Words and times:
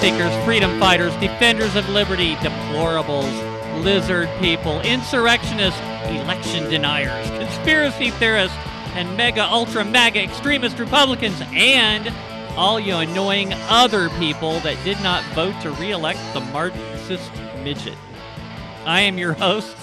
seekers, 0.00 0.44
freedom 0.44 0.80
fighters, 0.80 1.14
defenders 1.16 1.76
of 1.76 1.86
liberty, 1.90 2.34
deplorables, 2.36 3.84
lizard 3.84 4.30
people, 4.40 4.80
insurrectionists, 4.80 5.78
election 6.06 6.64
deniers, 6.70 7.28
conspiracy 7.38 8.10
theorists, 8.12 8.56
and 8.94 9.14
mega 9.14 9.44
ultra 9.44 9.84
MAGA 9.84 10.22
extremist 10.22 10.78
Republicans, 10.78 11.40
and 11.52 12.08
all 12.56 12.80
you 12.80 12.94
annoying 12.96 13.52
other 13.68 14.08
people 14.18 14.58
that 14.60 14.82
did 14.84 14.98
not 15.02 15.22
vote 15.34 15.60
to 15.60 15.70
re 15.72 15.90
elect 15.90 16.18
the 16.32 16.40
Marxist 16.40 17.30
midget. 17.62 17.96
I 18.86 19.02
am 19.02 19.18
your 19.18 19.34
host. 19.34 19.76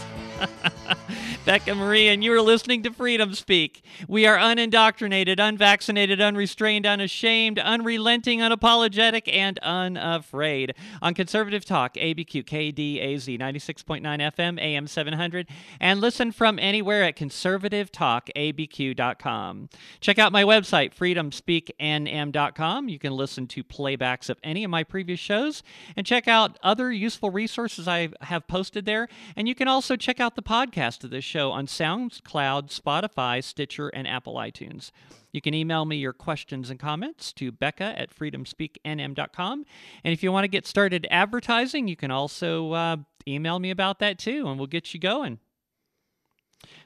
Becca 1.47 1.73
Marie, 1.75 2.09
and 2.09 2.23
you 2.25 2.33
are 2.33 2.41
listening 2.41 2.83
to 2.83 2.91
Freedom 2.91 3.33
Speak. 3.33 3.81
We 4.05 4.25
are 4.25 4.37
unindoctrinated, 4.37 5.39
unvaccinated, 5.39 6.19
unrestrained, 6.19 6.85
unashamed, 6.85 7.57
unrelenting, 7.57 8.39
unapologetic, 8.39 9.33
and 9.33 9.57
unafraid. 9.59 10.75
On 11.01 11.13
Conservative 11.13 11.63
Talk, 11.63 11.93
ABQ 11.93 12.43
KDAZ 12.43 13.39
96.9 13.39 14.01
FM, 14.03 14.59
AM 14.59 14.87
700, 14.87 15.47
and 15.79 16.01
listen 16.01 16.33
from 16.33 16.59
anywhere 16.59 17.03
at 17.03 17.15
conservativetalkabq.com. 17.15 19.69
Check 20.01 20.19
out 20.19 20.33
my 20.33 20.43
website, 20.43 20.93
freedomspeaknm.com. 20.93 22.89
You 22.89 22.99
can 22.99 23.13
listen 23.13 23.47
to 23.47 23.63
playbacks 23.63 24.29
of 24.29 24.37
any 24.43 24.65
of 24.65 24.69
my 24.69 24.83
previous 24.83 25.21
shows 25.21 25.63
and 25.95 26.05
check 26.05 26.27
out 26.27 26.59
other 26.61 26.91
useful 26.91 27.29
resources 27.29 27.87
I 27.87 28.09
have 28.19 28.49
posted 28.49 28.83
there. 28.83 29.07
And 29.37 29.47
you 29.47 29.55
can 29.55 29.69
also 29.69 29.95
check 29.95 30.19
out 30.19 30.35
the 30.35 30.43
podcast 30.43 31.05
of 31.05 31.09
this 31.09 31.23
show 31.23 31.36
show 31.37 31.51
on 31.51 31.67
SoundCloud, 31.67 32.75
Spotify, 32.75 33.43
Stitcher, 33.43 33.89
and 33.89 34.07
Apple 34.07 34.35
iTunes. 34.35 34.89
You 35.31 35.39
can 35.39 35.53
email 35.53 35.85
me 35.85 35.97
your 35.97 36.13
questions 36.13 36.71
and 36.71 36.79
comments 36.79 37.31
to 37.33 37.51
Becca 37.51 37.93
at 37.95 38.09
freedomspeaknm.com. 38.09 39.65
And 40.03 40.13
if 40.13 40.23
you 40.23 40.31
want 40.31 40.45
to 40.45 40.47
get 40.47 40.65
started 40.65 41.05
advertising, 41.11 41.87
you 41.87 41.95
can 41.95 42.09
also 42.09 42.71
uh, 42.71 42.97
email 43.27 43.59
me 43.59 43.69
about 43.69 43.99
that 43.99 44.17
too, 44.17 44.47
and 44.47 44.57
we'll 44.57 44.65
get 44.65 44.95
you 44.95 44.99
going. 44.99 45.37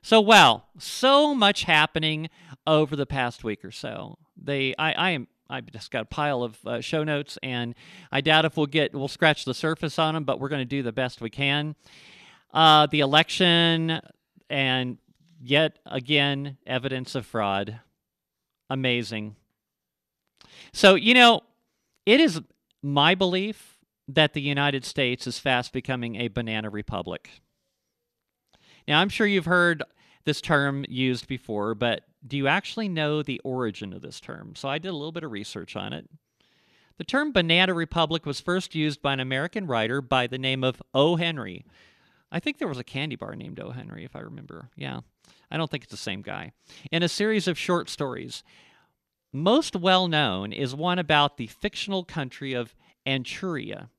So, 0.02 0.20
well, 0.20 0.66
so 0.78 1.34
much 1.34 1.64
happening 1.64 2.30
over 2.68 2.98
the 2.98 3.06
past 3.06 3.46
week 3.46 3.64
or 3.64 3.72
so. 3.72 4.18
They, 4.36 4.76
I, 4.78 4.92
I 4.92 5.10
am 5.12 5.28
I've 5.50 5.72
just 5.72 5.92
got 5.92 6.02
a 6.02 6.06
pile 6.06 6.44
of 6.44 6.58
uh, 6.66 6.82
show 6.82 7.06
notes, 7.06 7.38
and 7.42 7.74
I 8.12 8.20
doubt 8.20 8.44
if 8.44 8.58
we'll 8.58 8.66
get 8.66 8.94
we'll 8.94 9.08
scratch 9.08 9.46
the 9.46 9.54
surface 9.54 9.98
on 9.98 10.14
them, 10.14 10.26
but 10.26 10.42
we're 10.42 10.50
going 10.50 10.60
to 10.62 10.66
do 10.66 10.84
the 10.84 10.92
best 10.92 11.22
we 11.22 11.30
can. 11.30 11.76
Uh, 12.54 12.86
the 12.88 13.00
election, 13.00 14.02
and 14.52 14.98
yet 15.42 15.80
again, 15.86 16.58
evidence 16.68 17.16
of 17.16 17.26
fraud. 17.26 17.80
Amazing. 18.70 19.38
So, 20.74 20.96
you 20.96 21.14
know, 21.14 21.42
it 22.06 22.20
is 22.20 22.42
my 22.84 23.16
belief 23.16 23.78
that 24.08 24.34
the 24.34 24.42
United 24.42 24.84
States 24.84 25.26
is 25.26 25.40
fast 25.40 25.72
becoming 25.72 26.18
a 26.18 26.28
banana 26.28 26.70
republic. 26.70 27.30
Now, 28.88 29.00
I'm 29.00 29.10
sure 29.10 29.26
you've 29.26 29.46
heard 29.46 29.84
this 30.26 30.42
term 30.42 30.86
used 30.90 31.28
before, 31.28 31.74
but 31.74 32.02
do 32.28 32.36
you 32.36 32.48
actually 32.48 32.90
know 32.90 33.24
the 33.24 33.40
origin 33.44 33.94
of 33.94 34.02
this 34.02 34.20
term? 34.20 34.54
So 34.56 34.68
I 34.68 34.80
did 34.80 34.90
a 34.90 34.94
little 34.94 35.12
bit 35.12 35.24
of 35.24 35.32
research 35.32 35.76
on 35.76 35.94
it. 35.94 36.10
The 36.98 37.04
term 37.06 37.32
banana 37.32 37.74
republic 37.74 38.26
was 38.26 38.42
first 38.42 38.76
used 38.76 39.02
by 39.02 39.14
an 39.14 39.20
American 39.20 39.66
writer 39.66 40.02
by 40.02 40.28
the 40.28 40.38
name 40.38 40.64
of 40.64 40.82
O. 40.94 41.16
Henry, 41.16 41.66
I 42.32 42.40
think 42.40 42.58
there 42.58 42.68
was 42.68 42.78
a 42.78 42.84
candy 42.84 43.16
bar 43.16 43.36
named 43.36 43.60
O. 43.60 43.72
Henry, 43.72 44.06
if 44.06 44.16
I 44.16 44.20
remember. 44.20 44.70
Yeah. 44.76 45.02
I 45.50 45.58
don't 45.58 45.70
think 45.70 45.84
it's 45.84 45.92
the 45.92 45.98
same 45.98 46.22
guy. 46.22 46.54
In 46.92 47.04
a 47.04 47.10
series 47.10 47.48
of 47.48 47.58
short 47.58 47.90
stories. 47.90 48.44
Most 49.34 49.76
well 49.76 50.08
known 50.08 50.52
is 50.52 50.76
one 50.76 51.00
about 51.00 51.38
the 51.38 51.48
fictional 51.48 52.04
country 52.04 52.54
of 52.54 52.76
Anchuria. 53.06 53.90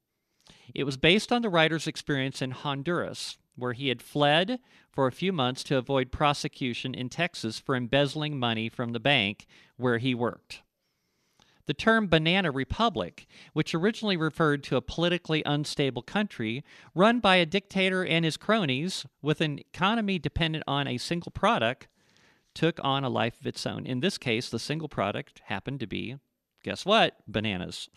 It 0.75 0.85
was 0.85 0.97
based 0.97 1.33
on 1.33 1.43
the 1.43 1.51
writer's 1.51 1.87
experience 1.87 2.41
in 2.41 2.53
Honduras, 2.53 3.39
where 3.57 3.73
he 3.75 3.89
had 3.89 4.03
fled 4.03 4.59
for 4.91 5.07
a 5.07 5.13
few 5.13 5.33
months 5.33 5.63
to 5.65 5.77
avoid 5.77 6.13
prosecution 6.13 6.95
in 6.95 7.09
Texas 7.09 7.59
for 7.59 7.77
embezzling 7.77 8.39
money 8.39 8.69
from 8.69 8.93
the 8.93 9.01
bank 9.01 9.47
where 9.77 9.99
he 9.99 10.15
worked. 10.15 10.62
The 11.67 11.75
term 11.75 12.09
banana 12.09 12.51
republic, 12.51 13.27
which 13.53 13.75
originally 13.75 14.17
referred 14.17 14.65
to 14.65 14.77
a 14.77 14.83
politically 14.83 15.43
unstable 15.47 16.03
country 16.03 16.65
run 16.95 17.21
by 17.21 17.37
a 17.37 17.47
dictator 17.47 18.05
and 18.05 18.25
his 18.25 18.37
cronies 18.37 19.07
with 19.23 19.41
an 19.41 19.61
economy 19.61 20.19
dependent 20.19 20.65
on 20.67 20.89
a 20.89 20.99
single 20.99 21.31
product, 21.31 21.89
took 22.55 22.81
on 22.83 23.05
a 23.05 23.09
life 23.09 23.41
of 23.41 23.47
its 23.47 23.65
own. 23.67 23.87
In 23.87 24.01
this 24.01 24.19
case, 24.19 24.49
the 24.49 24.59
single 24.59 24.89
product 24.89 25.41
happened 25.45 25.81
to 25.81 25.87
be, 25.87 26.17
guess 26.63 26.85
what? 26.85 27.17
Bananas. 27.27 27.89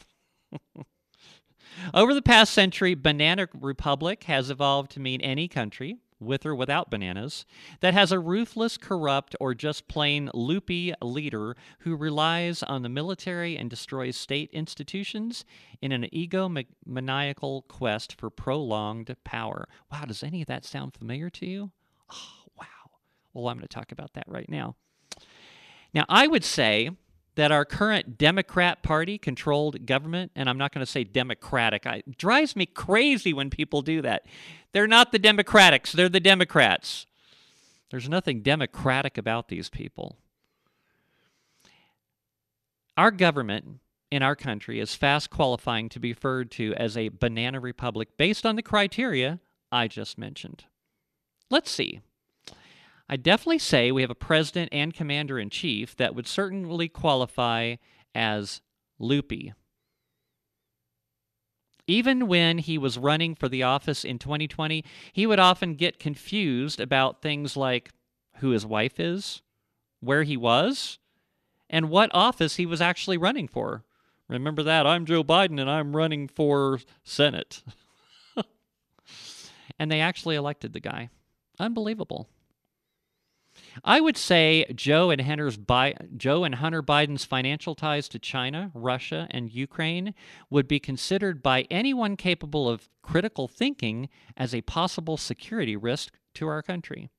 Over 1.94 2.14
the 2.14 2.22
past 2.22 2.54
century, 2.54 2.96
Banana 2.96 3.48
Republic 3.54 4.24
has 4.26 4.50
evolved 4.50 4.92
to 4.92 5.00
mean 5.00 5.22
any 5.22 5.48
country, 5.48 5.98
with 6.20 6.46
or 6.46 6.56
without 6.56 6.90
bananas, 6.90 7.46
that 7.82 7.94
has 7.94 8.12
a 8.12 8.20
ruthless, 8.20 8.78
corrupt, 8.78 9.36
or 9.40 9.54
just 9.54 9.88
plain 9.88 10.30
loopy 10.34 10.94
leader 11.02 11.56
who 11.80 11.96
relies 11.96 12.64
on 12.64 12.82
the 12.82 12.90
military 12.90 13.58
and 13.58 13.70
destroys 13.70 14.16
state 14.16 14.50
institutions 14.52 15.46
in 15.82 15.92
an 15.92 16.08
egomaniacal 16.14 17.68
quest 17.68 18.14
for 18.20 18.30
prolonged 18.30 19.16
power. 19.24 19.68
Wow, 19.92 20.06
does 20.06 20.24
any 20.24 20.42
of 20.42 20.48
that 20.48 20.66
sound 20.66 20.94
familiar 20.94 21.30
to 21.32 21.46
you? 21.46 21.72
Oh, 22.12 22.50
wow. 22.58 22.66
Well, 23.34 23.50
I'm 23.50 23.58
going 23.58 23.68
to 23.68 23.74
talk 23.74 23.92
about 23.92 24.14
that 24.14 24.26
right 24.28 24.50
now. 24.50 24.76
Now, 25.94 26.06
I 26.10 26.28
would 26.28 26.44
say 26.44 26.92
that 27.36 27.52
our 27.52 27.66
current 27.66 28.18
Democrat 28.18 28.82
Party 28.82 29.18
controlled 29.18 29.86
government, 29.86 30.32
and 30.36 30.50
I'm 30.50 30.58
not 30.58 30.74
going 30.74 30.86
to 30.86 30.92
say 30.92 31.04
Democratic, 31.04 31.86
it 31.86 32.18
drives 32.18 32.56
me 32.56 32.66
crazy 32.66 33.34
when 33.34 33.50
people 33.50 33.82
do 33.82 34.02
that. 34.02 34.26
They're 34.72 34.88
not 34.88 35.12
the 35.12 35.20
Democrats, 35.20 35.92
they're 35.92 36.10
the 36.10 36.20
Democrats. 36.20 37.06
There's 37.92 38.10
nothing 38.10 38.42
democratic 38.42 39.18
about 39.18 39.48
these 39.48 39.70
people. 39.70 40.18
Our 42.98 43.12
government 43.12 43.80
in 44.10 44.24
our 44.24 44.36
country 44.36 44.80
is 44.80 44.96
fast 44.96 45.30
qualifying 45.30 45.90
to 45.90 46.00
be 46.00 46.14
referred 46.14 46.52
to 46.52 46.74
as 46.76 46.96
a 46.96 47.10
banana 47.10 47.60
republic 47.60 48.18
based 48.18 48.46
on 48.46 48.56
the 48.56 48.62
criteria 48.62 49.40
I 49.72 49.88
just 49.88 50.18
mentioned. 50.18 50.66
Let's 51.50 51.70
see. 51.70 52.02
I 53.08 53.18
definitely 53.18 53.60
say 53.60 53.92
we 53.92 54.02
have 54.02 54.12
a 54.12 54.16
president 54.16 54.70
and 54.72 54.94
commander 54.94 55.38
in 55.38 55.50
chief 55.50 55.96
that 55.98 56.16
would 56.16 56.28
certainly 56.28 56.88
qualify 56.88 57.76
as 58.16 58.62
loopy. 58.98 59.54
Even 61.88 62.28
when 62.28 62.58
he 62.58 62.80
was 62.80 62.98
running 62.98 63.36
for 63.36 63.48
the 63.48 63.62
office 63.62 64.04
in 64.04 64.18
2020, 64.18 64.84
he 65.14 65.28
would 65.28 65.40
often 65.40 65.76
get 65.76 66.00
confused 66.00 66.80
about 66.80 67.22
things 67.22 67.56
like 67.56 67.92
who 68.38 68.50
his 68.50 68.66
wife 68.66 69.00
is, 69.00 69.44
where 70.00 70.24
he 70.24 70.36
was, 70.36 70.98
and 71.70 71.90
what 71.90 72.10
office 72.14 72.56
he 72.56 72.66
was 72.66 72.82
actually 72.82 73.18
running 73.18 73.48
for. 73.48 73.84
Remember 74.28 74.64
that? 74.64 74.88
I'm 74.88 75.06
Joe 75.06 75.24
Biden 75.24 75.62
and 75.62 75.70
I'm 75.70 75.96
running 75.96 76.28
for 76.28 76.80
Senate. 77.04 77.62
and 79.80 79.92
they 79.92 80.00
actually 80.00 80.36
elected 80.36 80.74
the 80.74 80.80
guy. 80.80 81.10
Unbelievable. 81.60 82.28
I 83.84 84.00
would 84.00 84.18
say 84.18 84.66
Joe 84.74 85.10
and 85.10 85.22
Hunter's 85.22 85.58
Bi- 85.58 85.96
Joe 86.16 86.44
and 86.44 86.56
Hunter 86.56 86.82
Biden's 86.82 87.26
financial 87.26 87.76
ties 87.76 88.08
to 88.10 88.20
China, 88.20 88.72
Russia, 88.74 89.28
and 89.32 89.52
Ukraine 89.52 90.14
would 90.50 90.68
be 90.68 90.80
considered 90.80 91.44
by 91.44 91.68
anyone 91.70 92.16
capable 92.16 92.70
of 92.70 92.90
critical 93.02 93.48
thinking 93.48 94.10
as 94.38 94.56
a 94.56 94.62
possible 94.62 95.18
security 95.18 95.76
risk 95.76 96.18
to 96.36 96.48
our 96.48 96.62
country. 96.62 97.10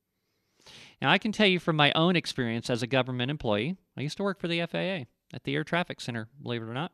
Now, 1.01 1.11
I 1.11 1.17
can 1.17 1.31
tell 1.31 1.47
you 1.47 1.59
from 1.59 1.75
my 1.75 1.91
own 1.93 2.15
experience 2.15 2.69
as 2.69 2.81
a 2.81 2.87
government 2.87 3.31
employee, 3.31 3.77
I 3.95 4.01
used 4.01 4.17
to 4.17 4.23
work 4.23 4.39
for 4.39 4.47
the 4.47 4.65
FAA 4.65 5.05
at 5.33 5.43
the 5.43 5.55
Air 5.55 5.63
Traffic 5.63 6.01
Center, 6.01 6.27
believe 6.41 6.61
it 6.61 6.65
or 6.65 6.73
not, 6.73 6.91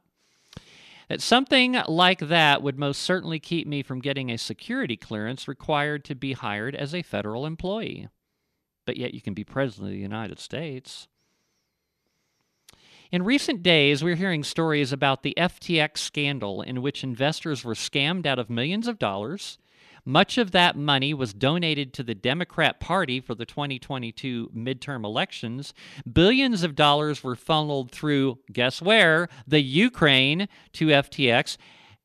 that 1.10 1.22
something 1.22 1.78
like 1.88 2.20
that 2.20 2.62
would 2.62 2.78
most 2.78 3.02
certainly 3.02 3.40
keep 3.40 3.68
me 3.68 3.82
from 3.82 4.00
getting 4.00 4.30
a 4.30 4.38
security 4.38 4.98
clearance 4.98 5.48
required 5.48 6.04
to 6.06 6.16
be 6.16 6.34
hired 6.34 6.76
as 6.76 6.94
a 6.94 7.02
federal 7.02 7.46
employee 7.46 8.08
but 8.86 8.98
yet 8.98 9.14
you 9.14 9.22
can 9.22 9.34
be 9.34 9.44
president 9.44 9.88
of 9.88 9.94
the 9.94 10.00
United 10.00 10.40
States. 10.40 11.08
In 13.12 13.22
recent 13.22 13.62
days, 13.62 14.04
we're 14.04 14.16
hearing 14.16 14.44
stories 14.44 14.92
about 14.92 15.22
the 15.22 15.36
FTX 15.38 16.00
scandal 16.00 16.64
in 16.64 16.82
which 16.82 17.04
investors 17.04 17.64
were 17.64 17.76
scammed 17.76 18.26
out 18.26 18.40
of 18.40 18.50
millions 18.50 18.88
of 18.88 18.98
dollars. 18.98 19.60
Much 20.04 20.38
of 20.40 20.50
that 20.50 20.76
money 20.76 21.14
was 21.14 21.34
donated 21.34 21.94
to 21.94 22.04
the 22.04 22.16
Democrat 22.16 22.80
Party 22.80 23.22
for 23.22 23.36
the 23.36 23.46
2022 23.46 24.50
midterm 24.56 25.06
elections. 25.06 25.74
Billions 26.12 26.64
of 26.64 26.76
dollars 26.76 27.24
were 27.24 27.36
funneled 27.36 27.92
through, 27.92 28.40
guess 28.52 28.82
where? 28.82 29.30
The 29.48 29.62
Ukraine 29.62 30.48
to 30.74 30.88
FTX. 30.88 31.58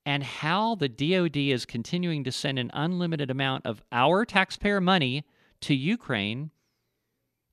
And 0.05 0.23
how 0.23 0.75
the 0.75 0.89
DoD 0.89 1.37
is 1.39 1.65
continuing 1.65 2.23
to 2.25 2.33
send 2.33 2.59
an 2.59 2.71
unlimited 2.75 3.31
amount 3.31 3.67
of 3.67 3.83
our 3.91 4.25
taxpayer 4.25 4.81
money 4.81 5.25
to 5.63 5.75
Ukraine 5.75 6.51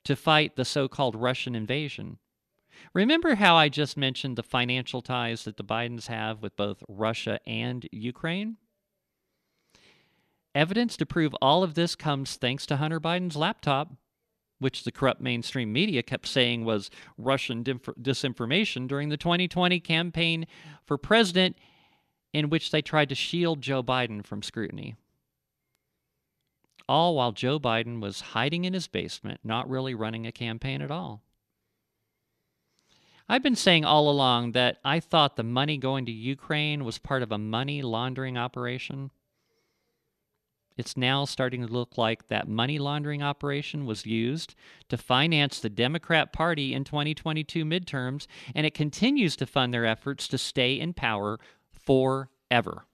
to 0.05 0.15
fight 0.15 0.55
the 0.55 0.65
so 0.65 0.87
called 0.87 1.15
Russian 1.15 1.55
invasion. 1.55 2.17
Remember 2.93 3.35
how 3.35 3.55
I 3.55 3.69
just 3.69 3.97
mentioned 3.97 4.35
the 4.35 4.43
financial 4.43 5.01
ties 5.01 5.43
that 5.43 5.57
the 5.57 5.63
Bidens 5.63 6.07
have 6.07 6.41
with 6.41 6.55
both 6.55 6.83
Russia 6.87 7.39
and 7.45 7.87
Ukraine? 7.91 8.57
Evidence 10.53 10.95
to 10.97 11.05
prove 11.05 11.35
all 11.41 11.63
of 11.63 11.73
this 11.73 11.95
comes 11.95 12.37
thanks 12.37 12.65
to 12.67 12.77
Hunter 12.77 12.99
Biden's 12.99 13.35
laptop, 13.35 13.91
which 14.59 14.83
the 14.83 14.91
corrupt 14.91 15.19
mainstream 15.19 15.73
media 15.73 16.01
kept 16.01 16.27
saying 16.27 16.63
was 16.63 16.89
Russian 17.17 17.63
disinformation 17.63 18.87
during 18.87 19.09
the 19.09 19.17
2020 19.17 19.79
campaign 19.81 20.47
for 20.85 20.97
president, 20.97 21.57
in 22.33 22.49
which 22.49 22.71
they 22.71 22.81
tried 22.81 23.09
to 23.09 23.15
shield 23.15 23.61
Joe 23.61 23.83
Biden 23.83 24.25
from 24.25 24.41
scrutiny. 24.41 24.95
All 26.87 27.15
while 27.15 27.31
Joe 27.31 27.59
Biden 27.59 27.99
was 27.99 28.21
hiding 28.21 28.65
in 28.65 28.73
his 28.73 28.87
basement, 28.87 29.39
not 29.43 29.69
really 29.69 29.95
running 29.95 30.27
a 30.27 30.31
campaign 30.31 30.81
at 30.81 30.91
all. 30.91 31.23
I've 33.27 33.41
been 33.41 33.55
saying 33.55 33.85
all 33.85 34.07
along 34.07 34.51
that 34.51 34.77
I 34.83 34.99
thought 34.99 35.35
the 35.35 35.43
money 35.43 35.77
going 35.77 36.05
to 36.05 36.11
Ukraine 36.11 36.85
was 36.85 36.99
part 36.99 37.23
of 37.23 37.31
a 37.31 37.39
money 37.39 37.81
laundering 37.81 38.37
operation. 38.37 39.09
It's 40.77 40.95
now 40.95 41.25
starting 41.25 41.65
to 41.65 41.71
look 41.71 41.97
like 41.97 42.27
that 42.27 42.47
money 42.47 42.77
laundering 42.77 43.23
operation 43.23 43.85
was 43.85 44.05
used 44.05 44.53
to 44.89 44.97
finance 44.97 45.59
the 45.59 45.69
Democrat 45.69 46.33
Party 46.33 46.73
in 46.73 46.83
2022 46.83 47.65
midterms, 47.65 48.27
and 48.53 48.65
it 48.65 48.73
continues 48.75 49.35
to 49.37 49.47
fund 49.47 49.73
their 49.73 49.85
efforts 49.85 50.27
to 50.27 50.37
stay 50.37 50.79
in 50.79 50.93
power 50.93 51.39
forever. 51.71 52.85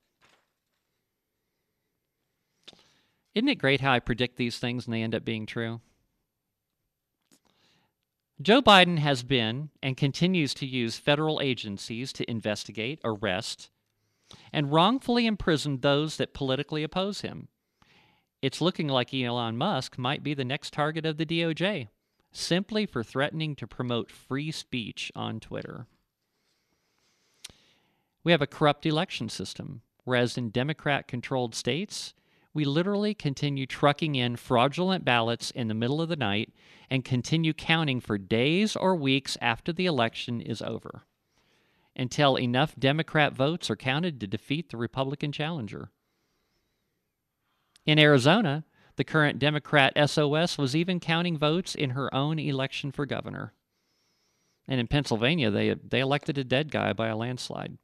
Isn't 3.33 3.50
it 3.50 3.56
great 3.56 3.81
how 3.81 3.92
I 3.92 4.00
predict 4.00 4.38
these 4.38 4.57
things 4.57 4.86
and 4.86 4.94
they 4.94 5.04
end 5.04 5.16
up 5.16 5.24
being 5.24 5.45
true? 5.45 5.81
Joe 8.42 8.62
Biden 8.62 8.98
has 8.98 9.24
been 9.24 9.69
and 9.83 9.95
continues 9.95 10.54
to 10.56 10.66
use 10.66 10.98
federal 10.98 11.42
agencies 11.42 12.12
to 12.13 12.30
investigate, 12.30 13.00
arrest, 13.04 13.69
and 14.51 14.72
wrongfully 14.72 15.28
imprison 15.28 15.80
those 15.80 16.18
that 16.18 16.33
politically 16.33 16.83
oppose 16.83 17.22
him 17.22 17.50
it's 18.42 18.62
looking 18.62 18.88
like 18.88 19.13
Elon 19.13 19.56
Musk 19.56 19.98
might 19.98 20.24
be 20.24 20.34
the 20.34 20.45
next 20.45 20.74
target 20.74 21.06
of 21.06 21.18
the 21.18 21.25
DOJ 21.25 21.89
simply 22.31 22.86
for 22.86 23.04
threatening 23.04 23.56
to 23.57 23.68
promote 23.68 24.10
free 24.10 24.51
speech 24.51 25.12
on 25.16 25.39
Twitter. 25.39 25.86
We 28.24 28.31
have 28.31 28.42
a 28.42 28.48
corrupt 28.48 28.86
election 28.86 29.30
system, 29.30 29.81
whereas 30.06 30.38
in 30.38 30.50
Democrat 30.50 31.07
controlled 31.07 31.54
states, 31.54 32.13
we 32.53 32.65
literally 32.65 33.13
continue 33.13 33.65
trucking 33.65 34.15
in 34.15 34.36
fraudulent 34.36 35.06
ballots 35.06 35.51
in 35.51 35.68
the 35.68 35.74
middle 35.74 36.01
of 36.01 36.09
the 36.09 36.15
night 36.15 36.53
and 36.89 37.06
continue 37.06 37.53
counting 37.53 38.00
for 38.00 38.18
days 38.18 38.75
or 38.75 38.95
weeks 38.95 39.38
after 39.42 39.71
the 39.71 39.86
election 39.86 40.42
is 40.42 40.62
over 40.62 41.03
until 41.95 42.38
enough 42.38 42.75
Democrat 42.77 43.33
votes 43.33 43.69
are 43.69 43.75
counted 43.75 44.19
to 44.19 44.27
defeat 44.27 44.69
the 44.69 44.77
Republican 44.77 45.31
challenger. 45.31 45.92
In 47.86 48.00
Arizona, 48.00 48.63
the 48.95 49.03
current 49.03 49.39
Democrat 49.39 49.94
SOS 50.09 50.57
was 50.57 50.75
even 50.75 51.00
counting 51.00 51.38
votes 51.38 51.75
in 51.75 51.92
her 51.92 52.13
own 52.13 52.39
election 52.39 52.92
for 52.92 53.06
governor. 53.06 53.53
And 54.68 54.80
in 54.80 54.88
Pennsylvania, 54.88 55.50
they, 55.50 55.74
they 55.74 56.00
elected 56.00 56.38
a 56.38 56.44
dead 56.44 56.71
guy 56.71 56.94
by 56.94 57.07
a 57.07 57.18
landslide. 57.18 57.77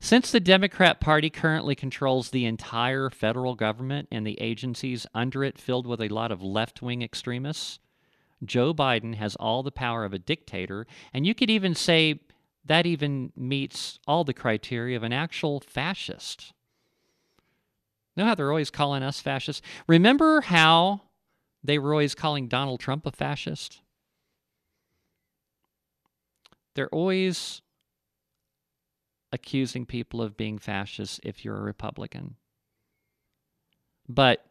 Since 0.00 0.30
the 0.30 0.40
Democrat 0.40 1.00
Party 1.00 1.30
currently 1.30 1.74
controls 1.74 2.30
the 2.30 2.44
entire 2.44 3.10
federal 3.10 3.54
government 3.54 4.08
and 4.10 4.26
the 4.26 4.40
agencies 4.40 5.06
under 5.14 5.42
it 5.44 5.58
filled 5.58 5.86
with 5.86 6.00
a 6.00 6.08
lot 6.08 6.30
of 6.30 6.42
left 6.42 6.82
wing 6.82 7.02
extremists, 7.02 7.78
Joe 8.44 8.74
Biden 8.74 9.14
has 9.14 9.36
all 9.36 9.62
the 9.62 9.70
power 9.70 10.04
of 10.04 10.12
a 10.12 10.18
dictator, 10.18 10.86
and 11.12 11.26
you 11.26 11.34
could 11.34 11.50
even 11.50 11.74
say 11.74 12.20
that 12.64 12.86
even 12.86 13.32
meets 13.36 13.98
all 14.06 14.24
the 14.24 14.34
criteria 14.34 14.96
of 14.96 15.02
an 15.02 15.12
actual 15.12 15.60
fascist. 15.60 16.52
Know 18.16 18.24
how 18.24 18.34
they're 18.34 18.50
always 18.50 18.70
calling 18.70 19.02
us 19.02 19.20
fascists? 19.20 19.62
Remember 19.86 20.42
how 20.42 21.02
they 21.62 21.78
were 21.78 21.92
always 21.92 22.14
calling 22.14 22.48
Donald 22.48 22.80
Trump 22.80 23.06
a 23.06 23.12
fascist? 23.12 23.80
They're 26.74 26.88
always 26.88 27.62
accusing 29.34 29.84
people 29.84 30.22
of 30.22 30.36
being 30.36 30.58
fascists 30.58 31.20
if 31.22 31.44
you're 31.44 31.58
a 31.58 31.62
Republican. 31.62 32.36
But 34.08 34.46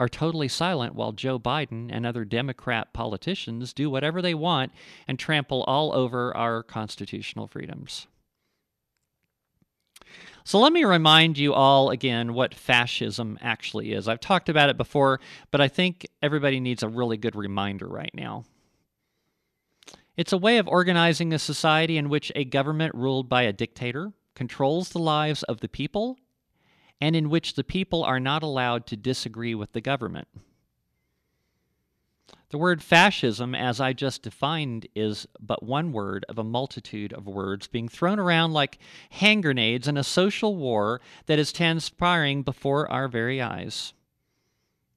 are 0.00 0.08
totally 0.08 0.48
silent 0.48 0.94
while 0.94 1.12
Joe 1.12 1.38
Biden 1.38 1.88
and 1.90 2.04
other 2.04 2.24
Democrat 2.24 2.92
politicians 2.92 3.72
do 3.72 3.88
whatever 3.88 4.20
they 4.20 4.34
want 4.34 4.72
and 5.06 5.18
trample 5.18 5.62
all 5.64 5.94
over 5.94 6.36
our 6.36 6.62
constitutional 6.62 7.46
freedoms. 7.46 8.08
So 10.44 10.58
let 10.58 10.72
me 10.72 10.84
remind 10.84 11.38
you 11.38 11.54
all 11.54 11.90
again 11.90 12.34
what 12.34 12.54
fascism 12.54 13.38
actually 13.40 13.92
is. 13.92 14.08
I've 14.08 14.20
talked 14.20 14.48
about 14.48 14.68
it 14.68 14.76
before, 14.76 15.20
but 15.50 15.60
I 15.60 15.68
think 15.68 16.06
everybody 16.20 16.60
needs 16.60 16.82
a 16.82 16.88
really 16.88 17.16
good 17.16 17.36
reminder 17.36 17.86
right 17.86 18.12
now. 18.12 18.44
It's 20.16 20.32
a 20.32 20.38
way 20.38 20.58
of 20.58 20.68
organizing 20.68 21.32
a 21.32 21.38
society 21.38 21.96
in 21.96 22.08
which 22.08 22.30
a 22.36 22.44
government 22.44 22.94
ruled 22.94 23.28
by 23.28 23.42
a 23.42 23.52
dictator 23.52 24.12
controls 24.34 24.90
the 24.90 24.98
lives 24.98 25.42
of 25.44 25.60
the 25.60 25.68
people 25.68 26.18
and 27.00 27.16
in 27.16 27.30
which 27.30 27.54
the 27.54 27.64
people 27.64 28.02
are 28.02 28.20
not 28.20 28.42
allowed 28.42 28.86
to 28.86 28.96
disagree 28.96 29.54
with 29.54 29.72
the 29.72 29.80
government. 29.80 30.28
The 32.50 32.58
word 32.58 32.82
fascism, 32.82 33.54
as 33.54 33.80
I 33.80 33.92
just 33.92 34.22
defined, 34.22 34.86
is 34.94 35.26
but 35.40 35.64
one 35.64 35.90
word 35.90 36.24
of 36.28 36.38
a 36.38 36.44
multitude 36.44 37.12
of 37.12 37.26
words 37.26 37.66
being 37.66 37.88
thrown 37.88 38.20
around 38.20 38.52
like 38.52 38.78
hand 39.10 39.42
grenades 39.42 39.88
in 39.88 39.96
a 39.96 40.04
social 40.04 40.54
war 40.54 41.00
that 41.26 41.40
is 41.40 41.52
transpiring 41.52 42.42
before 42.42 42.90
our 42.92 43.08
very 43.08 43.42
eyes. 43.42 43.92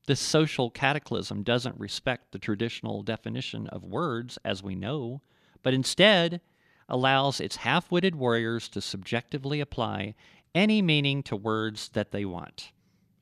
This 0.05 0.19
social 0.19 0.69
cataclysm 0.69 1.41
doesn't 1.41 1.79
respect 1.79 2.31
the 2.31 2.39
traditional 2.39 3.01
definition 3.01 3.67
of 3.67 3.83
words 3.83 4.37
as 4.45 4.61
we 4.61 4.75
know, 4.75 5.21
but 5.63 5.73
instead 5.73 6.41
allows 6.89 7.39
its 7.39 7.57
half 7.57 7.91
witted 7.91 8.15
warriors 8.15 8.69
to 8.69 8.81
subjectively 8.81 9.59
apply 9.59 10.15
any 10.55 10.81
meaning 10.81 11.21
to 11.23 11.35
words 11.35 11.89
that 11.89 12.11
they 12.11 12.25
want, 12.25 12.71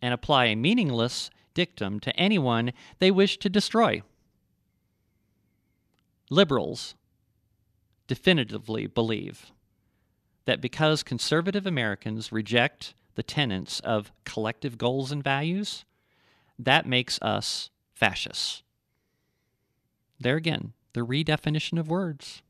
and 0.01 0.13
apply 0.13 0.45
a 0.45 0.55
meaningless 0.55 1.29
dictum 1.53 1.99
to 1.99 2.15
anyone 2.15 2.71
they 2.99 3.11
wish 3.11 3.37
to 3.39 3.49
destroy. 3.49 4.01
Liberals 6.29 6.95
definitively 8.07 8.87
believe 8.87 9.51
that 10.45 10.61
because 10.61 11.03
conservative 11.03 11.65
Americans 11.65 12.31
reject 12.31 12.93
the 13.15 13.23
tenets 13.23 13.79
of 13.81 14.11
collective 14.25 14.77
goals 14.77 15.11
and 15.11 15.23
values, 15.23 15.85
that 16.59 16.85
makes 16.85 17.19
us 17.21 17.69
fascists. 17.93 18.61
There 20.19 20.35
again, 20.35 20.73
the 20.93 21.05
redefinition 21.05 21.79
of 21.79 21.89
words. 21.89 22.41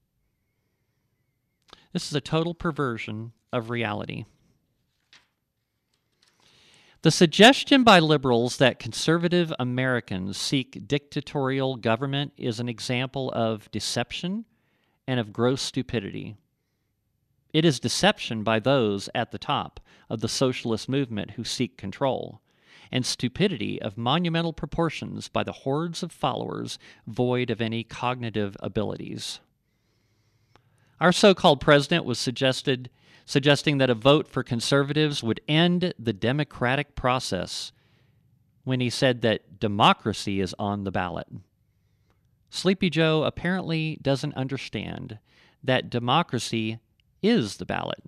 This 1.96 2.10
is 2.10 2.16
a 2.16 2.20
total 2.20 2.54
perversion 2.54 3.32
of 3.54 3.70
reality. 3.70 4.25
The 7.04 7.10
suggestion 7.10 7.86
by 7.86 8.00
liberals 8.00 8.58
that 8.58 8.80
conservative 8.80 9.54
Americans 9.60 10.36
seek 10.36 10.90
dictatorial 10.90 11.78
government 11.78 12.34
is 12.36 12.60
an 12.60 12.68
example 12.68 13.32
of 13.32 13.72
deception 13.72 14.44
and 15.08 15.22
of 15.22 15.32
gross 15.32 15.62
stupidity. 15.62 16.36
It 17.54 17.64
is 17.64 17.80
deception 17.80 18.44
by 18.44 18.60
those 18.60 19.08
at 19.16 19.32
the 19.32 19.40
top 19.40 19.80
of 20.10 20.20
the 20.20 20.28
socialist 20.28 20.90
movement 20.90 21.32
who 21.32 21.46
seek 21.46 21.78
control, 21.78 22.42
and 22.92 23.06
stupidity 23.06 23.82
of 23.82 23.98
monumental 23.98 24.52
proportions 24.52 25.30
by 25.30 25.44
the 25.44 25.54
hordes 25.64 26.04
of 26.04 26.12
followers 26.12 26.78
void 27.08 27.50
of 27.50 27.62
any 27.62 27.86
cognitive 27.86 28.58
abilities. 28.60 29.40
Our 31.00 31.12
so 31.12 31.34
called 31.34 31.60
president 31.62 32.06
was 32.06 32.20
suggested 32.20 32.90
suggesting 33.25 33.80
that 33.80 33.90
a 33.90 33.96
vote 33.96 34.28
for 34.28 34.44
conservatives 34.44 35.24
would 35.24 35.42
end 35.48 35.94
the 35.98 36.14
democratic 36.14 36.96
process 36.96 37.72
when 38.64 38.80
he 38.80 38.90
said 38.90 39.22
that 39.22 39.60
democracy 39.60 40.40
is 40.40 40.54
on 40.60 40.84
the 40.84 40.92
ballot. 40.92 41.28
Sleepy 42.50 42.90
Joe 42.90 43.24
apparently 43.24 43.98
doesn't 44.02 44.36
understand 44.36 45.20
that 45.64 45.90
democracy 45.90 46.80
is 47.22 47.58
the 47.58 47.66
ballot. 47.66 48.02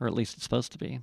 Or 0.00 0.08
at 0.08 0.14
least 0.14 0.34
it's 0.34 0.42
supposed 0.42 0.72
to 0.72 0.78
be. 0.78 1.00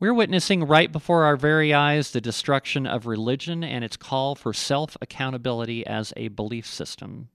We're 0.00 0.14
witnessing 0.14 0.64
right 0.64 0.90
before 0.90 1.24
our 1.24 1.36
very 1.36 1.74
eyes 1.74 2.10
the 2.10 2.22
destruction 2.22 2.86
of 2.86 3.04
religion 3.04 3.62
and 3.62 3.84
its 3.84 3.98
call 3.98 4.34
for 4.34 4.54
self 4.54 4.96
accountability 5.02 5.86
as 5.86 6.14
a 6.16 6.28
belief 6.28 6.66
system. 6.66 7.28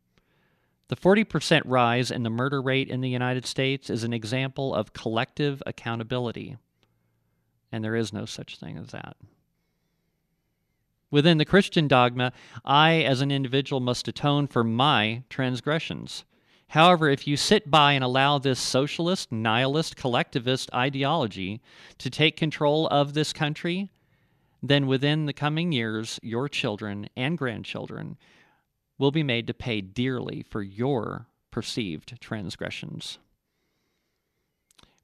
The 0.87 0.95
40% 0.95 1.61
rise 1.65 2.09
in 2.09 2.23
the 2.23 2.31
murder 2.31 2.59
rate 2.59 2.89
in 2.89 3.01
the 3.01 3.09
United 3.09 3.45
States 3.45 3.91
is 3.91 4.03
an 4.03 4.13
example 4.13 4.73
of 4.73 4.93
collective 4.93 5.61
accountability, 5.67 6.57
and 7.71 7.83
there 7.83 7.95
is 7.95 8.11
no 8.11 8.25
such 8.25 8.57
thing 8.57 8.79
as 8.79 8.87
that. 8.87 9.15
Within 11.11 11.37
the 11.37 11.45
Christian 11.45 11.87
dogma, 11.87 12.33
I, 12.63 13.03
as 13.03 13.21
an 13.21 13.29
individual, 13.29 13.79
must 13.79 14.07
atone 14.07 14.47
for 14.47 14.63
my 14.63 15.21
transgressions. 15.29 16.25
However, 16.75 17.09
if 17.09 17.25
you 17.25 17.37
sit 17.37 17.71
by 17.71 17.93
and 17.93 18.03
allow 18.03 18.37
this 18.37 18.59
socialist, 18.59 19.31
nihilist, 19.31 19.95
collectivist 19.95 20.69
ideology 20.73 21.61
to 21.99 22.09
take 22.09 22.35
control 22.35 22.87
of 22.87 23.13
this 23.13 23.31
country, 23.31 23.91
then 24.61 24.85
within 24.85 25.25
the 25.25 25.31
coming 25.31 25.71
years, 25.71 26.19
your 26.21 26.49
children 26.49 27.07
and 27.15 27.37
grandchildren 27.37 28.17
will 28.97 29.11
be 29.11 29.23
made 29.23 29.47
to 29.47 29.53
pay 29.53 29.79
dearly 29.79 30.43
for 30.43 30.61
your 30.61 31.27
perceived 31.49 32.19
transgressions. 32.19 33.19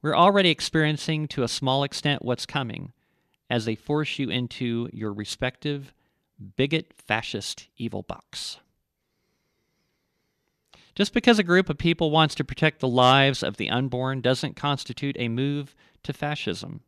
We're 0.01 0.13
already 0.13 0.49
experiencing 0.49 1.29
to 1.29 1.43
a 1.43 1.47
small 1.47 1.85
extent 1.85 2.25
what's 2.25 2.45
coming 2.45 2.91
as 3.49 3.63
they 3.63 3.75
force 3.75 4.19
you 4.19 4.29
into 4.29 4.89
your 4.91 5.13
respective 5.13 5.93
bigot 6.57 6.91
fascist 6.97 7.69
evil 7.77 8.01
box. 8.03 8.57
Just 10.95 11.13
because 11.13 11.39
a 11.39 11.43
group 11.43 11.69
of 11.69 11.77
people 11.77 12.11
wants 12.11 12.35
to 12.35 12.43
protect 12.43 12.79
the 12.79 12.87
lives 12.87 13.43
of 13.43 13.57
the 13.57 13.69
unborn 13.69 14.21
doesn't 14.21 14.55
constitute 14.55 15.15
a 15.17 15.29
move 15.29 15.75
to 16.03 16.13
fascism. 16.13 16.81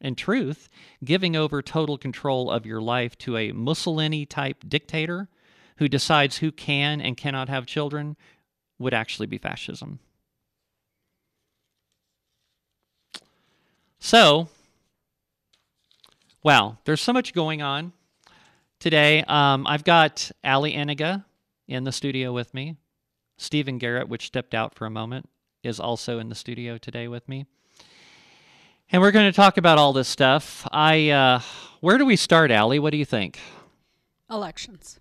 In 0.00 0.14
truth, 0.14 0.70
giving 1.04 1.36
over 1.36 1.60
total 1.60 1.98
control 1.98 2.50
of 2.50 2.64
your 2.64 2.80
life 2.80 3.18
to 3.18 3.36
a 3.36 3.52
Mussolini 3.52 4.24
type 4.24 4.64
dictator 4.66 5.28
who 5.76 5.88
decides 5.88 6.38
who 6.38 6.52
can 6.52 7.00
and 7.00 7.16
cannot 7.16 7.50
have 7.50 7.66
children 7.66 8.16
would 8.78 8.94
actually 8.94 9.26
be 9.26 9.36
fascism. 9.36 9.98
So, 13.98 14.48
wow, 16.42 16.78
there's 16.86 17.02
so 17.02 17.12
much 17.12 17.34
going 17.34 17.60
on 17.60 17.92
today. 18.78 19.22
Um, 19.28 19.66
I've 19.66 19.84
got 19.84 20.30
Ali 20.42 20.72
Ennega 20.72 21.24
in 21.68 21.84
the 21.84 21.92
studio 21.92 22.32
with 22.32 22.54
me. 22.54 22.76
Stephen 23.40 23.78
Garrett, 23.78 24.06
which 24.06 24.26
stepped 24.26 24.54
out 24.54 24.74
for 24.74 24.84
a 24.84 24.90
moment, 24.90 25.26
is 25.62 25.80
also 25.80 26.18
in 26.18 26.28
the 26.28 26.34
studio 26.34 26.76
today 26.76 27.08
with 27.08 27.26
me. 27.26 27.46
And 28.92 29.00
we're 29.00 29.12
going 29.12 29.30
to 29.30 29.34
talk 29.34 29.56
about 29.56 29.78
all 29.78 29.94
this 29.94 30.08
stuff. 30.08 30.68
I, 30.70 31.08
uh, 31.08 31.40
where 31.80 31.96
do 31.96 32.04
we 32.04 32.16
start, 32.16 32.50
Ali? 32.50 32.78
What 32.78 32.90
do 32.90 32.98
you 32.98 33.06
think? 33.06 33.38
Elections. 34.30 35.00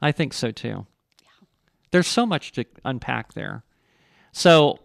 I 0.00 0.10
think 0.10 0.32
so 0.32 0.50
too. 0.50 0.86
Yeah. 1.22 1.46
There's 1.90 2.06
so 2.06 2.24
much 2.24 2.52
to 2.52 2.64
unpack 2.82 3.34
there. 3.34 3.62
So 4.32 4.78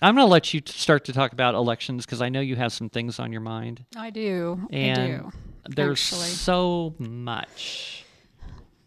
I'm 0.00 0.14
going 0.14 0.24
to 0.24 0.30
let 0.30 0.54
you 0.54 0.62
start 0.66 1.04
to 1.06 1.12
talk 1.12 1.32
about 1.32 1.56
elections 1.56 2.06
because 2.06 2.22
I 2.22 2.28
know 2.28 2.40
you 2.40 2.54
have 2.54 2.72
some 2.72 2.88
things 2.88 3.18
on 3.18 3.32
your 3.32 3.40
mind. 3.40 3.84
I 3.96 4.10
do. 4.10 4.68
And 4.70 5.00
I 5.00 5.06
do. 5.06 5.32
There's 5.68 6.12
actually. 6.12 6.28
so 6.28 6.94
much. 6.98 8.04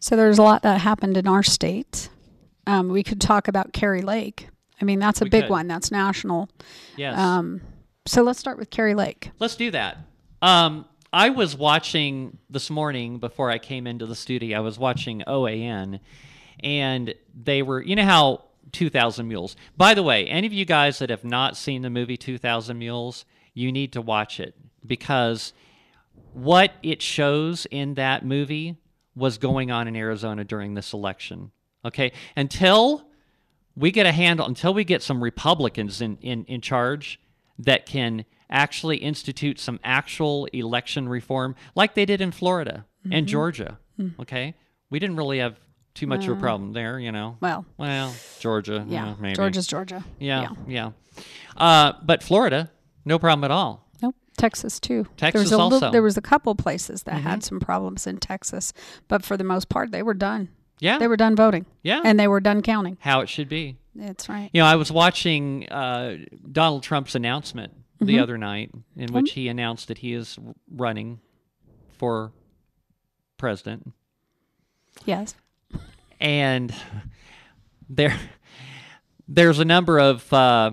So 0.00 0.16
there's 0.16 0.38
a 0.38 0.42
lot 0.42 0.62
that 0.62 0.80
happened 0.80 1.18
in 1.18 1.26
our 1.26 1.42
state. 1.42 2.08
Um, 2.66 2.88
we 2.88 3.02
could 3.02 3.20
talk 3.20 3.48
about 3.48 3.72
Kari 3.72 4.02
Lake. 4.02 4.48
I 4.80 4.84
mean, 4.84 4.98
that's 4.98 5.20
a 5.20 5.24
We 5.24 5.30
big 5.30 5.44
could. 5.44 5.50
one. 5.50 5.66
That's 5.68 5.90
national. 5.90 6.48
Yes. 6.96 7.18
Um, 7.18 7.60
so 8.06 8.22
let's 8.22 8.38
start 8.38 8.58
with 8.58 8.70
Kari 8.70 8.94
Lake. 8.94 9.30
Let's 9.38 9.56
do 9.56 9.70
that. 9.70 9.98
Um, 10.42 10.84
I 11.12 11.30
was 11.30 11.56
watching 11.56 12.38
this 12.50 12.70
morning 12.70 13.18
before 13.18 13.50
I 13.50 13.58
came 13.58 13.86
into 13.86 14.04
the 14.06 14.16
studio. 14.16 14.58
I 14.58 14.60
was 14.60 14.78
watching 14.78 15.22
OAN, 15.26 16.00
and 16.60 17.14
they 17.34 17.62
were, 17.62 17.80
you 17.82 17.94
know 17.96 18.04
how 18.04 18.42
2,000 18.72 19.28
Mules. 19.28 19.56
By 19.76 19.94
the 19.94 20.02
way, 20.02 20.26
any 20.26 20.46
of 20.46 20.52
you 20.52 20.64
guys 20.64 20.98
that 20.98 21.10
have 21.10 21.24
not 21.24 21.56
seen 21.56 21.82
the 21.82 21.90
movie 21.90 22.16
2,000 22.16 22.78
Mules, 22.78 23.24
you 23.54 23.70
need 23.70 23.92
to 23.92 24.02
watch 24.02 24.40
it 24.40 24.54
because 24.84 25.52
what 26.32 26.72
it 26.82 27.00
shows 27.00 27.66
in 27.70 27.94
that 27.94 28.24
movie 28.24 28.76
was 29.14 29.38
going 29.38 29.70
on 29.70 29.86
in 29.86 29.94
Arizona 29.94 30.42
during 30.44 30.74
this 30.74 30.92
election. 30.92 31.52
Okay, 31.84 32.12
until 32.36 33.06
we 33.76 33.90
get 33.90 34.06
a 34.06 34.12
handle, 34.12 34.46
until 34.46 34.72
we 34.72 34.84
get 34.84 35.02
some 35.02 35.22
Republicans 35.22 36.00
in, 36.00 36.16
in, 36.22 36.44
in 36.44 36.60
charge 36.60 37.20
that 37.58 37.86
can 37.86 38.24
actually 38.48 38.98
institute 38.98 39.58
some 39.58 39.80
actual 39.84 40.46
election 40.46 41.08
reform, 41.08 41.54
like 41.74 41.94
they 41.94 42.04
did 42.06 42.20
in 42.20 42.30
Florida 42.30 42.84
and 43.10 43.26
Georgia. 43.26 43.78
Okay, 44.20 44.54
we 44.90 44.98
didn't 44.98 45.16
really 45.16 45.38
have 45.40 45.58
too 45.94 46.06
much 46.06 46.26
of 46.26 46.36
a 46.36 46.40
problem 46.40 46.72
there, 46.72 46.98
you 46.98 47.12
know. 47.12 47.36
Well, 47.40 47.64
Well, 47.78 48.12
Georgia, 48.40 48.84
yeah, 48.88 49.06
yeah, 49.06 49.14
maybe. 49.20 49.34
Georgia's 49.36 49.66
Georgia. 49.66 50.02
yeah, 50.18 50.48
yeah. 50.66 50.90
Uh, 51.56 51.92
but 52.02 52.22
Florida, 52.22 52.70
no 53.04 53.18
problem 53.18 53.44
at 53.44 53.50
all. 53.52 53.88
Nope. 54.02 54.16
Texas 54.36 54.80
too. 54.80 55.04
there 55.04 55.30
Texas 55.30 55.42
was 55.44 55.52
a 55.52 55.58
also. 55.58 55.90
there 55.92 56.02
was 56.02 56.16
a 56.16 56.22
couple 56.22 56.54
places 56.56 57.04
that 57.04 57.16
Mhm. 57.16 57.22
had 57.22 57.44
some 57.44 57.60
problems 57.60 58.06
in 58.06 58.18
Texas, 58.18 58.72
but 59.06 59.24
for 59.24 59.36
the 59.36 59.44
most 59.44 59.68
part, 59.68 59.90
they 59.92 60.02
were 60.02 60.14
done. 60.14 60.48
Yeah, 60.80 60.98
They 60.98 61.06
were 61.08 61.16
done 61.16 61.36
voting, 61.36 61.66
yeah. 61.82 62.02
and 62.04 62.18
they 62.18 62.28
were 62.28 62.40
done 62.40 62.60
counting. 62.62 62.98
How 63.00 63.20
it 63.20 63.28
should 63.28 63.48
be. 63.48 63.76
That's 63.94 64.28
right. 64.28 64.50
You 64.52 64.60
know, 64.60 64.66
I 64.66 64.74
was 64.74 64.90
watching 64.90 65.68
uh, 65.68 66.16
Donald 66.50 66.82
Trump's 66.82 67.14
announcement 67.14 67.72
the 68.00 68.16
Mhm. 68.16 68.22
other 68.22 68.36
night, 68.36 68.72
in 68.96 69.12
which 69.12 69.32
he 69.32 69.48
announced 69.48 69.88
that 69.88 69.98
he 69.98 70.12
is 70.14 70.36
running 70.70 71.20
for 71.96 72.32
president, 73.38 73.92
Yes. 75.06 75.34
and 76.20 76.74
there, 77.88 78.18
there's 79.28 79.58
a 79.60 79.64
number 79.64 79.98
of. 80.00 80.30
Uh, 80.32 80.72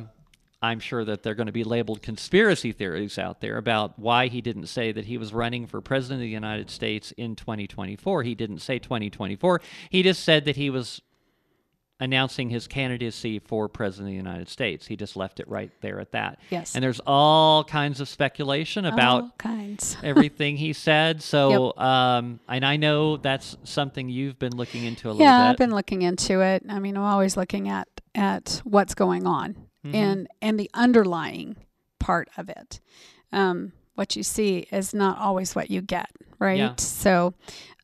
I'm 0.61 0.79
sure 0.79 1.03
that 1.05 1.23
they're 1.23 1.35
going 1.35 1.47
to 1.47 1.51
be 1.51 1.63
labeled 1.63 2.01
conspiracy 2.03 2.71
theories 2.71 3.17
out 3.17 3.41
there 3.41 3.57
about 3.57 3.97
why 3.97 4.27
he 4.27 4.41
didn't 4.41 4.67
say 4.67 4.91
that 4.91 5.05
he 5.05 5.17
was 5.17 5.33
running 5.33 5.65
for 5.65 5.81
president 5.81 6.19
of 6.19 6.21
the 6.21 6.29
United 6.29 6.69
States 6.69 7.11
in 7.13 7.35
2024. 7.35 8.21
He 8.23 8.35
didn't 8.35 8.59
say 8.59 8.77
2024. 8.77 9.61
He 9.89 10.03
just 10.03 10.23
said 10.23 10.45
that 10.45 10.57
he 10.57 10.69
was 10.69 11.01
announcing 11.99 12.49
his 12.49 12.67
candidacy 12.67 13.39
for 13.39 13.69
president 13.69 14.07
of 14.07 14.11
the 14.11 14.17
United 14.17 14.49
States. 14.49 14.87
He 14.87 14.95
just 14.95 15.15
left 15.15 15.39
it 15.39 15.47
right 15.47 15.71
there 15.81 15.99
at 15.99 16.11
that. 16.11 16.39
Yes. 16.49 16.75
And 16.75 16.83
there's 16.83 16.99
all 17.05 17.63
kinds 17.63 17.99
of 17.99 18.09
speculation 18.09 18.85
about 18.85 19.23
All 19.23 19.35
kinds. 19.37 19.97
everything 20.03 20.57
he 20.57 20.73
said. 20.73 21.21
So, 21.21 21.75
um, 21.77 22.39
and 22.47 22.65
I 22.65 22.77
know 22.77 23.17
that's 23.17 23.55
something 23.63 24.09
you've 24.09 24.39
been 24.39 24.55
looking 24.55 24.83
into 24.85 25.07
a 25.07 25.11
little 25.11 25.19
bit. 25.19 25.23
yeah. 25.25 25.49
I've 25.49 25.57
been 25.57 25.73
looking 25.73 26.01
into 26.01 26.41
it. 26.41 26.63
I 26.69 26.79
mean, 26.79 26.97
I'm 26.97 27.03
always 27.03 27.37
looking 27.37 27.69
at 27.69 27.87
at 28.13 28.61
what's 28.65 28.93
going 28.93 29.25
on 29.25 29.55
Mhm. 29.85 29.93
and 29.95 30.27
and 30.41 30.59
the 30.59 30.69
underlying 30.73 31.55
part 31.99 32.29
of 32.37 32.49
it. 32.49 32.79
Um, 33.31 33.73
what 33.95 34.15
you 34.15 34.23
see 34.23 34.67
is 34.71 34.93
not 34.93 35.17
always 35.17 35.55
what 35.55 35.69
you 35.69 35.81
get, 35.81 36.09
right? 36.39 36.57
Yeah. 36.57 36.75
So 36.77 37.33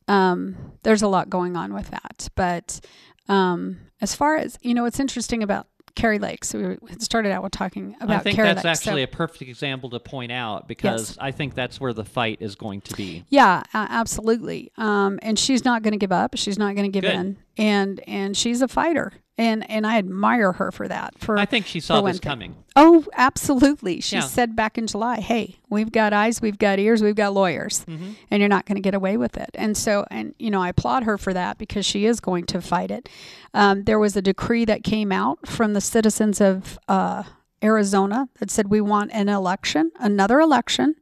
um, 0.06 0.56
there's 0.82 1.02
a 1.02 1.08
lot 1.08 1.30
going 1.30 1.56
on 1.56 1.74
with 1.74 1.90
that. 1.90 2.28
But 2.34 2.80
um, 3.28 3.78
as 4.00 4.14
far 4.14 4.36
as 4.36 4.58
you 4.62 4.74
know, 4.74 4.84
what's 4.84 5.00
interesting 5.00 5.42
about 5.42 5.66
Kari 5.94 6.20
Lake. 6.20 6.44
So 6.44 6.76
we 6.80 6.92
started 7.00 7.32
out 7.32 7.42
with 7.42 7.52
talking 7.52 7.96
about 8.00 8.20
I 8.20 8.20
think 8.20 8.36
Kari 8.36 8.48
that's 8.48 8.64
Lake. 8.64 8.70
actually 8.70 9.02
so, 9.02 9.10
a 9.12 9.16
perfect 9.16 9.42
example 9.42 9.90
to 9.90 9.98
point 9.98 10.30
out 10.30 10.68
because 10.68 11.18
I 11.18 11.32
think 11.32 11.54
that's 11.54 11.80
where 11.80 11.92
the 11.92 12.04
fight 12.04 12.38
is 12.40 12.54
going 12.54 12.82
to 12.82 12.94
be. 12.94 13.24
Yeah, 13.28 13.64
a- 13.74 13.76
absolutely. 13.76 14.70
Um, 14.76 15.18
and 15.22 15.36
she's 15.36 15.64
not 15.64 15.82
going 15.82 15.92
to 15.92 15.98
give 15.98 16.12
up. 16.12 16.36
She's 16.36 16.56
not 16.58 16.76
going 16.76 16.90
to 16.90 17.00
give 17.00 17.02
Good. 17.02 17.14
in. 17.14 17.38
And 17.56 18.00
and 18.06 18.36
she's 18.36 18.62
a 18.62 18.68
fighter. 18.68 19.12
And 19.38 19.68
and 19.70 19.86
I 19.86 19.98
admire 19.98 20.50
her 20.52 20.72
for 20.72 20.88
that. 20.88 21.16
For 21.18 21.38
I 21.38 21.44
think 21.46 21.64
she 21.66 21.78
saw 21.78 22.00
this 22.00 22.18
thing. 22.18 22.28
coming. 22.28 22.56
oh, 22.74 23.04
absolutely. 23.16 24.00
She 24.00 24.16
Yeah. 24.16 24.22
said 24.22 24.56
back 24.56 24.76
in 24.76 24.88
July, 24.88 25.20
"Hey, 25.20 25.60
we've 25.70 25.92
got 25.92 26.12
eyes, 26.12 26.42
we've 26.42 26.58
got 26.58 26.80
ears, 26.80 27.02
we've 27.02 27.14
got 27.14 27.32
lawyers, 27.32 27.84
hmm 27.84 28.10
and 28.30 28.40
you're 28.40 28.48
not 28.48 28.66
going 28.66 28.74
to 28.76 28.82
get 28.82 28.94
away 28.94 29.16
with 29.16 29.36
it." 29.36 29.50
And 29.54 29.76
so, 29.76 30.04
and 30.10 30.34
you 30.40 30.50
know, 30.50 30.60
I 30.60 30.70
applaud 30.70 31.04
her 31.04 31.16
for 31.16 31.32
that 31.34 31.56
because 31.56 31.86
she 31.86 32.04
is 32.04 32.18
going 32.18 32.46
to 32.46 32.60
fight 32.60 32.90
it. 32.90 33.08
Um, 33.54 33.84
there 33.84 33.98
was 34.00 34.16
a 34.16 34.22
decree 34.22 34.64
that 34.64 34.82
came 34.82 35.12
out 35.12 35.46
from 35.46 35.72
the 35.72 35.80
citizens 35.80 36.40
of 36.40 36.76
uh, 36.88 37.22
Arizona 37.62 38.28
that 38.40 38.50
said 38.50 38.68
we 38.68 38.80
want 38.80 39.12
an 39.12 39.28
election, 39.28 39.92
another 40.00 40.40
election, 40.40 40.96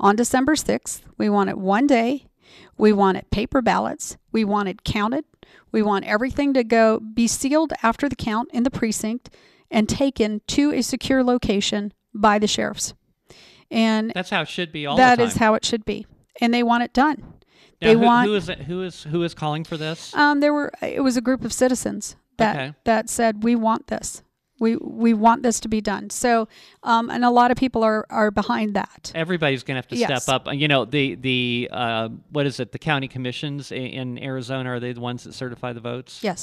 on 0.00 0.16
December 0.16 0.54
6th. 0.54 1.02
We 1.18 1.28
want 1.28 1.50
it 1.50 1.58
one 1.58 1.86
day. 1.86 2.26
We 2.78 2.92
want 2.92 3.16
it 3.18 3.30
paper 3.30 3.60
ballots. 3.62 4.16
We 4.32 4.44
want 4.44 4.68
it 4.68 4.82
counted. 4.84 5.24
We 5.72 5.82
want 5.82 6.04
everything 6.06 6.54
to 6.54 6.64
go 6.64 7.00
be 7.00 7.26
sealed 7.26 7.72
after 7.82 8.08
the 8.08 8.16
count 8.16 8.48
in 8.52 8.62
the 8.62 8.70
precinct 8.70 9.30
and 9.70 9.88
taken 9.88 10.40
to 10.48 10.72
a 10.72 10.82
secure 10.82 11.22
location 11.24 11.92
by 12.14 12.38
the 12.38 12.46
sheriffs. 12.46 12.94
And 13.70 14.12
That's 14.14 14.30
how 14.30 14.42
it 14.42 14.48
should 14.48 14.72
be 14.72 14.86
all 14.86 14.96
that 14.96 15.16
the 15.16 15.24
time. 15.24 15.26
is 15.28 15.36
how 15.36 15.54
it 15.54 15.64
should 15.64 15.84
be. 15.84 16.06
And 16.40 16.54
they 16.54 16.62
want 16.62 16.84
it 16.84 16.92
done. 16.92 17.16
Now, 17.82 17.88
they 17.88 17.92
who, 17.94 17.98
want- 18.00 18.28
who 18.28 18.34
is 18.34 18.48
it, 18.48 18.60
who 18.60 18.82
is 18.82 19.02
who 19.04 19.22
is 19.22 19.34
calling 19.34 19.64
for 19.64 19.76
this? 19.76 20.14
Um, 20.14 20.40
there 20.40 20.54
were 20.54 20.72
it 20.80 21.02
was 21.02 21.16
a 21.16 21.20
group 21.20 21.44
of 21.44 21.52
citizens 21.52 22.16
that 22.38 22.56
Okay. 22.56 22.74
that 22.84 23.10
said 23.10 23.42
we 23.42 23.54
want 23.56 23.88
this. 23.88 24.22
We 24.58 24.76
we 24.76 25.12
want 25.14 25.42
this 25.42 25.60
to 25.60 25.68
be 25.68 25.80
done. 25.80 26.08
So, 26.10 26.48
um, 26.82 27.10
and 27.10 27.24
a 27.24 27.30
lot 27.30 27.50
of 27.50 27.56
people 27.56 27.82
are 27.82 28.06
are 28.10 28.30
behind 28.30 28.74
that. 28.74 29.12
Everybody's 29.14 29.62
going 29.62 29.74
to 29.74 29.78
have 29.78 29.88
to 29.88 29.96
Yes. 29.96 30.22
step 30.24 30.34
up. 30.34 30.54
You 30.54 30.68
know, 30.68 30.84
the 30.84 31.14
the 31.14 31.68
uh, 31.72 32.08
what 32.30 32.46
is 32.46 32.58
it? 32.60 32.72
The 32.72 32.78
county 32.78 33.08
commissions 33.08 33.70
in 33.72 34.18
Arizona 34.22 34.70
are 34.70 34.80
they 34.80 34.92
the 34.92 35.00
ones 35.00 35.24
that 35.24 35.34
certify 35.34 35.72
the 35.72 35.80
votes? 35.80 36.20
Yes. 36.22 36.40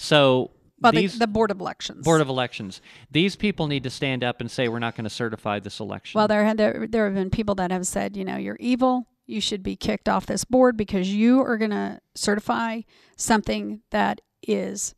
So 0.00 0.50
Well, 0.80 0.92
the, 0.92 1.00
these 1.02 1.18
the 1.18 1.26
board 1.26 1.50
of 1.50 1.60
elections. 1.60 2.04
board 2.04 2.20
of 2.20 2.28
elections, 2.28 2.82
these 3.10 3.36
people 3.36 3.66
need 3.66 3.82
to 3.84 3.90
stand 3.90 4.22
up 4.22 4.40
and 4.40 4.50
say 4.50 4.68
we're 4.68 4.78
not 4.78 4.94
going 4.96 5.04
to 5.04 5.10
certify 5.10 5.58
this 5.60 5.80
election. 5.80 6.18
Well, 6.18 6.28
there 6.28 6.44
had 6.44 6.58
there, 6.58 6.86
there 6.88 7.06
have 7.06 7.14
been 7.14 7.30
people 7.30 7.54
that 7.54 7.70
have 7.70 7.86
said, 7.86 8.16
you 8.16 8.24
know, 8.26 8.36
you're 8.36 8.58
evil, 8.60 9.06
you 9.26 9.40
should 9.40 9.62
be 9.62 9.74
kicked 9.76 10.08
off 10.08 10.26
this 10.26 10.44
board 10.44 10.76
because 10.76 11.08
you 11.14 11.40
are 11.40 11.56
going 11.56 11.70
to 11.70 12.00
certify 12.14 12.82
something 13.16 13.80
that 13.90 14.20
is 14.46 14.94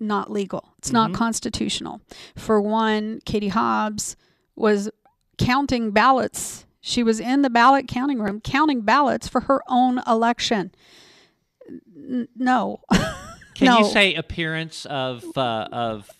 not 0.00 0.30
legal. 0.30 0.74
It's 0.78 0.92
not 0.92 1.10
Mhm. 1.10 1.14
constitutional. 1.14 2.00
For 2.36 2.60
one, 2.60 3.20
Katie 3.24 3.48
Hobbs 3.48 4.16
was 4.56 4.90
counting 5.38 5.90
ballots. 5.92 6.66
She 6.80 7.02
was 7.02 7.20
in 7.20 7.42
the 7.42 7.50
ballot 7.50 7.88
counting 7.88 8.18
room 8.20 8.40
counting 8.40 8.82
ballots 8.82 9.26
for 9.28 9.42
her 9.42 9.60
own 9.68 10.00
election. 10.06 10.72
N- 11.96 12.28
no. 12.36 12.80
Can 13.54 13.66
no. 13.66 13.78
you 13.78 13.84
say 13.86 14.14
appearance 14.14 14.84
of 14.86 15.24
uh, 15.38 15.68
of 15.72 16.10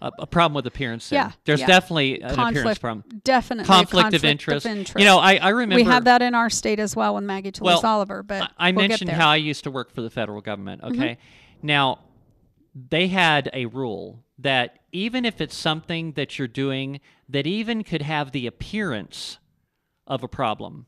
a, 0.00 0.10
a 0.20 0.26
problem 0.26 0.54
with 0.54 0.66
appearance? 0.66 1.08
There? 1.10 1.18
Yeah, 1.20 1.32
there's 1.44 1.60
yeah. 1.60 1.66
definitely 1.66 2.20
an 2.22 2.30
appearance 2.30 2.54
Conflict- 2.56 2.80
problem. 2.80 3.04
Definitely 3.22 3.64
a 3.64 3.66
Conflict, 3.66 4.14
of, 4.14 4.24
interest. 4.24 4.66
You 4.96 5.04
know, 5.04 5.18
I, 5.18 5.36
I 5.36 5.48
remember 5.50 5.76
we 5.76 5.84
have 5.84 6.04
that 6.04 6.22
in 6.22 6.34
our 6.34 6.48
state 6.50 6.80
as 6.80 6.96
well 6.96 7.14
with 7.14 7.24
Maggie 7.24 7.52
Toulouse 7.52 7.82
Well, 7.82 7.92
Oliver, 7.96 8.22
but 8.22 8.50
I 8.58 8.68
I 8.68 8.72
we'll 8.72 8.88
mentioned. 8.88 9.10
Mm-hmm. 9.10 9.20
how 9.20 9.28
I 9.28 9.36
used 9.36 9.64
to 9.64 9.70
work 9.70 9.94
for 9.94 10.00
the 10.00 10.10
federal 10.10 10.40
government. 10.40 10.82
Okay, 10.82 11.18
now 11.62 11.98
they 12.90 13.08
had 13.08 13.50
a 13.52 13.66
rule 13.66 14.24
that 14.38 14.78
even 14.92 15.24
if 15.24 15.40
it's 15.40 15.56
something 15.56 16.12
that 16.12 16.38
you're 16.38 16.48
doing 16.48 17.00
that 17.28 17.46
even 17.46 17.82
could 17.82 18.02
have 18.02 18.32
the 18.32 18.46
appearance 18.46 19.38
of 20.06 20.22
a 20.22 20.28
problem, 20.28 20.86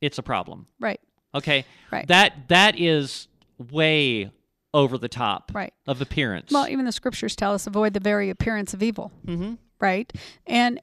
it's 0.00 0.18
a 0.18 0.22
problem. 0.22 0.66
right, 0.78 1.00
Okay, 1.34 1.60
Mm-hmm. 1.60 1.94
Right. 1.96 2.06
That 2.08 2.48
that 2.48 2.78
is 2.78 3.26
way 3.58 4.30
over 4.72 4.96
the 4.96 5.08
top 5.08 5.50
right. 5.52 5.72
of 5.86 6.00
appearance. 6.00 6.52
Well, 6.52 6.68
even 6.68 6.84
the 6.84 6.92
scriptures 6.92 7.34
tell 7.34 7.52
us 7.52 7.66
avoid 7.66 7.94
the 7.94 8.00
very 8.00 8.30
appearance 8.30 8.72
of 8.72 8.82
evil, 8.82 9.10
mm-hmm. 9.26 9.54
right? 9.80 10.12
And 10.46 10.80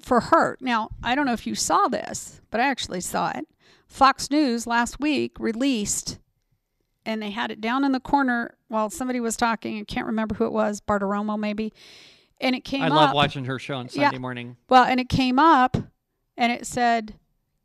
for 0.00 0.20
her, 0.20 0.56
now 0.60 0.88
I 1.02 1.14
don't 1.14 1.26
know 1.26 1.34
if 1.34 1.46
you 1.46 1.54
saw 1.54 1.88
this, 1.88 2.40
but 2.50 2.60
I 2.60 2.68
actually 2.68 3.00
saw 3.02 3.30
it. 3.30 3.46
Fox 3.86 4.30
News 4.30 4.66
last 4.66 5.00
week 5.00 5.38
released, 5.38 6.18
and 7.04 7.20
they 7.22 7.30
had 7.30 7.50
it 7.50 7.60
down 7.60 7.84
in 7.84 7.92
the 7.92 8.00
corner 8.00 8.54
while 8.68 8.90
somebody 8.90 9.20
was 9.20 9.36
talking. 9.36 9.78
I 9.78 9.84
can't 9.84 10.06
remember 10.06 10.34
who 10.34 10.44
it 10.46 10.52
was, 10.52 10.80
Bartiromo 10.80 11.38
maybe, 11.38 11.72
and 12.40 12.54
it 12.54 12.64
came 12.64 12.82
I 12.82 12.86
up. 12.86 12.92
love 12.92 13.14
watching 13.14 13.44
her 13.46 13.58
show 13.58 13.76
on 13.76 13.88
Yeah. 13.92 14.04
Sunday 14.04 14.18
morning. 14.18 14.56
Well, 14.68 14.84
and 14.84 15.00
it 15.00 15.08
came 15.08 15.38
up 15.38 15.76
and 16.36 16.52
it 16.52 16.66
said 16.66 17.14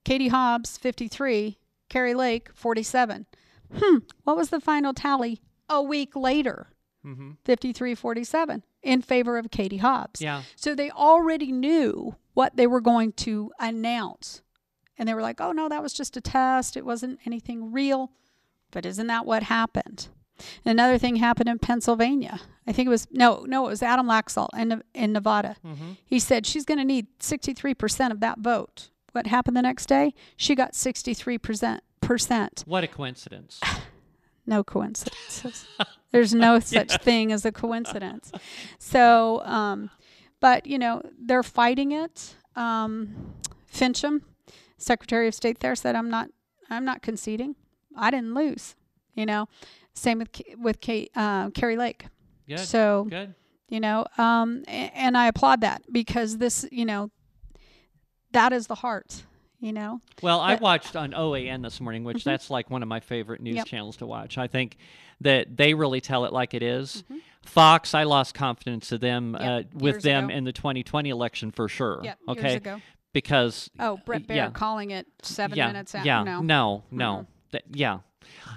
Katie 0.05 0.27
Hobbs, 0.29 0.77
53, 0.77 1.57
Kari 1.89 2.13
Lake, 2.13 2.49
47. 2.53 3.25
Hmm, 3.75 3.97
what 4.23 4.37
was 4.37 4.49
the 4.49 4.59
final 4.61 4.93
tally 4.93 5.41
a 5.69 5.81
week 5.81 6.15
later? 6.15 6.67
Mm-hmm. 7.05 7.31
53 7.45 7.95
47 7.95 8.63
in 8.83 9.01
favor 9.01 9.37
of 9.37 9.49
Katie 9.51 9.77
Hobbs. 9.77 10.21
Yeah. 10.21 10.43
So 10.55 10.75
they 10.75 10.89
already 10.91 11.51
knew 11.51 12.15
what 12.33 12.55
they 12.57 12.67
were 12.67 12.81
going 12.81 13.13
to 13.13 13.51
announce. 13.59 14.41
And 14.97 15.07
they 15.07 15.13
were 15.13 15.21
like, 15.21 15.39
oh, 15.39 15.51
no, 15.51 15.69
that 15.69 15.83
was 15.83 15.93
just 15.93 16.17
a 16.17 16.21
test. 16.21 16.75
It 16.75 16.85
wasn't 16.85 17.19
anything 17.25 17.71
real. 17.71 18.11
But 18.71 18.85
isn't 18.85 19.07
that 19.07 19.25
what 19.25 19.43
happened? 19.43 20.09
Another 20.65 20.97
thing 20.97 21.15
happened 21.15 21.49
in 21.49 21.57
Pennsylvania. 21.59 22.41
I 22.67 22.71
think 22.71 22.85
it 22.85 22.89
was, 22.89 23.07
no, 23.11 23.45
no, 23.47 23.65
it 23.65 23.69
was 23.69 23.81
Adam 23.81 24.07
Laxalt 24.07 24.49
in, 24.57 24.83
in 24.93 25.13
Nevada. 25.13 25.55
Mm-hmm. 25.65 25.93
He 26.05 26.19
said 26.19 26.45
she's 26.45 26.65
going 26.65 26.77
to 26.77 26.85
need 26.85 27.07
63% 27.19 28.11
of 28.11 28.19
that 28.19 28.39
vote. 28.39 28.89
What 29.13 29.27
happened 29.27 29.57
the 29.57 29.61
next 29.61 29.87
day? 29.87 30.13
She 30.35 30.53
got 30.53 30.73
63%. 30.73 31.79
Percent. 31.99 32.63
What 32.65 32.83
a 32.83 32.87
coincidence. 32.87 33.59
No 34.49 34.63
coincidences. 34.63 35.67
There's 36.13 36.33
no 36.33 36.59
such 36.61 37.01
thing 37.01 37.33
as 37.33 37.43
a 37.43 37.51
coincidence. 37.51 38.31
So, 38.79 39.43
um, 39.43 39.89
but 40.39 40.65
you 40.65 40.79
know, 40.79 41.01
they're 41.19 41.43
fighting 41.43 41.91
it. 41.91 42.35
Um, 42.55 43.33
Finchem, 43.69 44.21
Secretary 44.77 45.27
of 45.27 45.35
State, 45.35 45.59
there 45.59 45.75
said, 45.75 45.97
"I'm 45.97 46.09
not, 46.09 46.29
I'm 46.69 46.85
not 46.85 47.01
conceding. 47.01 47.55
I 47.97 48.11
didn't 48.11 48.33
lose." 48.33 48.75
You 49.15 49.25
know, 49.25 49.47
same 49.93 50.19
with 50.19 50.29
with 50.57 50.79
Kate, 50.81 51.11
uh, 51.15 51.49
Kari 51.51 51.75
Lake. 51.77 52.07
Good. 52.47 52.59
So 52.59 53.07
Good. 53.09 53.33
you 53.67 53.81
know 53.81 54.05
um 54.17 54.63
and 54.69 55.17
i 55.17 55.27
applaud 55.27 55.59
that 55.59 55.81
because 55.91 56.37
this 56.37 56.65
you 56.71 56.85
know 56.85 57.11
that 58.31 58.53
is 58.53 58.67
the 58.67 58.75
heart 58.75 59.23
you 59.59 59.73
know 59.73 59.99
Well, 60.21 60.39
I 60.39 60.55
watched 60.55 60.95
on 60.95 61.11
OAN 61.13 61.63
this 61.63 61.81
morning, 61.81 62.03
which 62.03 62.23
that's 62.23 62.49
like 62.49 62.69
one 62.69 62.83
of 62.83 62.87
my 62.87 62.99
favorite 62.99 63.41
news 63.41 63.55
Yep. 63.57 63.65
channels 63.65 63.97
to 63.97 64.05
watch. 64.05 64.37
I 64.37 64.47
think 64.47 64.77
that 65.21 65.57
they 65.57 65.73
really 65.73 65.99
tell 65.99 66.25
it 66.25 66.31
like 66.31 66.53
it 66.53 66.61
is. 66.61 67.03
Mhm. 67.11 67.17
Fox, 67.43 67.93
I 67.95 68.03
lost 68.03 68.33
confidence 68.35 68.89
to 68.89 68.97
them 68.99 69.35
Yep, 69.39 69.41
uh, 69.41 69.63
with 69.73 69.95
years 69.95 70.03
them 70.03 70.25
ago. 70.25 70.35
in 70.35 70.43
the 70.43 70.51
2020 70.53 71.09
election 71.09 71.51
for 71.51 71.67
sure. 71.67 72.01
yeah 72.03 72.13
okay, 72.29 72.41
years 72.41 72.55
ago 72.57 72.81
because 73.13 73.69
oh 73.79 73.97
Bret 74.05 74.27
Baier 74.27 74.35
yeah. 74.35 74.49
calling 74.51 74.91
it 74.91 75.07
seven 75.23 75.57
yeah, 75.57 75.67
minutes 75.67 75.95
after 75.95 76.05
yeah, 76.05 76.23
no 76.23 76.41
no, 76.41 76.83
no, 76.91 77.27
Th- 77.51 77.63
yeah. 77.71 77.99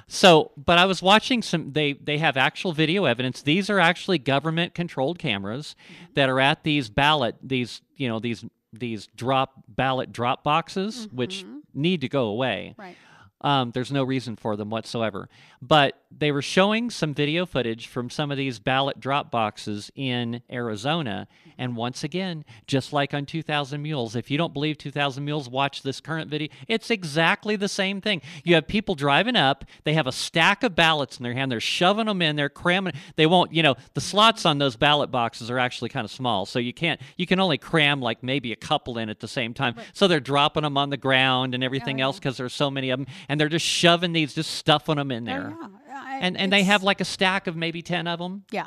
So, 0.08 0.50
but 0.56 0.78
I 0.78 0.84
was 0.86 1.00
watching 1.02 1.42
some. 1.42 1.72
They 1.72 1.92
they 1.92 2.18
have 2.18 2.36
actual 2.36 2.72
video 2.72 3.04
evidence. 3.04 3.42
These 3.42 3.70
are 3.70 3.78
actually 3.78 4.18
government 4.18 4.74
controlled 4.74 5.18
cameras 5.18 5.76
Mm-hmm. 5.84 6.12
that 6.14 6.28
are 6.28 6.40
at 6.40 6.64
these 6.64 6.88
ballot 6.90 7.36
these 7.42 7.80
you 7.96 8.08
know 8.08 8.18
these 8.18 8.44
these 8.72 9.06
drop 9.16 9.52
ballot 9.68 10.12
drop 10.12 10.42
boxes, 10.44 11.08
which 11.12 11.44
Mhm. 11.44 11.60
need 11.74 12.00
to 12.02 12.08
go 12.08 12.26
away. 12.26 12.74
right 12.76 12.96
Um, 13.42 13.70
there's 13.70 13.90
no 13.90 14.04
reason 14.04 14.36
for 14.36 14.56
them 14.56 14.70
whatsoever. 14.70 15.28
But 15.62 16.02
they 16.10 16.32
were 16.32 16.42
showing 16.42 16.90
some 16.90 17.14
video 17.14 17.46
footage 17.46 17.86
from 17.86 18.10
some 18.10 18.30
of 18.30 18.36
these 18.36 18.58
ballot 18.58 18.98
drop 18.98 19.30
boxes 19.30 19.90
in 19.94 20.42
Arizona. 20.50 21.28
And 21.56 21.76
once 21.76 22.02
again, 22.02 22.44
just 22.66 22.92
like 22.92 23.14
on 23.14 23.26
2000 23.26 23.80
Mules, 23.80 24.16
if 24.16 24.30
you 24.30 24.36
don't 24.36 24.52
believe 24.52 24.78
2000 24.78 25.24
Mules, 25.24 25.48
watch 25.48 25.82
this 25.82 26.00
current 26.00 26.30
video. 26.30 26.48
It's 26.66 26.90
exactly 26.90 27.56
the 27.56 27.68
same 27.68 28.00
thing. 28.00 28.22
You 28.44 28.54
have 28.54 28.66
people 28.66 28.94
driving 28.94 29.36
up, 29.36 29.64
they 29.84 29.94
have 29.94 30.06
a 30.06 30.12
stack 30.12 30.62
of 30.62 30.74
ballots 30.74 31.18
in 31.18 31.22
their 31.22 31.34
hand, 31.34 31.52
they're 31.52 31.60
shoving 31.60 32.06
them 32.06 32.22
in, 32.22 32.36
they're 32.36 32.48
cramming. 32.48 32.94
They 33.16 33.26
won't, 33.26 33.52
you 33.52 33.62
know, 33.62 33.76
the 33.94 34.00
slots 34.00 34.44
on 34.44 34.58
those 34.58 34.76
ballot 34.76 35.10
boxes 35.10 35.50
are 35.50 35.58
actually 35.58 35.90
kind 35.90 36.04
of 36.04 36.10
small. 36.10 36.46
So 36.46 36.58
you 36.58 36.72
can't, 36.72 37.00
you 37.16 37.26
can 37.26 37.38
only 37.38 37.58
cram 37.58 38.00
like 38.00 38.22
maybe 38.22 38.52
a 38.52 38.56
couple 38.56 38.98
in 38.98 39.08
at 39.08 39.20
the 39.20 39.28
same 39.28 39.54
time. 39.54 39.76
So 39.92 40.08
they're 40.08 40.18
dropping 40.20 40.64
them 40.64 40.76
on 40.76 40.90
the 40.90 40.96
ground 40.96 41.54
and 41.54 41.62
everything 41.62 41.98
yeah. 41.98 42.06
else 42.06 42.18
because 42.18 42.36
there's 42.36 42.54
so 42.54 42.70
many 42.70 42.90
of 42.90 42.98
them 42.98 43.06
and 43.30 43.40
they're 43.40 43.48
just 43.48 43.64
shoving 43.64 44.12
these, 44.12 44.34
just 44.34 44.50
stuffing 44.50 44.96
them 44.96 45.10
in 45.12 45.24
there. 45.24 45.56
oh, 45.56 45.70
yeah. 45.86 46.02
I- 46.04 46.18
And 46.20 46.36
and 46.36 46.52
they 46.52 46.64
have 46.64 46.82
like 46.82 47.00
a 47.00 47.04
stack 47.04 47.46
of 47.46 47.54
maybe 47.56 47.80
ten 47.82 48.06
of 48.08 48.18
them. 48.18 48.44
yeah 48.50 48.66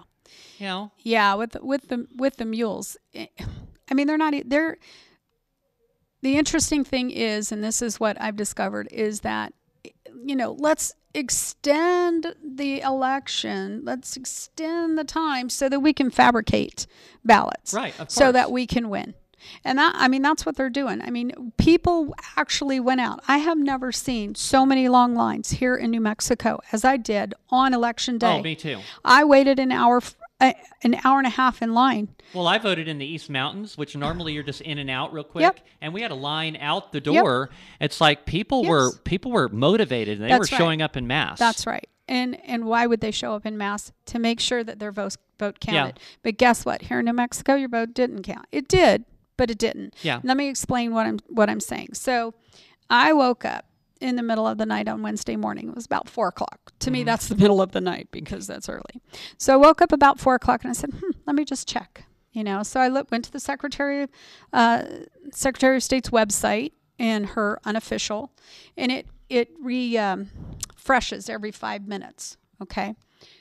You 0.58 0.68
know. 0.68 0.92
yeah 1.04 1.34
with 1.36 1.56
with 1.62 1.90
the 1.90 2.08
with 2.18 2.38
the 2.38 2.46
mules 2.46 2.96
eh, 3.14 3.28
i 3.92 3.94
mean 3.94 4.08
they're 4.08 4.18
not 4.18 4.34
they're 4.46 4.78
the 6.22 6.38
interesting 6.38 6.84
thing 6.86 7.12
is 7.12 7.52
and 7.52 7.64
this 7.64 7.82
is 7.82 8.00
what 8.00 8.20
i've 8.22 8.38
discovered 8.38 8.88
is 8.92 9.20
that 9.22 9.54
you 10.26 10.36
know 10.36 10.56
let's 10.58 10.94
extend 11.14 12.34
the 12.44 12.80
election 12.82 13.82
let's 13.84 14.16
extend 14.18 14.98
the 14.98 15.04
time 15.04 15.50
so 15.50 15.68
that 15.70 15.82
we 15.82 15.94
can 15.94 16.10
fabricate 16.10 16.88
ballots 17.26 17.74
Right. 17.74 17.94
Of 18.00 18.10
so 18.10 18.32
that 18.32 18.52
we 18.52 18.66
can 18.66 18.90
win. 18.90 19.14
And 19.64 19.78
that 19.78 19.94
I 19.96 20.08
mean 20.08 20.22
that's 20.22 20.46
what 20.46 20.56
they're 20.56 20.70
doing. 20.70 21.02
I 21.02 21.10
mean 21.10 21.54
people 21.58 22.16
actually 22.38 22.80
went 22.80 23.02
out. 23.02 23.22
I 23.28 23.38
have 23.40 23.58
never 23.58 23.92
seen 23.92 24.36
so 24.36 24.66
many 24.66 24.88
long 24.90 25.16
lines 25.16 25.52
here 25.52 25.76
in 25.76 25.92
New 25.92 26.02
Mexico 26.02 26.60
as 26.72 26.84
I 26.86 26.98
did 26.98 27.34
on 27.50 27.74
election 27.74 28.16
oh, 28.16 28.20
day. 28.20 28.40
Oh, 28.40 28.42
me 28.42 28.56
too. 28.56 28.80
I 29.04 29.24
waited 29.24 29.60
an 29.60 29.72
hour 29.72 30.02
an 30.42 31.00
hour 31.06 31.20
and 31.20 31.28
a 31.28 31.32
half 31.32 31.62
in 31.62 31.74
line. 31.74 32.10
Well, 32.34 32.48
I 32.48 32.58
voted 32.58 32.90
in 32.90 32.98
the 32.98 33.06
East 33.06 33.30
Mountains, 33.30 33.78
which 33.78 33.96
normally 33.96 34.34
you're 34.34 34.44
just 34.44 34.60
in 34.62 34.78
and 34.78 34.90
out 34.90 35.14
real 35.14 35.24
quick, 35.24 35.42
Yep. 35.44 35.60
and 35.82 35.94
we 35.94 36.02
had 36.02 36.12
a 36.12 36.16
line 36.16 36.58
out 36.58 36.92
the 36.92 37.00
door. 37.00 37.50
Yep. 37.50 37.60
It's 37.80 38.02
like 38.02 38.26
people 38.26 38.64
Yes. 38.64 38.70
were 38.70 38.92
people 39.06 39.32
were 39.32 39.48
motivated 39.50 40.18
and 40.20 40.26
they 40.26 40.30
That's 40.34 40.52
were 40.52 40.56
right. 40.56 40.62
showing 40.62 40.82
up 40.82 40.98
in 40.98 41.08
mass. 41.08 41.40
That's 41.40 41.66
right. 41.66 41.88
And 42.10 42.38
and 42.46 42.66
why 42.66 42.86
would 42.88 43.00
they 43.00 43.12
show 43.12 43.34
up 43.36 43.46
in 43.46 43.58
mass 43.58 43.94
to 44.08 44.20
make 44.20 44.42
sure 44.42 44.64
that 44.66 44.80
their 44.80 44.92
vote 44.92 45.16
vote 45.40 45.58
Yeah. 45.66 45.72
counted? 45.72 46.00
But 46.24 46.38
guess 46.38 46.66
what? 46.66 46.82
Here 46.84 47.00
in 47.00 47.06
New 47.06 47.14
Mexico, 47.14 47.56
your 47.56 47.70
vote 47.70 47.94
didn't 47.94 48.24
count. 48.24 48.46
It 48.52 48.68
did, 48.68 49.06
but 49.44 49.52
it 49.52 49.58
didn't. 49.58 49.94
Yeah. 50.04 50.22
Let 50.24 50.38
me 50.38 50.48
explain 50.48 50.94
what 50.94 51.06
I'm 51.06 51.20
what 51.28 51.50
I'm 51.50 51.60
saying. 51.60 51.96
So, 51.96 52.34
I 52.90 53.12
woke 53.12 53.44
up 53.44 53.66
in 54.00 54.16
the 54.16 54.24
middle 54.24 54.48
of 54.48 54.58
the 54.58 54.66
night 54.66 54.88
on 54.88 55.02
Wednesday 55.02 55.36
morning. 55.36 55.68
It 55.68 55.76
was 55.76 55.86
about 55.86 56.08
four 56.08 56.30
o'clock. 56.30 56.72
To 56.80 56.92
me, 56.92 57.04
that's 57.04 57.28
the 57.28 57.36
middle 57.44 57.62
of 57.62 57.74
the 57.74 57.82
night 57.82 58.08
because 58.10 58.48
that's 58.48 58.70
early. 58.70 59.02
So 59.38 59.52
I 59.52 59.58
woke 59.58 59.82
up 59.82 59.92
about 59.92 60.22
four 60.22 60.36
o'clock 60.36 60.64
and 60.64 60.70
I 60.70 60.74
said, 60.74 60.92
hmm, 60.92 61.12
"Let 61.26 61.36
me 61.36 61.44
just 61.44 61.68
check." 61.68 62.06
You 62.32 62.46
know, 62.46 62.64
so 62.64 62.80
I 62.80 62.88
look, 62.88 63.12
went 63.12 63.26
to 63.26 63.34
the 63.34 63.40
Secretary, 63.42 64.08
uh, 64.54 64.86
Secretary 65.34 65.76
of 65.76 65.84
State's 65.84 66.10
website 66.10 66.72
and 66.98 67.26
her 67.26 67.60
unofficial, 67.66 68.32
and 68.78 68.94
it 68.94 69.08
it 69.28 69.50
refreshes 69.62 71.28
um, 71.30 71.34
every 71.34 71.52
five 71.52 71.86
minutes. 71.86 72.38
Okay, 72.62 72.96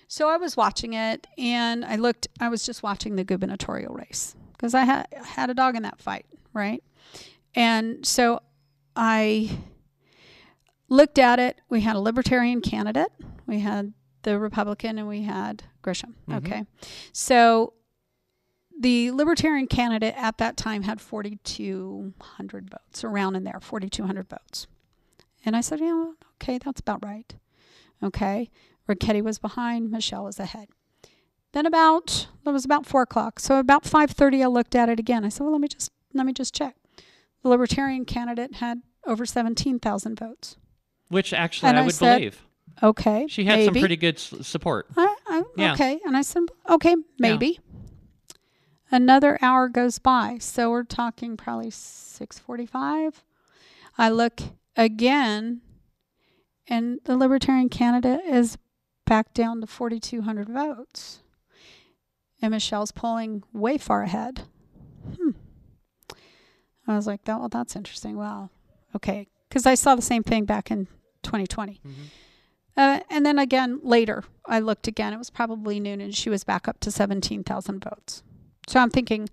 so 0.08 0.28
I 0.28 0.36
was 0.36 0.56
watching 0.56 0.94
it 0.94 1.28
and 1.38 1.84
I 1.84 1.94
looked. 1.94 2.26
I 2.40 2.48
was 2.48 2.66
just 2.66 2.82
watching 2.82 3.14
the 3.14 3.22
gubernatorial 3.22 3.94
race 3.94 4.34
because 4.62 4.74
I 4.74 4.84
had 4.84 5.08
had 5.24 5.50
a 5.50 5.54
dog 5.54 5.74
in 5.74 5.82
that 5.82 6.00
fight, 6.00 6.24
right? 6.54 6.84
And 7.52 8.06
so 8.06 8.40
I 8.94 9.50
looked 10.88 11.18
at 11.18 11.40
it. 11.40 11.60
We 11.68 11.80
had 11.80 11.96
a 11.96 12.00
libertarian 12.00 12.60
candidate, 12.60 13.10
we 13.44 13.58
had 13.58 13.92
the 14.22 14.38
Republican, 14.38 14.98
and 14.98 15.08
we 15.08 15.22
had 15.22 15.64
Grisham. 15.82 16.14
Mhm. 16.28 16.36
Okay, 16.36 16.64
so 17.12 17.72
the 18.78 19.10
libertarian 19.10 19.66
candidate 19.66 20.14
at 20.16 20.38
that 20.38 20.56
time 20.56 20.82
had 20.84 21.00
4,200 21.00 22.70
votes, 22.70 23.02
around 23.02 23.34
in 23.34 23.42
there, 23.42 23.58
4,200 23.60 24.28
votes. 24.28 24.68
And 25.44 25.56
I 25.56 25.60
said, 25.60 25.80
Yeah, 25.80 26.12
okay, 26.40 26.58
that's 26.58 26.80
about 26.80 27.04
right. 27.04 27.34
Okay. 28.00 28.48
Ronchetti 28.88 29.22
was 29.22 29.38
behind, 29.40 29.90
Michelle 29.90 30.24
was 30.24 30.38
ahead. 30.38 30.68
Then 31.52 31.66
about 31.66 32.28
it 32.46 32.50
was 32.50 32.64
about 32.64 32.86
four 32.86 33.02
o'clock. 33.02 33.38
So 33.40 33.58
about 33.58 33.84
five 33.84 34.10
thirty 34.10 34.42
I 34.42 34.46
looked 34.46 34.74
at 34.74 34.88
it 34.88 34.98
again. 34.98 35.24
I 35.24 35.28
said, 35.28 35.42
Well 35.44 35.52
let 35.52 35.60
me 35.60 35.68
just 35.68 35.90
let 36.14 36.26
me 36.26 36.32
just 36.32 36.54
check. 36.54 36.76
The 37.42 37.48
libertarian 37.48 38.04
candidate 38.04 38.54
had 38.56 38.82
over 39.06 39.26
seventeen 39.26 39.78
thousand 39.78 40.18
votes. 40.18 40.56
Which 41.08 41.32
actually 41.32 41.68
And 41.70 41.78
I 41.78 41.82
I 41.82 41.84
would 41.84 41.94
said, 41.94 42.18
believe. 42.18 42.42
Okay. 42.82 43.26
She 43.28 43.44
had 43.44 43.64
some 43.66 43.74
pretty 43.74 43.96
good 43.96 44.14
s- 44.16 44.34
support. 44.46 44.86
I, 44.96 45.14
I, 45.26 45.42
Yeah. 45.56 45.74
Okay. 45.74 46.00
And 46.06 46.16
I 46.16 46.22
said, 46.22 46.44
okay, 46.70 46.96
maybe. 47.18 47.60
Another 48.90 49.38
hour 49.42 49.68
goes 49.68 49.98
by. 49.98 50.38
So 50.40 50.70
we're 50.70 50.84
talking 50.84 51.36
probably 51.36 51.70
645. 51.70 53.24
I 53.98 54.08
look 54.10 54.40
again, 54.76 55.60
and 56.66 56.98
the 57.04 57.16
Libertarian 57.16 57.68
candidate 57.68 58.20
is 58.26 58.58
back 59.06 59.32
down 59.34 59.60
to 59.60 59.66
4,200 59.66 60.48
votes. 60.48 61.21
And 62.42 62.50
Michelle's 62.50 62.90
pulling 62.92 63.44
way 63.52 63.78
far 63.78 64.02
ahead. 64.02 64.42
Hmm. 65.16 65.30
I 66.86 66.96
was 66.96 67.06
like, 67.06 67.24
that, 67.24 67.38
well, 67.38 67.48
that's 67.48 67.76
interesting. 67.76 68.16
Wow. 68.16 68.50
Okay. 68.96 69.28
Because 69.48 69.66
I 69.66 69.74
saw 69.74 69.94
the 69.94 70.02
same 70.02 70.22
thing 70.22 70.44
back 70.44 70.70
in 70.70 70.86
2020. 71.22 71.80
Mhm. 71.86 71.92
Uh, 72.76 73.00
and 73.10 73.24
then 73.24 73.38
again 73.38 73.78
later, 73.82 74.24
I 74.46 74.58
looked 74.58 74.88
again. 74.88 75.12
It 75.12 75.18
was 75.18 75.28
probably 75.30 75.78
noon, 75.78 76.00
and 76.00 76.14
she 76.14 76.30
was 76.30 76.42
back 76.42 76.66
up 76.66 76.80
to 76.80 76.90
seventeen 76.90 77.44
thousand 77.44 77.84
votes. 77.84 78.22
So 78.66 78.80
I'm 78.80 78.88
thinking, 78.88 79.28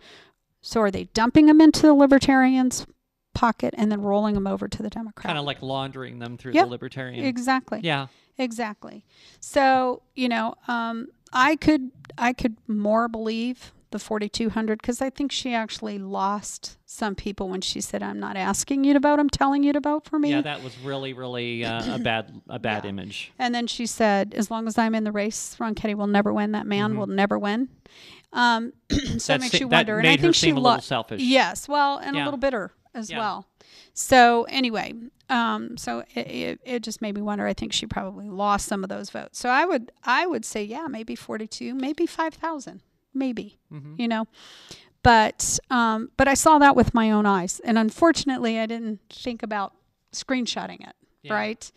so 0.61 0.81
are 0.81 0.91
they 0.91 1.05
dumping 1.13 1.45
them 1.45 1.61
into 1.61 1.83
the 1.83 1.93
Libertarians' 1.93 2.85
pocket 3.33 3.73
and 3.77 3.89
then 3.89 4.01
rolling 4.01 4.33
them 4.35 4.45
over 4.45 4.67
to 4.67 4.83
the 4.83 4.89
Democrats? 4.89 5.25
Kind 5.25 5.37
of 5.39 5.45
like 5.45 5.61
laundering 5.61 6.19
them 6.19 6.35
through 6.37 6.51
Yep. 6.51 6.65
the 6.65 6.69
libertarian. 6.69 7.23
exactly, 7.25 7.79
Yeah. 7.81 8.07
exactly. 8.37 9.05
So 9.39 10.01
you 10.15 10.27
know, 10.27 10.55
um, 10.67 11.07
I 11.33 11.55
could 11.55 11.91
I 12.17 12.33
could 12.33 12.57
more 12.67 13.07
believe 13.07 13.71
the 13.91 13.97
4200 13.99 14.79
because 14.81 15.01
I 15.01 15.09
think 15.09 15.31
she 15.31 15.53
actually 15.53 15.97
lost 15.97 16.77
some 16.85 17.15
people 17.15 17.49
when 17.49 17.61
she 17.61 17.81
said, 17.81 18.03
"I'm 18.03 18.19
not 18.19 18.37
asking 18.37 18.83
you 18.83 18.93
to 18.93 18.99
vote. 18.99 19.19
I'm 19.19 19.29
telling 19.29 19.63
you 19.63 19.73
to 19.73 19.79
vote 19.79 20.05
for 20.05 20.19
me." 20.19 20.29
Yeah, 20.29 20.41
that 20.41 20.61
was 20.63 20.77
really, 20.79 21.13
really 21.13 21.65
uh, 21.65 21.95
a 21.95 21.99
bad, 22.03 22.39
a 22.49 22.59
bad 22.59 22.83
Yeah. 22.83 22.89
image. 22.89 23.31
And 23.39 23.55
then 23.55 23.65
she 23.67 23.85
said, 23.87 24.33
as 24.35 24.51
long 24.51 24.67
as 24.67 24.77
I'm 24.77 24.93
in 24.93 25.05
the 25.05 25.11
race, 25.11 25.55
Ronchetti 25.59 25.95
will 25.95 26.05
never 26.07 26.31
win. 26.31 26.51
That 26.51 26.67
man 26.67 26.93
Mhm. 26.93 26.97
will 26.97 27.07
never 27.07 27.39
win. 27.39 27.69
Um, 28.31 28.73
so 28.91 28.95
it 28.97 29.25
That 29.25 29.41
makes 29.41 29.59
you 29.59 29.67
wonder. 29.67 29.97
And 29.97 30.07
I 30.07 30.17
think 30.17 30.35
she 30.35 30.47
seem 30.47 30.57
a 30.57 30.59
little 30.59 30.81
selfish. 30.81 31.21
Yes, 31.21 31.67
well, 31.67 31.97
and 31.97 32.15
Yeah. 32.15 32.23
a 32.23 32.25
little 32.25 32.37
bitter 32.39 32.71
as 32.93 33.09
Yeah. 33.09 33.17
well. 33.17 33.47
So 34.01 34.43
anyway, 34.43 34.93
um, 35.29 35.75
so 35.75 36.03
it, 36.15 36.27
it, 36.27 36.59
it 36.63 36.83
just 36.83 37.01
made 37.01 37.15
me 37.15 37.21
wonder. 37.21 37.45
I 37.45 37.53
think 37.53 37.73
she 37.73 37.85
probably 37.85 38.29
lost 38.29 38.65
some 38.65 38.81
of 38.81 38.89
those 38.89 39.09
votes. 39.09 39.37
So 39.37 39.49
I 39.49 39.65
would 39.65 39.91
I 40.03 40.25
would 40.25 40.45
say 40.45 40.63
yeah, 40.63 40.87
maybe 40.87 41.15
42, 41.15 41.75
maybe 41.75 42.05
5,000, 42.05 42.81
maybe 43.13 43.59
hmm 43.69 43.95
you 43.97 44.07
know. 44.07 44.25
But 45.03 45.59
um, 45.69 46.11
but 46.17 46.27
I 46.29 46.33
saw 46.33 46.59
that 46.59 46.75
with 46.77 46.93
my 46.93 47.11
own 47.11 47.25
eyes, 47.25 47.59
and 47.65 47.77
unfortunately, 47.77 48.57
I 48.59 48.65
didn't 48.65 48.99
think 49.09 49.43
about 49.43 49.73
screenshotting 50.13 50.87
it, 50.87 50.95
Yeah. 51.23 51.33
right? 51.33 51.71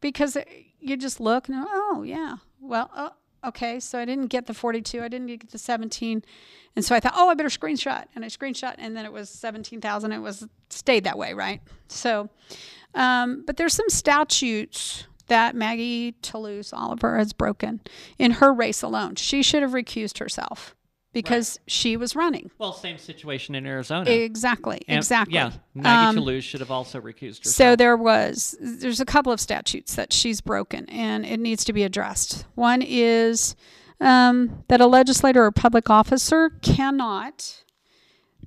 Because 0.00 0.36
it- 0.36 0.48
you 0.80 0.96
just 0.96 1.18
look 1.20 1.48
and 1.48 1.64
oh 1.68 2.02
yeah, 2.06 2.36
well 2.60 2.88
uh, 2.94 3.10
okay, 3.44 3.80
so 3.80 3.98
I 3.98 4.04
didn't 4.04 4.26
get 4.26 4.46
the 4.46 4.54
forty-two, 4.54 5.02
I 5.02 5.08
didn't 5.08 5.26
get 5.28 5.50
the 5.50 5.58
seventeen, 5.58 6.24
and 6.76 6.84
so 6.84 6.94
I 6.94 7.00
thought 7.00 7.14
oh 7.16 7.28
I 7.28 7.34
better 7.34 7.48
screenshot, 7.48 8.06
and 8.14 8.24
I 8.24 8.28
screenshot, 8.28 8.74
and 8.78 8.96
then 8.96 9.04
it 9.04 9.12
was 9.12 9.28
seventeen 9.30 9.80
thousand. 9.80 10.12
It 10.12 10.20
was 10.20 10.46
stayed 10.70 11.04
that 11.04 11.18
way, 11.18 11.34
right? 11.34 11.60
So, 11.88 12.30
um, 12.94 13.44
but 13.46 13.56
there's 13.56 13.74
some 13.74 13.88
statutes 13.88 15.06
that 15.28 15.54
Maggie 15.54 16.12
Toulouse 16.22 16.72
Oliver 16.72 17.18
has 17.18 17.32
broken 17.32 17.80
in 18.18 18.32
her 18.32 18.52
race 18.52 18.82
alone. 18.82 19.14
She 19.14 19.42
should 19.42 19.62
have 19.62 19.72
recused 19.72 20.18
herself 20.18 20.74
because 21.22 21.58
she 21.66 21.96
was 21.96 22.14
running. 22.16 22.50
Well, 22.58 22.72
same 22.72 22.98
situation 22.98 23.54
in 23.54 23.66
Arizona. 23.66 24.10
Exactly. 24.10 24.82
And- 24.88 24.98
exactly. 24.98 25.34
Yeah, 25.34 25.52
Maggie 25.74 26.08
Um, 26.08 26.14
Toulouse 26.16 26.44
should 26.44 26.60
have 26.60 26.70
also 26.70 27.00
recused 27.00 27.38
herself. 27.38 27.54
So 27.54 27.76
there 27.76 27.96
was 27.96 28.56
there's 28.60 29.00
a 29.00 29.04
couple 29.04 29.32
of 29.32 29.40
statutes 29.40 29.94
that 29.94 30.12
she's 30.12 30.40
broken 30.40 30.88
and 30.88 31.24
it 31.26 31.40
needs 31.40 31.64
to 31.64 31.72
be 31.72 31.82
addressed. 31.82 32.44
One 32.54 32.82
is 32.82 33.54
um, 34.00 34.64
that 34.68 34.80
a 34.80 34.86
legislator 34.86 35.44
or 35.44 35.50
public 35.50 35.90
officer 35.90 36.50
cannot 36.62 37.64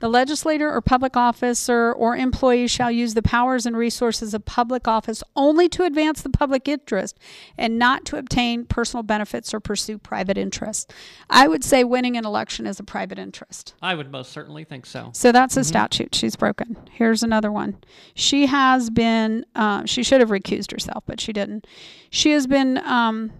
the 0.01 0.09
legislator 0.09 0.69
or 0.69 0.81
public 0.81 1.15
officer 1.15 1.93
or 1.93 2.17
employee 2.17 2.67
shall 2.67 2.91
use 2.91 3.13
the 3.13 3.21
powers 3.21 3.65
and 3.65 3.77
resources 3.77 4.33
of 4.33 4.43
public 4.43 4.87
office 4.87 5.23
only 5.35 5.69
to 5.69 5.83
advance 5.83 6.21
the 6.21 6.29
public 6.29 6.67
interest 6.67 7.17
and 7.57 7.77
not 7.77 8.03
to 8.05 8.17
obtain 8.17 8.65
personal 8.65 9.03
benefits 9.03 9.53
or 9.53 9.59
pursue 9.59 9.99
private 9.99 10.37
interests. 10.37 10.91
I 11.29 11.47
would 11.47 11.63
say 11.63 11.83
winning 11.83 12.17
an 12.17 12.25
election 12.25 12.65
is 12.65 12.79
a 12.79 12.83
private 12.83 13.19
interest. 13.19 13.75
I 13.81 13.93
would 13.93 14.11
most 14.11 14.31
certainly 14.31 14.63
think 14.63 14.87
so. 14.87 15.11
So 15.13 15.31
that's 15.31 15.55
a 15.55 15.63
statute 15.63 16.15
she's 16.15 16.35
broken. 16.35 16.77
Here's 16.91 17.21
another 17.21 17.51
one. 17.51 17.77
She 18.15 18.47
has 18.47 18.89
been, 18.89 19.45
uh, 19.55 19.85
she 19.85 20.01
should 20.01 20.19
have 20.19 20.29
recused 20.29 20.71
herself, 20.71 21.03
but 21.05 21.21
she 21.21 21.31
didn't. 21.31 21.67
She 22.09 22.31
has 22.31 22.47
been 22.47 22.79
um, 22.79 23.31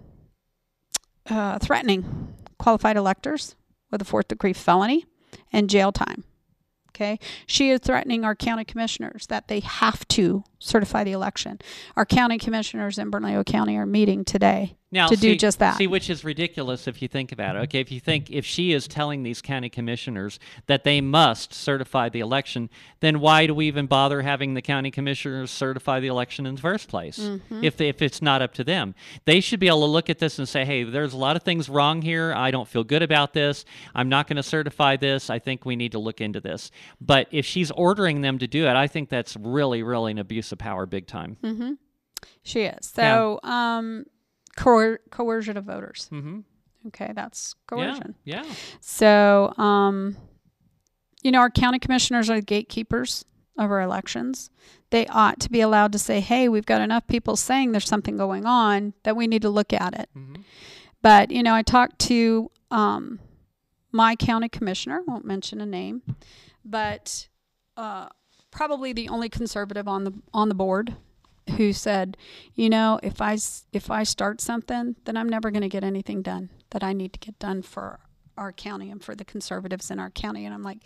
uh, 1.28 1.58
threatening 1.58 2.36
qualified 2.60 2.98
electors 2.98 3.56
with 3.90 4.02
a 4.02 4.06
fourth 4.06 4.28
degree 4.28 4.54
felony 4.54 5.06
and 5.52 5.68
jail 5.68 5.92
time. 5.92 6.24
Okay. 6.96 7.20
She 7.46 7.70
is 7.70 7.80
threatening 7.80 8.26
our 8.26 8.36
county 8.36 8.66
commissioners 8.66 9.28
that 9.28 9.48
they 9.48 9.62
have 9.62 10.08
to 10.10 10.44
certify 10.60 11.04
the 11.04 11.14
election. 11.14 11.60
Our 11.96 12.06
county 12.06 12.38
commissioners 12.38 12.98
in 12.98 13.10
Bernalillo 13.10 13.46
County 13.46 13.78
are 13.78 13.86
meeting 13.86 14.26
today 14.26 14.76
Now, 14.94 15.08
to 15.08 15.16
do 15.16 15.38
just 15.38 15.60
that. 15.60 15.78
See, 15.78 15.88
which 15.88 16.10
is 16.10 16.26
ridiculous 16.26 16.86
if 16.86 17.02
you 17.02 17.08
think 17.08 17.32
about 17.32 17.56
it. 17.56 17.60
Okay, 17.60 17.80
if 17.80 17.92
you 17.92 18.02
think 18.02 18.30
if 18.30 18.46
she 18.46 18.74
is 18.74 18.90
telling 18.90 19.24
these 19.24 19.42
county 19.42 19.70
commissioners 19.70 20.38
that 20.68 20.84
they 20.84 21.00
must 21.00 21.54
certify 21.54 22.10
the 22.10 22.20
election, 22.20 22.70
then 23.00 23.22
why 23.22 23.48
do 23.48 23.56
we 23.56 23.68
even 23.68 23.86
bother 23.86 24.22
having 24.22 24.54
the 24.54 24.62
county 24.62 24.92
commissioners 24.92 25.50
certify 25.50 26.02
the 26.02 26.08
election 26.08 26.46
in 26.46 26.56
the 26.56 26.62
first 26.62 26.90
place? 26.90 27.20
Mm-hmm. 27.20 27.64
If 27.64 27.80
if 27.80 28.02
it's 28.02 28.22
not 28.22 28.42
up 28.42 28.54
to 28.56 28.66
them, 28.66 28.94
they 29.24 29.40
should 29.40 29.62
be 29.62 29.68
able 29.68 29.82
to 29.82 29.86
look 29.86 30.10
at 30.10 30.20
this 30.20 30.38
and 30.40 30.48
say, 30.48 30.66
"Hey, 30.66 30.84
there's 30.84 31.14
a 31.14 31.18
lot 31.18 31.38
of 31.38 31.44
things 31.44 31.70
wrong 31.70 32.02
here. 32.02 32.34
I 32.34 32.52
don't 32.52 32.68
feel 32.68 32.84
good 32.84 33.02
about 33.02 33.32
this. 33.34 33.64
I'm 33.96 34.10
not 34.10 34.28
going 34.28 34.38
to 34.38 34.44
certify 34.44 34.98
this. 34.98 35.30
I 35.30 35.40
think 35.40 35.66
we 35.66 35.78
need 35.78 35.94
to 35.94 36.00
look 36.00 36.20
into 36.20 36.42
this." 36.42 36.70
But 37.00 37.28
if 37.32 37.46
she's 37.46 37.72
ordering 37.72 38.22
them 38.22 38.40
to 38.40 38.48
do 38.48 38.66
it, 38.68 38.76
I 38.76 38.88
think 38.88 39.08
that's 39.08 39.38
really, 39.38 39.84
really 39.84 40.12
an 40.12 40.18
abuse 40.18 40.52
of 40.52 40.58
power, 40.58 40.86
big 40.86 41.08
time. 41.08 41.38
mm-hmm. 41.42 41.74
She 42.44 42.62
is. 42.62 42.88
So, 42.88 43.40
um, 43.44 44.06
coer- 44.56 45.00
coercion 45.10 45.58
of 45.58 45.66
voters. 45.66 46.10
Mm-hmm. 46.12 46.40
Okay, 46.88 47.12
that's 47.14 47.54
coercion. 47.68 48.16
yeah. 48.24 48.44
yeah. 48.44 48.54
So, 48.80 49.54
um, 49.58 50.18
you 51.22 51.32
know, 51.32 51.40
our 51.40 51.50
county 51.52 51.78
commissioners 51.80 52.30
are 52.30 52.36
the 52.38 52.42
gatekeepers 52.42 53.24
of 53.58 53.70
our 53.70 53.82
elections. 53.82 54.50
They 54.90 55.06
ought 55.08 55.40
to 55.42 55.50
be 55.52 55.62
allowed 55.62 55.92
to 55.92 56.00
say, 56.00 56.20
hey, 56.20 56.50
we've 56.50 56.66
got 56.66 56.82
enough 56.82 57.06
people 57.08 57.36
saying 57.36 57.72
there's 57.72 57.88
something 57.88 58.18
going 58.18 58.46
on 58.46 58.94
that 59.04 59.16
we 59.16 59.28
need 59.28 59.44
to 59.44 59.50
look 59.50 59.72
at 59.74 59.98
it. 60.00 60.10
Mhm. 60.18 60.44
But, 61.04 61.30
you 61.32 61.44
know, 61.44 61.54
I 61.54 61.62
talked 61.62 62.00
to 62.00 62.50
um, 62.72 63.20
my 63.92 64.16
county 64.16 64.50
commissioner, 64.50 65.02
won't 65.08 65.26
mention 65.26 65.62
a 65.62 65.66
name, 65.66 66.02
but 66.66 67.28
uh, 67.78 68.08
probably 68.50 68.94
the 68.94 69.10
only 69.10 69.30
conservative 69.30 69.88
on 69.88 70.04
the 70.04 70.14
on 70.34 70.50
the 70.50 70.56
board 70.56 70.96
who 71.58 71.74
said, 71.74 72.18
you 72.54 72.70
know, 72.70 73.00
if 73.04 73.22
I 73.22 73.38
if 73.74 73.90
I 73.90 74.04
start 74.04 74.42
something, 74.42 74.96
then 75.06 75.18
I'm 75.18 75.30
never 75.30 75.52
going 75.52 75.62
to 75.62 75.70
get 75.70 75.84
anything 75.84 76.22
done 76.22 76.50
that 76.72 76.84
I 76.84 76.94
need 76.94 77.14
to 77.14 77.20
get 77.20 77.38
done 77.40 77.62
for 77.62 78.00
our 78.38 78.52
county 78.52 78.90
and 78.90 79.04
for 79.04 79.16
the 79.16 79.26
conservatives 79.26 79.92
in 79.92 80.00
our 80.00 80.10
county. 80.10 80.46
And 80.46 80.54
I'm 80.54 80.64
like, 80.64 80.80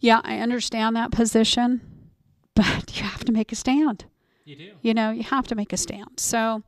yeah, 0.00 0.20
I 0.24 0.38
understand 0.38 0.96
that 0.96 1.10
position, 1.10 1.80
but 2.54 2.96
you 2.96 3.04
have 3.04 3.24
to 3.24 3.32
make 3.32 3.52
a 3.52 3.56
stand. 3.56 4.04
You 4.44 4.56
do. 4.56 4.72
You 4.82 4.94
know, 4.94 5.10
you 5.10 5.22
have 5.22 5.46
to 5.48 5.54
make 5.54 5.72
a 5.72 5.76
stand. 5.76 6.18
So, 6.18 6.62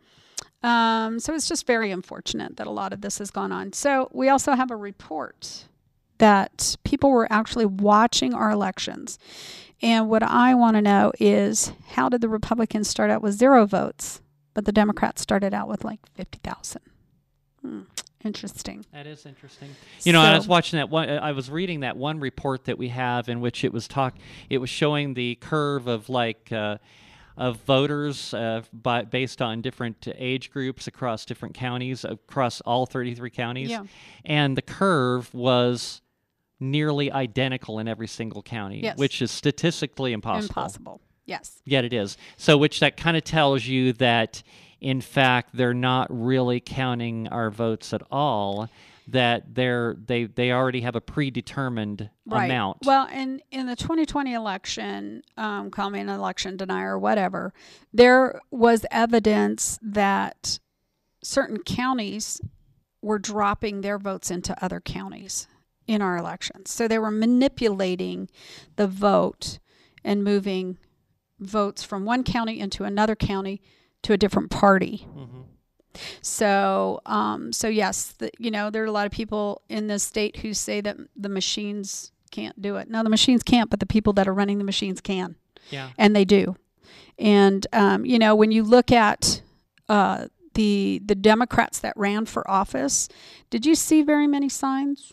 um, 0.63 1.19
so 1.19 1.35
it's 1.35 1.49
just 1.49 1.67
very 1.67 1.91
unfortunate 1.91 2.57
that 2.57 2.67
a 2.67 2.71
lot 2.71 2.93
of 2.93 3.01
this 3.01 3.19
has 3.19 3.31
gone 3.31 3.51
on. 3.51 3.73
So 3.73 4.09
we 4.13 4.29
also 4.29 4.53
have 4.53 4.71
a 4.71 4.77
report 4.77 5.67
that 6.25 6.77
people 6.85 7.11
were 7.11 7.31
actually 7.31 7.67
watching 7.67 8.33
our 8.33 8.51
elections. 8.51 9.19
And 9.83 10.09
what 10.09 10.23
I 10.23 10.55
want 10.55 10.75
to 10.77 10.81
know 10.81 11.13
is 11.21 11.71
how 11.89 12.09
did 12.09 12.23
the 12.23 12.31
Republicans 12.31 12.89
start 12.89 13.11
out 13.11 13.21
with 13.21 13.35
zero 13.35 13.67
votes, 13.67 14.23
but 14.55 14.65
the 14.65 14.73
Democrats 14.73 15.21
started 15.21 15.53
out 15.53 15.69
with 15.69 15.85
like 15.85 16.01
50,000? 16.15 16.81
Hmm, 17.61 17.81
interesting. 18.25 18.87
That 18.95 19.07
is 19.07 19.27
interesting. 19.27 19.77
You 20.05 20.15
know, 20.15 20.23
I 20.23 20.35
was 20.35 20.49
watching 20.49 20.79
that 20.79 20.89
one. 20.89 21.11
I 21.11 21.33
was 21.33 21.51
reading 21.51 21.81
that 21.81 21.99
one 21.99 22.19
report 22.21 22.65
that 22.65 22.79
we 22.79 22.89
have 22.89 23.29
in 23.29 23.43
which 23.43 23.63
it 23.63 23.75
was 23.75 23.87
talk. 23.87 24.17
It 24.49 24.57
was 24.57 24.71
showing 24.71 25.13
the 25.13 25.35
curve 25.35 25.87
of 25.87 26.09
like. 26.09 26.51
Uh, 26.51 26.79
of 27.37 27.57
voters 27.63 28.33
uh, 28.33 28.63
by, 28.73 29.03
based 29.03 29.43
on 29.43 29.61
different 29.61 30.07
age 30.15 30.53
groups 30.53 30.87
across 30.87 31.25
different 31.25 31.53
counties, 31.53 32.05
across 32.05 32.61
all 32.61 32.87
33 32.87 33.29
counties. 33.31 33.71
Yeah. 33.71 33.83
And 34.25 34.57
the 34.57 34.63
curve 34.63 35.35
was 35.35 36.01
nearly 36.61 37.11
identical 37.11 37.79
in 37.79 37.89
every 37.89 38.07
single 38.09 38.43
county, 38.43 38.81
Yes. 38.83 38.97
which 38.99 39.21
is 39.21 39.31
statistically 39.31 40.13
impossible. 40.13 40.45
Impossible. 40.51 41.01
Yes. 41.27 41.61
Yet 41.65 41.85
it 41.85 41.93
is. 41.93 42.17
So, 42.37 42.57
which 42.59 42.81
that 42.81 42.97
kind 42.97 43.17
of 43.17 43.25
tells 43.25 43.65
you 43.67 43.93
that, 43.95 44.43
in 44.81 45.01
fact, 45.01 45.51
they're 45.55 45.73
not 45.75 46.07
really 46.11 46.61
counting 46.61 47.29
our 47.29 47.51
votes 47.51 47.93
at 47.93 48.03
all. 48.11 48.69
That 49.09 49.55
they're 49.55 49.97
they 50.07 50.25
they 50.25 50.51
already 50.51 50.81
have 50.81 50.97
a 50.97 51.01
predetermined 51.01 52.09
Right. 52.25 52.47
amount. 52.47 52.79
Well, 52.87 53.07
in 53.09 53.43
in 53.51 53.67
the 53.67 53.77
2020 53.77 54.33
election, 54.33 55.23
um, 55.37 55.71
call 55.71 55.91
me 55.91 56.01
an 56.01 56.09
election 56.09 56.57
denier 56.57 56.95
or 56.95 56.99
whatever, 56.99 57.53
there 57.93 58.41
was 58.51 58.87
evidence 58.91 59.79
that 59.83 60.59
certain 61.23 61.59
counties 61.63 62.41
were 63.03 63.19
dropping 63.19 63.83
their 63.83 63.99
votes 63.99 64.31
into 64.31 64.55
other 64.65 64.81
counties 64.81 65.49
in 65.87 66.01
our 66.03 66.17
elections. 66.17 66.71
So 66.71 66.89
they 66.89 66.99
were 66.99 67.11
manipulating 67.11 68.29
the 68.77 68.87
vote 68.87 69.59
and 70.05 70.25
moving 70.25 70.79
votes 71.41 71.83
from 71.83 72.05
one 72.05 72.23
county 72.25 72.59
into 72.61 72.85
another 72.85 73.15
county 73.17 73.61
to 74.03 74.13
a 74.13 74.17
different 74.17 74.51
party. 74.51 75.07
Mhm. 75.17 75.45
So, 76.23 77.01
um, 77.07 77.53
so 77.53 77.69
yes, 77.69 78.13
the, 78.19 78.31
you 78.39 78.51
know, 78.51 78.71
there 78.71 78.83
are 78.83 78.87
a 78.87 78.91
lot 78.93 79.07
of 79.07 79.13
people 79.13 79.63
in 79.69 79.87
this 79.87 80.03
state 80.03 80.39
who 80.39 80.53
say 80.55 80.81
that 80.81 80.97
the 81.17 81.29
machines 81.29 82.13
can't 82.31 82.61
do 82.61 82.77
it. 82.77 82.91
No, 82.91 83.03
the 83.03 83.11
machines 83.11 83.43
can't, 83.43 83.71
but 83.71 83.81
the 83.81 83.87
people 83.87 84.13
that 84.15 84.27
are 84.27 84.35
running 84.35 84.59
the 84.59 84.65
machines 84.65 85.01
can, 85.01 85.37
Yeah. 85.71 85.91
and 85.97 86.15
they 86.17 86.25
do. 86.25 86.57
And 87.19 87.67
um, 87.73 88.05
you 88.05 88.19
know, 88.19 88.35
when 88.35 88.51
you 88.51 88.65
look 88.65 88.91
at 88.91 89.41
uh, 89.89 90.27
the 90.55 91.01
the 91.05 91.15
Democrats 91.15 91.79
that 91.81 91.93
ran 91.97 92.27
for 92.27 92.49
office, 92.51 93.09
did 93.51 93.65
you 93.65 93.75
see 93.77 94.03
very 94.03 94.27
many 94.27 94.49
signs? 94.49 95.13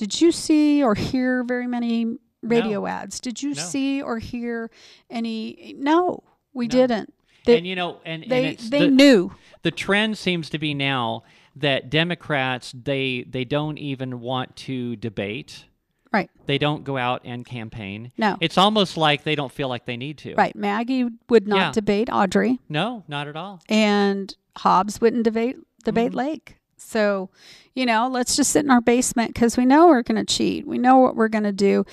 Did 0.00 0.18
you 0.20 0.32
see 0.32 0.82
or 0.82 0.94
hear 0.94 1.44
very 1.44 1.66
many 1.66 2.16
radio 2.42 2.86
ads? 2.86 3.20
Did 3.20 3.42
you 3.42 3.50
No. 3.50 3.54
see 3.62 4.00
or 4.00 4.18
hear 4.18 4.70
any? 5.10 5.74
No, 5.78 6.22
we 6.54 6.66
No. 6.66 6.70
didn't. 6.70 7.12
They, 7.44 7.58
and 7.58 7.66
you 7.66 7.76
know, 7.76 7.98
and, 8.06 8.22
and 8.22 8.32
they 8.32 8.46
it's 8.48 8.70
they 8.70 8.80
the, 8.86 8.90
knew. 8.90 9.32
the 9.62 9.70
trend 9.70 10.16
seems 10.16 10.48
to 10.50 10.58
be 10.58 10.72
now 10.72 11.22
that 11.54 11.90
Democrats 11.90 12.72
they 12.72 13.26
they 13.28 13.44
don't 13.44 13.76
even 13.76 14.20
want 14.20 14.56
to 14.56 14.96
debate. 14.96 15.66
Right. 16.12 16.30
They 16.46 16.56
don't 16.56 16.82
go 16.82 16.96
out 16.96 17.20
and 17.26 17.44
campaign. 17.44 18.10
No. 18.16 18.38
It's 18.40 18.56
almost 18.56 18.96
like 18.96 19.24
they 19.24 19.34
don't 19.36 19.52
feel 19.52 19.68
like 19.68 19.84
they 19.84 19.98
need 19.98 20.16
to. 20.18 20.34
Right. 20.34 20.56
Maggie 20.56 21.08
would 21.28 21.46
not 21.46 21.56
Yeah. 21.58 21.72
debate 21.72 22.08
Audrey, 22.10 22.58
No, 22.70 23.04
not 23.06 23.28
at 23.28 23.36
all. 23.36 23.60
and 23.68 24.34
Hobbs 24.56 24.98
wouldn't 25.00 25.24
debate 25.24 25.56
debate 25.84 26.12
Mhm. 26.12 26.16
Lake. 26.16 26.56
So, 26.80 27.30
you 27.74 27.86
know, 27.86 28.08
let's 28.08 28.36
just 28.36 28.50
sit 28.50 28.64
in 28.64 28.70
our 28.70 28.80
basement 28.80 29.34
because 29.34 29.56
we 29.56 29.64
know 29.66 29.88
we're 29.88 30.02
going 30.02 30.24
to 30.24 30.34
cheat. 30.34 30.66
We 30.66 30.78
know 30.78 30.98
what 30.98 31.16
we're 31.16 31.28
going 31.28 31.44
to 31.44 31.52
do. 31.52 31.84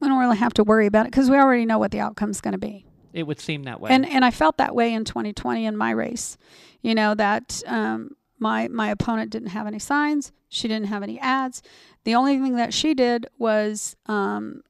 We 0.00 0.08
don't 0.08 0.18
really 0.18 0.38
have 0.38 0.54
to 0.54 0.64
worry 0.64 0.86
about 0.86 1.06
it 1.06 1.12
because 1.12 1.30
we 1.30 1.36
already 1.36 1.66
know 1.66 1.78
what 1.78 1.90
the 1.90 2.00
outcome's 2.00 2.40
going 2.40 2.52
to 2.52 2.58
be. 2.58 2.86
It 3.12 3.24
would 3.24 3.40
seem 3.40 3.64
that 3.64 3.80
way. 3.80 3.90
And 3.90 4.06
and 4.06 4.24
I 4.24 4.30
felt 4.30 4.56
that 4.56 4.74
way 4.74 4.92
in 4.94 5.04
2020 5.04 5.66
in 5.66 5.76
my 5.76 5.90
race. 5.90 6.38
You 6.80 6.94
know 6.94 7.14
that 7.14 7.62
um, 7.66 8.16
my 8.38 8.68
my 8.68 8.88
opponent 8.88 9.30
didn't 9.30 9.50
have 9.50 9.66
any 9.66 9.78
signs. 9.78 10.32
She 10.48 10.66
didn't 10.66 10.88
have 10.88 11.02
any 11.02 11.18
ads. 11.20 11.62
The 12.04 12.14
only 12.14 12.38
thing 12.38 12.56
that 12.56 12.74
she 12.74 12.94
did 12.94 13.26
was 13.38 13.96
um, 14.06 14.62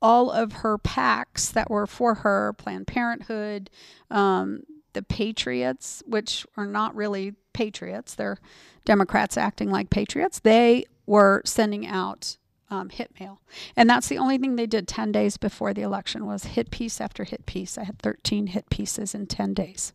all 0.00 0.30
of 0.30 0.52
her 0.52 0.78
PACs 0.78 1.52
that 1.52 1.70
were 1.70 1.86
for 1.86 2.16
her, 2.16 2.52
Planned 2.52 2.86
Parenthood, 2.86 3.70
um, 4.10 4.62
the 4.92 5.02
Patriots, 5.02 6.02
which 6.06 6.46
are 6.56 6.66
not 6.66 6.94
really 6.94 7.34
patriots. 7.56 8.14
They're 8.14 8.38
Democrats 8.84 9.36
acting 9.36 9.70
like 9.70 9.90
patriots. 9.90 10.38
They 10.38 10.84
were 11.06 11.42
sending 11.44 11.86
out 11.86 12.36
um, 12.70 12.88
hit 12.90 13.10
mail, 13.18 13.40
and 13.76 13.88
that's 13.88 14.08
the 14.08 14.18
only 14.18 14.38
thing 14.38 14.56
they 14.56 14.66
did 14.66 14.86
10 14.88 15.12
days 15.12 15.36
before 15.36 15.72
the 15.72 15.82
election 15.82 16.26
was 16.26 16.44
hit 16.44 16.70
piece 16.70 17.00
after 17.00 17.24
hit 17.24 17.46
piece. 17.46 17.78
I 17.78 17.84
had 17.84 17.98
13 18.00 18.48
hit 18.48 18.68
pieces 18.70 19.14
in 19.14 19.26
10 19.26 19.54
days. 19.54 19.92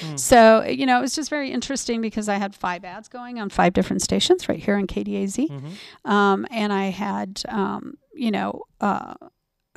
Hmm. 0.00 0.16
So 0.16 0.64
you 0.64 0.84
know 0.86 0.98
it 0.98 1.02
was 1.02 1.14
just 1.14 1.30
very 1.30 1.50
interesting 1.52 2.00
because 2.00 2.28
I 2.28 2.36
had 2.36 2.54
five 2.54 2.84
ads 2.84 3.08
going 3.08 3.38
on 3.38 3.50
five 3.50 3.72
different 3.72 4.02
stations 4.02 4.48
right 4.48 4.58
here 4.62 4.76
in 4.78 4.86
KDAZ, 4.88 5.48
Mhm. 5.48 6.10
um, 6.10 6.46
and 6.50 6.72
I 6.72 6.86
had 6.90 7.42
um, 7.48 7.96
you 8.14 8.30
know. 8.30 8.62
Uh, 8.80 9.14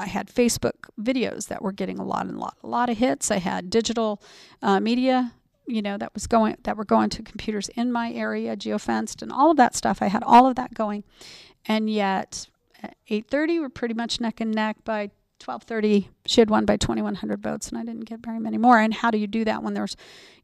I 0.01 0.05
had 0.07 0.27
Facebook 0.33 0.87
videos 0.97 1.49
that 1.49 1.61
were 1.61 1.73
getting 1.73 1.99
a 1.99 2.05
lot 2.05 2.25
and 2.25 2.37
a 2.37 2.39
lot, 2.39 2.55
a 2.63 2.67
lot 2.67 2.89
of 2.89 2.97
hits. 2.97 3.31
I 3.31 3.39
had 3.39 3.69
digital 3.69 4.21
uh, 4.61 4.79
media, 4.79 5.33
you 5.69 5.82
know, 5.82 5.97
that 5.97 6.13
was 6.13 6.27
going 6.27 6.58
that 6.63 6.75
were 6.77 6.86
going 6.86 7.10
to 7.12 7.23
computers 7.23 7.69
in 7.69 7.91
my 7.91 8.12
area, 8.12 8.58
geofenced, 8.58 9.21
and 9.21 9.32
all 9.32 9.51
of 9.51 9.58
that 9.58 9.75
stuff. 9.75 10.01
I 10.01 10.08
had 10.08 10.23
all 10.23 10.45
of 10.47 10.55
that 10.55 10.73
going, 10.73 11.03
and 11.65 11.89
yet 11.89 12.47
uh, 12.84 12.88
at 12.88 12.95
8:30 13.10 13.62
we're 13.62 13.69
pretty 13.69 13.93
much 13.93 14.19
neck 14.19 14.39
and 14.41 14.51
neck. 14.51 14.77
By 14.84 15.12
12:30, 15.39 16.10
she 16.25 16.41
had 16.41 16.49
won 16.49 16.65
by 16.65 16.75
2,100 16.77 17.41
votes, 17.41 17.69
and 17.69 17.77
I 17.77 17.84
didn't 17.86 18.05
get 18.05 18.19
very 18.19 18.39
many 18.39 18.58
more. 18.58 18.77
And 18.79 18.93
how 18.93 19.10
do 19.12 19.17
you 19.17 19.27
do 19.27 19.45
that 19.45 19.63
when 19.63 19.73
there's, 19.73 19.95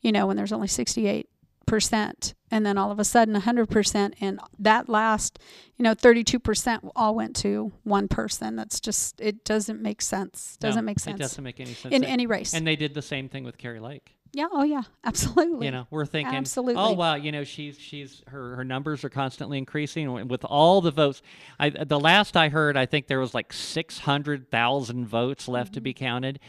you 0.02 0.12
know, 0.12 0.26
when 0.28 0.38
there's 0.38 0.54
only 0.54 0.68
68 0.68 1.28
percent, 1.66 2.36
and 2.52 2.64
then 2.64 2.78
all 2.78 2.92
of 2.92 3.00
a 3.00 3.04
sudden 3.04 3.34
100 3.34 3.68
percent, 3.70 4.14
and 4.22 4.40
that 4.60 4.88
last, 4.88 5.40
you 5.78 5.84
know, 5.84 5.94
32 5.96 6.40
percent 6.40 6.84
all 6.96 7.16
went 7.16 7.36
to 7.38 7.72
one 7.84 8.08
person. 8.08 8.56
That's 8.56 8.80
just 8.80 9.20
it 9.20 9.44
doesn't 9.44 9.82
make 9.82 10.02
sense. 10.02 10.58
Doesn't 10.60 10.84
No, 10.84 10.86
make 10.86 11.00
sense 11.00 11.16
It 11.20 11.24
doesn't 11.24 11.44
make 11.44 11.60
any 11.60 11.74
sense. 11.74 11.94
in 11.94 12.04
any 12.04 12.28
race. 12.28 12.54
and 12.54 12.66
they 12.68 12.76
did 12.76 12.94
the 12.94 13.02
same 13.02 13.28
thing 13.30 13.44
with 13.44 13.58
Kari 13.58 13.80
Lake. 13.80 14.16
Yeah. 14.36 14.48
Oh 14.52 14.63
yeah. 14.63 14.84
Absolutely. 15.04 15.65
You 15.65 15.71
know, 15.71 15.88
we're 15.89 16.06
thinking, 16.06 16.36
Absolutely. 16.36 16.76
oh 16.82 16.91
wow, 16.91 17.15
you 17.15 17.32
know, 17.32 17.43
she's 17.43 17.80
she's 17.80 18.21
her 18.28 18.56
her 18.58 18.63
numbers 18.63 19.04
are 19.04 19.10
constantly 19.10 19.58
increasing 19.58 20.28
with 20.28 20.43
all 20.45 20.82
the 20.82 20.91
votes. 20.91 21.21
I 21.60 21.69
the 21.69 22.00
last 22.00 22.36
I 22.38 22.50
heard, 22.50 22.78
I 22.78 22.86
think 22.86 23.08
there 23.08 23.19
was 23.19 23.34
like 23.34 23.52
six 23.54 24.00
hundred 24.00 24.52
thousand 24.52 25.08
votes 25.08 25.48
left 25.48 25.74
to 25.74 25.82
be 25.82 25.93
Mm-hmm. 25.93 26.06
counted, 26.06 26.39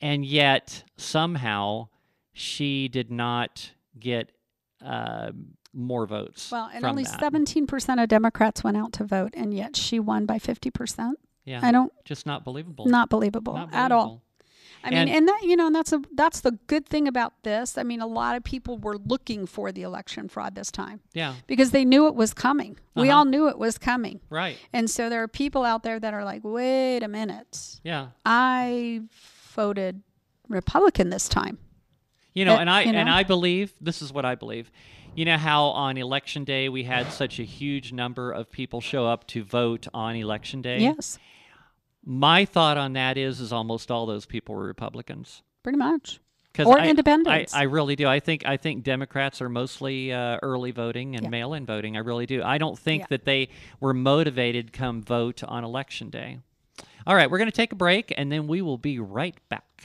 and 0.00 0.24
yet 0.24 0.84
somehow 0.96 1.88
she 2.32 2.88
did 2.88 3.10
not 3.10 3.72
get 3.98 4.30
uh, 4.84 5.32
more 5.74 6.06
votes. 6.06 6.50
Well, 6.50 6.70
and 6.72 6.84
only 6.84 7.04
17% 7.04 8.02
of 8.02 8.08
Democrats 8.08 8.62
went 8.64 8.76
out 8.76 8.92
to 8.94 9.04
vote, 9.04 9.32
and 9.34 9.52
yet 9.54 9.76
she 9.76 9.98
won 10.00 10.24
by 10.26 10.38
50%. 10.38 11.12
Yeah, 11.44 11.60
I 11.62 11.72
don't, 11.72 11.92
just 12.04 12.24
not 12.26 12.44
believable. 12.44 12.86
not 12.86 13.10
believable 13.10 13.54
Not 13.54 13.72
at 13.74 13.90
all. 13.92 14.22
I 14.84 14.90
mean, 14.90 14.98
And- 14.98 15.10
and 15.10 15.28
that, 15.28 15.40
you 15.42 15.56
know, 15.56 15.66
and 15.68 15.74
that's 15.76 15.92
a, 15.92 16.00
that's 16.14 16.40
the 16.40 16.52
good 16.66 16.86
thing 16.86 17.06
about 17.06 17.42
this. 17.44 17.78
I 17.78 17.82
mean, 17.82 18.00
a 18.00 18.06
lot 18.06 18.36
of 18.36 18.42
people 18.44 18.78
were 18.78 18.98
looking 18.98 19.46
for 19.46 19.70
the 19.72 19.82
election 19.82 20.28
fraud 20.28 20.54
this 20.54 20.70
time 20.70 21.00
Yeah, 21.14 21.34
because 21.46 21.70
they 21.70 21.84
knew 21.84 22.06
it 22.08 22.14
was 22.14 22.34
coming. 22.34 22.78
We 22.94 23.08
Uh-huh. 23.08 23.18
all 23.18 23.24
knew 23.24 23.48
it 23.48 23.58
was 23.58 23.78
coming. 23.78 24.20
right. 24.30 24.56
And 24.72 24.90
so 24.90 25.08
there 25.08 25.22
are 25.22 25.28
people 25.28 25.64
out 25.64 25.82
there 25.82 26.00
that 26.00 26.14
are 26.14 26.24
like, 26.24 26.42
wait 26.44 27.02
a 27.02 27.08
minute, 27.08 27.80
Yeah. 27.84 28.08
I 28.26 29.02
voted 29.54 30.02
Republican 30.48 31.10
this 31.10 31.28
time. 31.28 31.58
You 32.34 32.44
know, 32.44 32.54
Uh, 32.56 32.60
and 32.60 32.70
I 32.70 32.82
you 32.82 32.92
and? 32.92 33.10
I 33.10 33.22
believe 33.22 33.74
this 33.80 34.00
is 34.02 34.12
what 34.12 34.24
I 34.24 34.34
believe. 34.34 34.70
You 35.14 35.26
know 35.26 35.36
how 35.36 35.64
on 35.66 35.98
election 35.98 36.44
day 36.44 36.70
we 36.70 36.84
had 36.84 37.12
such 37.12 37.38
a 37.38 37.42
huge 37.44 37.92
number 37.92 38.32
of 38.32 38.50
people 38.50 38.80
show 38.80 39.06
up 39.06 39.26
to 39.28 39.44
vote 39.44 39.86
on 39.92 40.16
election 40.16 40.62
day. 40.62 40.80
Yes, 40.80 41.18
My 42.04 42.44
thought 42.44 42.76
on 42.76 42.94
that 42.94 43.16
is, 43.16 43.40
is 43.40 43.52
almost 43.52 43.90
all 43.90 44.06
those 44.06 44.26
people 44.26 44.54
were 44.54 44.64
Republicans. 44.66 45.42
pretty 45.62 45.78
much. 45.78 46.18
Or 46.58 46.78
I- 46.78 46.88
independents. 46.88 47.54
I, 47.54 47.60
I 47.60 47.62
really 47.62 47.96
do. 47.96 48.06
I 48.06 48.20
think 48.20 48.44
I 48.44 48.56
think 48.58 48.82
Democrats 48.84 49.40
are 49.40 49.48
mostly 49.48 50.12
uh, 50.12 50.38
early 50.42 50.70
voting 50.70 51.14
and 51.14 51.24
Yeah. 51.24 51.30
mail-in 51.30 51.64
voting. 51.64 51.96
I 51.96 52.00
really 52.00 52.26
do. 52.26 52.42
I 52.42 52.58
don't 52.58 52.78
think 52.78 53.02
Yeah. 53.02 53.06
that 53.10 53.24
they 53.24 53.48
were 53.80 53.94
motivated 53.94 54.72
come 54.72 55.02
vote 55.02 55.42
on 55.44 55.64
election 55.64 56.10
day. 56.10 56.40
All 57.06 57.14
right, 57.16 57.30
we're 57.30 57.38
going 57.38 57.50
to 57.50 57.56
take 57.56 57.72
a 57.72 57.76
break 57.76 58.12
and 58.16 58.30
then 58.30 58.46
we 58.48 58.60
will 58.60 58.76
be 58.78 58.98
right 58.98 59.36
back. 59.48 59.84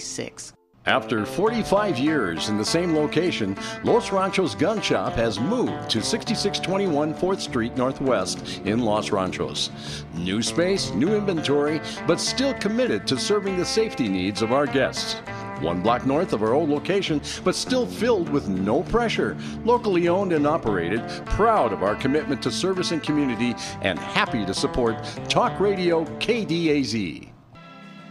2226. 0.00 0.52
After 0.86 1.26
45 1.26 1.98
years 1.98 2.48
in 2.48 2.56
the 2.56 2.64
same 2.64 2.94
location, 2.94 3.56
Los 3.82 4.12
Ranchos 4.12 4.54
Gun 4.54 4.80
Shop 4.80 5.14
has 5.14 5.40
moved 5.40 5.90
to 5.90 6.00
6621 6.00 7.12
4th 7.14 7.40
Street 7.40 7.76
Northwest 7.76 8.60
in 8.64 8.78
Los 8.78 9.10
Ranchos. 9.10 9.70
New 10.14 10.40
space, 10.42 10.92
new 10.92 11.16
inventory, 11.16 11.80
but 12.06 12.20
still 12.20 12.54
committed 12.54 13.04
to 13.08 13.18
serving 13.18 13.56
the 13.56 13.64
safety 13.64 14.08
needs 14.08 14.42
of 14.42 14.52
our 14.52 14.66
guests. 14.66 15.14
One 15.60 15.82
block 15.82 16.06
north 16.06 16.32
of 16.32 16.44
our 16.44 16.52
old 16.52 16.68
location, 16.68 17.20
but 17.42 17.56
still 17.56 17.86
filled 17.86 18.28
with 18.28 18.48
no 18.48 18.84
pressure. 18.84 19.36
Locally 19.64 20.06
owned 20.06 20.32
and 20.32 20.46
operated, 20.46 21.02
proud 21.26 21.72
of 21.72 21.82
our 21.82 21.96
commitment 21.96 22.40
to 22.42 22.52
service 22.52 22.92
and 22.92 23.02
community, 23.02 23.56
and 23.80 23.98
happy 23.98 24.46
to 24.46 24.54
support 24.54 25.02
Talk 25.28 25.58
Radio 25.58 26.04
KDAZ. 26.20 27.35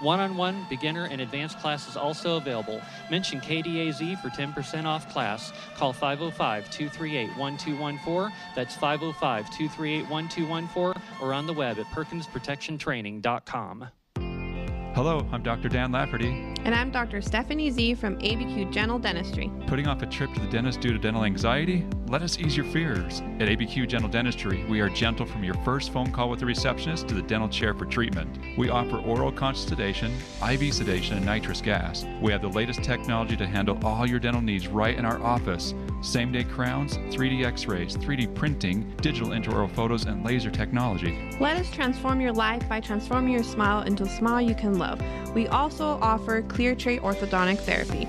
One 0.00 0.20
on 0.20 0.36
one, 0.36 0.66
beginner, 0.68 1.04
and 1.04 1.20
advanced 1.20 1.60
classes 1.60 1.96
also 1.96 2.36
available. 2.36 2.80
Mention 3.10 3.40
KDAZ 3.40 4.20
for 4.20 4.28
10% 4.28 4.84
off 4.86 5.12
class. 5.12 5.52
Call 5.76 5.92
505 5.92 6.70
238 6.70 7.36
1214. 7.36 8.32
That's 8.54 8.74
505 8.74 9.50
238 9.50 10.08
1214 10.08 11.02
or 11.20 11.34
on 11.34 11.46
the 11.46 11.52
web 11.52 11.78
at 11.78 11.86
perkinsprotectiontraining.com. 11.86 13.88
Hello, 14.94 15.26
I'm 15.30 15.42
Dr. 15.42 15.68
Dan 15.68 15.92
Lafferty. 15.92 16.30
And 16.64 16.74
I'm 16.74 16.90
Dr. 16.90 17.22
Stephanie 17.22 17.70
Z 17.70 17.94
from 17.94 18.18
ABQ 18.18 18.72
Gentle 18.72 18.98
Dentistry. 18.98 19.50
Putting 19.66 19.86
off 19.86 20.02
a 20.02 20.06
trip 20.06 20.32
to 20.34 20.40
the 20.40 20.48
dentist 20.48 20.80
due 20.80 20.92
to 20.92 20.98
dental 20.98 21.24
anxiety? 21.24 21.86
Let 22.10 22.22
us 22.22 22.40
ease 22.40 22.56
your 22.56 22.66
fears. 22.66 23.20
At 23.38 23.46
ABQ 23.46 23.86
Gentle 23.86 24.10
Dentistry, 24.10 24.64
we 24.68 24.80
are 24.80 24.88
gentle 24.88 25.24
from 25.24 25.44
your 25.44 25.54
first 25.62 25.92
phone 25.92 26.10
call 26.10 26.28
with 26.28 26.40
the 26.40 26.46
receptionist 26.46 27.06
to 27.06 27.14
the 27.14 27.22
dental 27.22 27.48
chair 27.48 27.72
for 27.72 27.84
treatment. 27.84 28.36
We 28.58 28.68
offer 28.68 28.96
oral 28.96 29.30
conscious 29.30 29.66
sedation, 29.66 30.12
IV 30.42 30.74
sedation, 30.74 31.18
and 31.18 31.24
nitrous 31.24 31.60
gas. 31.60 32.04
We 32.20 32.32
have 32.32 32.42
the 32.42 32.48
latest 32.48 32.82
technology 32.82 33.36
to 33.36 33.46
handle 33.46 33.78
all 33.84 34.08
your 34.08 34.18
dental 34.18 34.42
needs 34.42 34.66
right 34.66 34.98
in 34.98 35.04
our 35.04 35.22
office. 35.22 35.72
Same 36.02 36.32
day 36.32 36.42
crowns, 36.42 36.96
3D 37.14 37.44
x 37.44 37.66
rays, 37.66 37.96
3D 37.96 38.34
printing, 38.34 38.92
digital 38.96 39.28
intraoral 39.28 39.70
photos, 39.70 40.06
and 40.06 40.24
laser 40.24 40.50
technology. 40.50 41.16
Let 41.38 41.58
us 41.58 41.70
transform 41.70 42.20
your 42.20 42.32
life 42.32 42.68
by 42.68 42.80
transforming 42.80 43.32
your 43.32 43.44
smile 43.44 43.82
into 43.82 44.02
a 44.02 44.08
smile 44.08 44.40
you 44.40 44.56
can 44.56 44.78
love. 44.78 45.00
We 45.32 45.46
also 45.46 45.96
offer 46.02 46.42
clear 46.42 46.74
tray 46.74 46.98
orthodontic 46.98 47.58
therapy. 47.58 48.08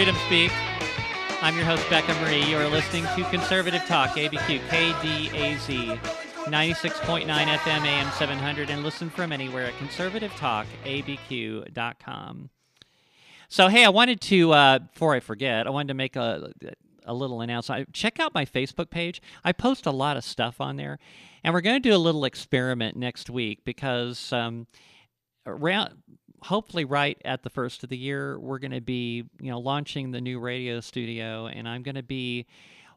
Freedom 0.00 0.16
Speak. 0.24 0.50
I'm 1.42 1.54
your 1.56 1.66
host, 1.66 1.84
Becca 1.90 2.14
Marie. 2.22 2.42
You 2.44 2.56
are 2.56 2.66
listening 2.68 3.04
to 3.14 3.22
Conservative 3.28 3.82
Talk, 3.82 4.12
ABQ 4.12 4.60
KDAZ, 4.68 5.98
96.9 6.46 7.26
FM, 7.26 7.84
AM 7.84 8.10
700, 8.12 8.70
and 8.70 8.82
listen 8.82 9.10
from 9.10 9.30
anywhere 9.30 9.66
at 9.66 9.74
conservativetalkabq.com. 9.74 12.50
So, 13.50 13.68
hey, 13.68 13.84
I 13.84 13.90
wanted 13.90 14.22
to, 14.22 14.52
uh, 14.52 14.78
before 14.78 15.14
I 15.14 15.20
forget, 15.20 15.66
I 15.66 15.70
wanted 15.70 15.88
to 15.88 15.94
make 15.94 16.16
a, 16.16 16.50
a 17.04 17.12
little 17.12 17.42
announcement. 17.42 17.92
Check 17.92 18.18
out 18.18 18.32
my 18.32 18.46
Facebook 18.46 18.88
page. 18.88 19.20
I 19.44 19.52
post 19.52 19.84
a 19.84 19.90
lot 19.90 20.16
of 20.16 20.24
stuff 20.24 20.62
on 20.62 20.76
there, 20.76 20.98
and 21.44 21.52
we're 21.52 21.60
going 21.60 21.76
to 21.76 21.86
do 21.86 21.94
a 21.94 21.98
little 21.98 22.24
experiment 22.24 22.96
next 22.96 23.28
week 23.28 23.66
because 23.66 24.32
um, 24.32 24.66
around 25.44 25.90
hopefully 26.42 26.84
right 26.84 27.20
at 27.24 27.42
the 27.42 27.50
first 27.50 27.82
of 27.82 27.88
the 27.88 27.96
year 27.96 28.38
we're 28.38 28.58
going 28.58 28.70
to 28.70 28.80
be 28.80 29.24
you 29.40 29.50
know 29.50 29.58
launching 29.58 30.10
the 30.10 30.20
new 30.20 30.38
radio 30.38 30.80
studio 30.80 31.46
and 31.46 31.68
i'm 31.68 31.82
going 31.82 31.94
to 31.94 32.02
be 32.02 32.46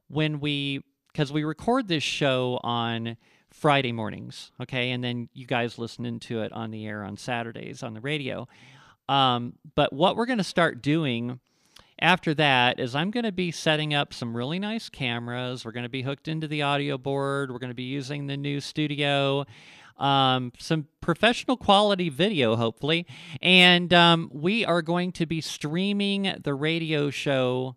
when 0.08 0.40
we 0.40 0.82
because 1.12 1.32
we 1.32 1.44
record 1.44 1.88
this 1.88 2.04
show 2.04 2.60
on 2.64 3.18
friday 3.52 3.92
mornings 3.92 4.52
okay 4.62 4.92
and 4.92 5.04
then 5.04 5.30
you 5.34 5.46
guys 5.46 5.78
listening 5.78 6.20
to 6.20 6.42
it 6.42 6.52
on 6.54 6.72
the 6.72 6.86
air 6.86 7.04
on 7.04 7.18
saturdays 7.18 7.84
on 7.84 7.94
the 7.94 8.02
radio 8.02 8.48
um, 9.10 9.54
but 9.76 9.92
what 9.92 10.16
we're 10.16 10.26
going 10.26 10.38
to 10.38 10.44
start 10.44 10.82
doing 10.82 11.40
after 12.00 12.34
that 12.34 12.80
is 12.80 12.96
I'm 12.96 13.12
going 13.12 13.26
to 13.26 13.32
be 13.32 13.52
setting 13.52 13.94
up 13.94 14.14
some 14.14 14.36
really 14.36 14.60
nice 14.60 14.90
cameras. 14.90 15.64
We're 15.64 15.72
going 15.72 15.84
to 15.84 15.90
be 15.90 16.02
hooked 16.02 16.28
into 16.28 16.48
the 16.48 16.62
audio 16.62 16.98
board. 16.98 17.52
We're 17.52 17.60
going 17.60 17.70
to 17.70 17.76
be 17.76 17.84
using 17.84 18.28
the 18.28 18.38
new 18.38 18.60
studio, 18.60 19.46
um, 19.98 20.52
some 20.60 20.88
professional 21.02 21.58
quality 21.58 22.10
video, 22.10 22.56
hopefully. 22.56 23.06
And 23.42 23.94
um, 23.94 24.30
we 24.34 24.66
are 24.66 24.82
going 24.82 25.12
to 25.14 25.26
be 25.26 25.42
streaming 25.42 26.34
the 26.44 26.54
radio 26.54 27.10
show, 27.10 27.76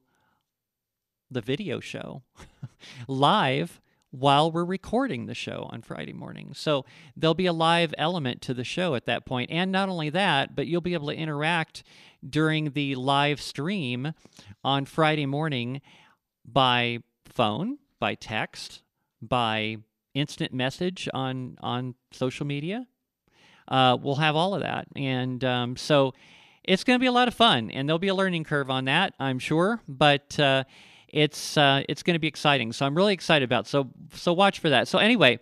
the 1.31 1.41
video 1.41 1.81
show, 1.81 2.23
live 3.09 3.81
while 4.11 4.51
we're 4.51 4.65
recording 4.65 5.27
the 5.27 5.35
show 5.35 5.69
on 5.71 5.83
Friday 5.83 6.13
morning. 6.13 6.53
So 6.55 6.85
there'll 7.17 7.35
be 7.35 7.47
a 7.47 7.53
live 7.53 7.95
element 7.99 8.41
to 8.43 8.55
the 8.55 8.65
show 8.65 8.95
at 8.95 9.05
that 9.07 9.27
point. 9.27 9.51
And 9.51 9.71
not 9.71 9.89
only 9.89 10.11
that, 10.11 10.57
but 10.57 10.67
you'll 10.67 10.81
be 10.81 10.95
able 10.95 11.09
to 11.09 11.17
interact 11.17 11.83
during 12.29 12.71
the 12.71 12.95
live 12.95 13.41
stream 13.41 14.13
on 14.65 14.85
Friday 14.87 15.27
morning 15.27 15.83
by 16.45 17.01
phone, 17.25 17.79
by 17.99 18.15
text, 18.15 18.83
by 19.21 19.79
instant 20.17 20.53
message 20.53 21.09
on 21.13 21.57
on 21.61 21.95
social 22.13 22.47
media. 22.47 22.87
Uh, 23.69 23.97
we'll 24.01 24.17
have 24.17 24.37
all 24.37 24.55
of 24.55 24.63
that, 24.63 24.87
and 24.95 25.45
um, 25.45 25.77
so 25.77 26.15
it's 26.65 26.85
going 26.85 26.99
to 26.99 27.01
be 27.01 27.07
a 27.07 27.13
lot 27.13 27.29
of 27.29 27.35
fun, 27.35 27.71
and 27.71 27.89
there'll 27.89 27.99
be 27.99 28.09
a 28.09 28.15
learning 28.15 28.45
curve 28.45 28.71
on 28.71 28.87
that, 28.87 29.15
I'm 29.19 29.39
sure. 29.39 29.81
But 29.89 30.39
uh, 30.39 30.65
it's 31.09 31.57
uh, 31.57 31.83
it's 31.89 32.03
going 32.03 32.15
to 32.15 32.21
be 32.21 32.29
exciting, 32.29 32.73
so 32.73 32.87
I'm 32.87 32.97
really 32.97 33.15
excited 33.15 33.45
about. 33.45 33.67
So 33.67 33.91
so 34.15 34.33
watch 34.33 34.59
for 34.61 34.71
that. 34.71 34.89
So 34.89 34.99
anyway, 34.99 35.41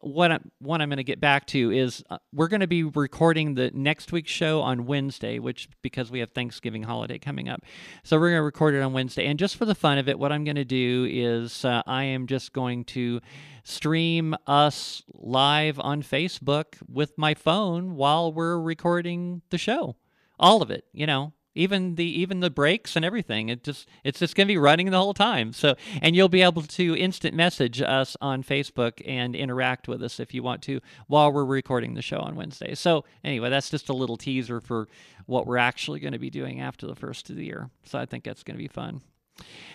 what 0.00 0.32
I'm, 0.32 0.50
what 0.58 0.80
I'm 0.80 0.88
going 0.88 0.98
to 0.98 1.04
get 1.04 1.20
back 1.20 1.46
to 1.48 1.70
is 1.70 2.02
uh, 2.10 2.18
we're 2.32 2.48
going 2.48 2.60
to 2.60 2.66
be 2.66 2.84
recording 2.84 3.54
the 3.54 3.70
next 3.72 4.12
week's 4.12 4.30
show 4.30 4.60
on 4.62 4.86
Wednesday, 4.86 5.38
which 5.38 5.68
because 5.82 6.10
we 6.10 6.20
have 6.20 6.30
Thanksgiving 6.30 6.82
holiday 6.82 7.18
coming 7.18 7.48
up, 7.48 7.62
so 8.02 8.18
we're 8.18 8.30
going 8.30 8.40
to 8.40 8.44
record 8.44 8.74
it 8.74 8.80
on 8.80 8.92
Wednesday. 8.92 9.26
And 9.26 9.38
just 9.38 9.56
for 9.56 9.64
the 9.64 9.74
fun 9.74 9.98
of 9.98 10.08
it, 10.08 10.18
what 10.18 10.32
I'm 10.32 10.44
going 10.44 10.56
to 10.56 10.64
do 10.64 11.06
is 11.10 11.64
uh, 11.64 11.82
I 11.86 12.04
am 12.04 12.26
just 12.26 12.52
going 12.52 12.84
to 12.86 13.20
stream 13.64 14.34
us 14.46 15.02
live 15.14 15.78
on 15.78 16.02
Facebook 16.02 16.76
with 16.88 17.16
my 17.16 17.34
phone 17.34 17.94
while 17.94 18.32
we're 18.32 18.58
recording 18.58 19.42
the 19.50 19.58
show, 19.58 19.96
all 20.38 20.62
of 20.62 20.70
it, 20.70 20.84
you 20.92 21.06
know 21.06 21.32
even 21.54 21.96
the 21.96 22.04
even 22.04 22.40
the 22.40 22.50
breaks 22.50 22.96
and 22.96 23.04
everything. 23.04 23.48
It 23.48 23.64
just 23.64 23.88
it's 24.04 24.20
just 24.20 24.34
going 24.34 24.46
to 24.46 24.52
be 24.52 24.58
running 24.58 24.90
the 24.90 24.98
whole 24.98 25.14
time. 25.14 25.52
So 25.52 25.74
and 26.00 26.14
you'll 26.14 26.28
be 26.28 26.42
able 26.42 26.62
to 26.62 26.96
instant 26.96 27.34
message 27.34 27.82
us 27.82 28.16
on 28.20 28.42
facebook 28.42 29.02
and 29.06 29.34
interact 29.34 29.88
with 29.88 30.02
us 30.02 30.20
if 30.20 30.34
you 30.34 30.42
want 30.42 30.62
to 30.62 30.80
while 31.06 31.32
we're 31.32 31.44
recording 31.44 31.94
the 31.94 32.02
show 32.02 32.18
on 32.20 32.36
wednesday. 32.36 32.74
So 32.74 33.04
anyway 33.24 33.50
that's 33.50 33.70
just 33.70 33.88
a 33.88 33.94
little 33.94 34.16
teaser 34.16 34.60
for 34.60 34.88
what 35.26 35.46
we're 35.46 35.58
actually 35.58 36.00
going 36.00 36.12
to 36.12 36.18
be 36.18 36.30
doing 36.30 36.60
after 36.60 36.86
the 36.86 36.96
first 36.96 37.30
of 37.30 37.36
the 37.36 37.44
year. 37.44 37.70
So 37.84 37.98
i 37.98 38.06
think 38.06 38.24
that's 38.24 38.42
going 38.42 38.56
to 38.56 38.62
be 38.62 38.68
fun 38.68 39.02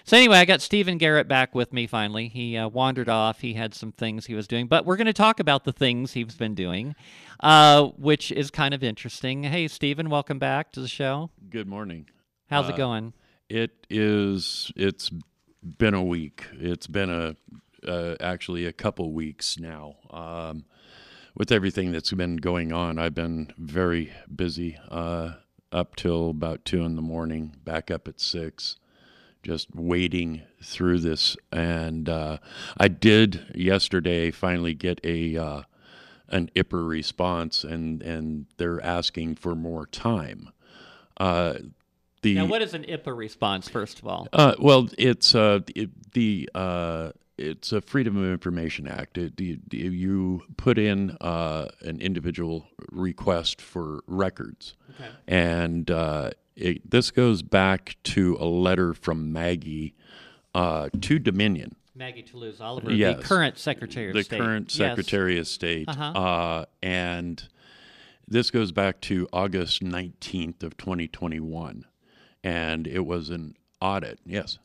so 0.03 0.17
anyway, 0.17 0.37
I 0.37 0.45
got 0.45 0.61
Stephen 0.61 0.97
Garrett 0.97 1.27
back 1.27 1.55
with 1.55 1.73
me 1.73 1.87
finally. 1.87 2.27
He 2.27 2.57
uh, 2.57 2.67
wandered 2.67 3.09
off. 3.09 3.41
He 3.41 3.53
had 3.53 3.73
some 3.73 3.91
things 3.91 4.25
he 4.25 4.33
was 4.35 4.47
doing, 4.47 4.67
but 4.67 4.85
we're 4.85 4.97
going 4.97 5.07
to 5.07 5.13
talk 5.13 5.39
about 5.39 5.63
the 5.63 5.71
things 5.73 6.13
he's 6.13 6.35
been 6.35 6.55
doing, 6.55 6.95
uh, 7.39 7.85
which 7.97 8.31
is 8.31 8.51
kind 8.51 8.73
of 8.73 8.83
interesting. 8.83 9.43
Hey, 9.43 9.67
Stephen, 9.67 10.09
welcome 10.09 10.39
back 10.39 10.71
to 10.73 10.79
the 10.79 10.87
show. 10.87 11.29
Good 11.49 11.67
morning. 11.67 12.07
How's 12.49 12.69
Uh, 12.69 12.73
it 12.73 12.77
going? 12.77 13.13
It 13.49 13.85
is. 13.89 14.71
It's 14.75 15.11
been 15.63 15.93
a 15.93 16.03
week. 16.03 16.45
It's 16.53 16.87
been 16.87 17.09
a 17.09 17.35
uh, 17.87 18.15
actually 18.19 18.65
a 18.65 18.73
couple 18.73 19.11
weeks 19.13 19.59
now. 19.59 19.95
Um, 20.09 20.65
with 21.35 21.51
everything 21.51 21.91
that's 21.91 22.11
been 22.13 22.37
going 22.37 22.71
on, 22.71 22.97
I've 22.97 23.13
been 23.13 23.51
very 23.57 24.11
busy. 24.33 24.77
Uh, 24.89 25.33
up 25.71 25.95
till 25.97 26.29
about 26.29 26.63
two 26.63 26.83
in 26.85 26.95
the 26.95 27.01
morning. 27.01 27.53
Back 27.65 27.91
up 27.91 28.07
at 28.07 28.21
six. 28.21 28.77
Just 29.45 29.67
wading 29.75 30.41
through 30.59 31.01
this, 31.01 31.37
and 31.51 32.09
uh, 32.09 32.39
I 32.79 32.87
did 32.87 33.45
yesterday 33.53 34.31
finally 34.31 34.73
get 34.73 34.99
a 35.03 35.37
uh, 35.37 35.61
an 36.29 36.49
IPRA 36.55 36.89
response, 36.89 37.63
and 37.63 38.01
and 38.01 38.47
they're 38.57 38.83
asking 38.83 39.35
for 39.35 39.53
more 39.53 39.85
time. 39.85 40.49
Uh, 41.17 41.59
the 42.23 42.33
Now, 42.33 42.45
what 42.47 42.63
is 42.63 42.73
an 42.73 42.85
IPRA 42.85 43.15
response, 43.15 43.69
first 43.69 43.99
of 43.99 44.07
all? 44.07 44.27
uh, 44.33 44.55
well, 44.57 44.89
it's 44.97 45.35
uh, 45.35 45.59
it, 45.75 45.91
the 46.13 46.49
uh, 46.55 47.11
it's 47.37 47.71
a 47.71 47.81
Freedom 47.81 48.15
of 48.17 48.23
Information 48.25 48.87
Act. 48.87 49.17
It, 49.17 49.39
you, 49.39 49.59
you 49.71 50.43
put 50.57 50.77
in 50.77 51.11
uh, 51.21 51.67
an 51.81 51.99
individual 52.01 52.67
request 52.91 53.61
for 53.61 54.01
records, 54.07 54.75
and 55.27 55.89
uh, 55.91 56.31
it, 56.55 56.89
this 56.89 57.11
goes 57.11 57.41
back 57.41 57.97
to 58.03 58.37
a 58.39 58.45
letter 58.45 58.93
from 58.93 59.33
Maggie 59.33 59.95
uh, 60.53 60.89
to 61.01 61.19
Dominion, 61.19 61.75
Maggie 61.93 62.23
Toulouse 62.23 62.61
Oliver, 62.61 62.91
Yes. 62.91 63.17
the 63.17 63.23
current 63.23 63.57
Secretary 63.57 64.07
of 64.09 64.13
the 64.15 64.23
State. 64.23 64.37
The 64.37 64.43
current 64.43 64.67
Yes. 64.69 64.77
Secretary 64.77 65.37
of 65.39 65.47
State, 65.47 65.89
Uh-huh. 65.89 66.03
uh, 66.19 66.65
and 66.81 67.47
this 68.27 68.49
goes 68.51 68.71
back 68.71 69.01
to 69.01 69.27
August 69.33 69.81
nineteenth 69.83 70.63
of 70.63 70.77
twenty 70.77 71.07
twenty 71.07 71.39
one, 71.41 71.85
and 72.43 72.87
it 72.87 73.05
was 73.05 73.29
an 73.29 73.55
audit. 73.81 74.19
Yes. 74.25 74.57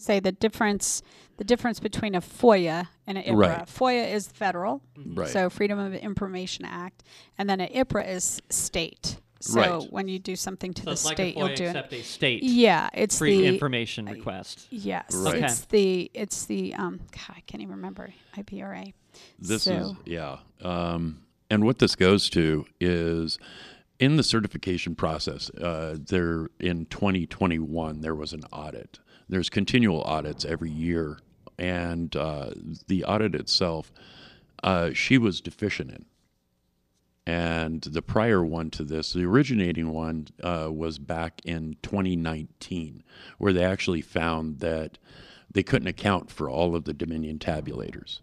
Say 0.00 0.20
the 0.20 0.32
difference 0.32 1.02
the 1.36 1.44
difference 1.44 1.80
between 1.80 2.14
a 2.14 2.20
FOIA 2.20 2.88
and 3.06 3.16
an 3.16 3.24
IPRA. 3.24 3.36
Right. 3.36 3.66
FOIA 3.66 4.12
is 4.12 4.28
federal, 4.28 4.82
Right. 5.06 5.28
so 5.28 5.48
Freedom 5.48 5.78
of 5.78 5.94
Information 5.94 6.66
Act, 6.66 7.02
and 7.38 7.48
then 7.48 7.60
an 7.60 7.68
IPRA 7.72 8.06
is 8.08 8.42
state. 8.50 9.16
So 9.42 9.58
Right. 9.58 9.90
when 9.92 10.06
you 10.06 10.18
do 10.18 10.36
something 10.36 10.74
to 10.74 10.82
So 10.82 10.84
the 10.84 10.90
it's 10.92 11.04
like 11.06 11.16
state, 11.16 11.36
a 11.36 11.38
you'll 11.38 11.48
FOIA 11.48 11.56
do 11.56 11.64
it. 11.64 11.68
except 11.68 11.92
a 11.94 12.02
state 12.02 12.42
Yeah, 12.42 12.90
it's 12.92 13.16
free 13.16 13.38
the 13.38 13.46
information 13.46 14.04
request. 14.04 14.66
yes, 14.70 15.14
Right. 15.14 15.42
it's 15.44 15.64
the 15.66 16.10
it's 16.12 16.44
the 16.44 16.74
um. 16.74 16.98
God, 17.12 17.36
I 17.36 17.40
can't 17.46 17.62
even 17.62 17.74
remember 17.76 18.12
IPRA. 18.36 18.92
This 19.38 19.62
so, 19.62 19.72
is 19.72 19.92
yeah. 20.04 20.38
Um, 20.60 21.22
and 21.48 21.64
what 21.64 21.78
this 21.78 21.96
goes 21.96 22.28
to 22.30 22.66
is 22.80 23.38
in 23.98 24.16
the 24.16 24.22
certification 24.22 24.94
process. 24.94 25.48
Uh, 25.54 25.96
there 25.98 26.48
in 26.60 26.84
2021 26.86 28.02
there 28.02 28.14
was 28.14 28.34
an 28.34 28.44
audit. 28.52 28.98
There's 29.30 29.48
continual 29.48 30.02
audits 30.02 30.44
every 30.44 30.70
year, 30.70 31.20
and 31.56 32.14
uh, 32.16 32.50
the 32.88 33.04
audit 33.04 33.36
itself, 33.36 33.92
uh, 34.64 34.90
she 34.92 35.18
was 35.18 35.40
deficient 35.40 35.90
in. 35.92 36.04
And 37.26 37.80
the 37.82 38.02
prior 38.02 38.44
one 38.44 38.70
to 38.70 38.82
this, 38.82 39.12
the 39.12 39.24
originating 39.24 39.92
one, 39.92 40.26
uh, 40.42 40.70
was 40.72 40.98
back 40.98 41.40
in 41.44 41.76
2019, 41.82 43.04
where 43.38 43.52
they 43.52 43.62
actually 43.62 44.00
found 44.00 44.58
that 44.58 44.98
they 45.48 45.62
couldn't 45.62 45.86
account 45.86 46.32
for 46.32 46.50
all 46.50 46.74
of 46.74 46.82
the 46.82 46.92
Dominion 46.92 47.38
tabulators. 47.38 48.22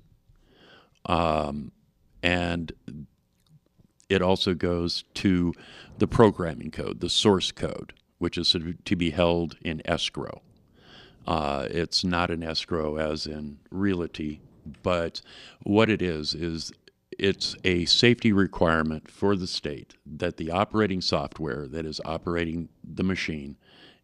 Um, 1.05 1.72
and 2.22 2.74
it 4.10 4.22
also 4.22 4.53
goes 4.53 5.05
to 5.14 5.53
the 5.99 6.08
programming 6.08 6.72
code, 6.72 6.99
the 6.99 7.10
source 7.10 7.53
code, 7.53 7.93
which 8.18 8.38
is 8.38 8.53
to 8.84 8.95
be 8.97 9.12
held 9.12 9.55
in 9.62 9.82
escrow. 9.86 10.41
Uh, 11.28 11.67
it's 11.69 12.03
not 12.03 12.32
an 12.32 12.41
escrow 12.41 12.95
as 12.95 13.28
in 13.28 13.59
realty, 13.69 14.39
but 14.82 15.21
what 15.63 15.89
it 15.89 16.01
is 16.01 16.34
is 16.34 16.71
it's 17.19 17.55
a 17.63 17.86
safety 17.86 18.32
requirement 18.32 19.09
for 19.09 19.36
the 19.36 19.47
state 19.47 19.95
that 20.05 20.38
the 20.38 20.51
operating 20.51 21.01
software 21.01 21.67
that 21.67 21.86
is 21.86 21.99
operating 22.05 22.69
the 22.84 23.03
machine 23.03 23.57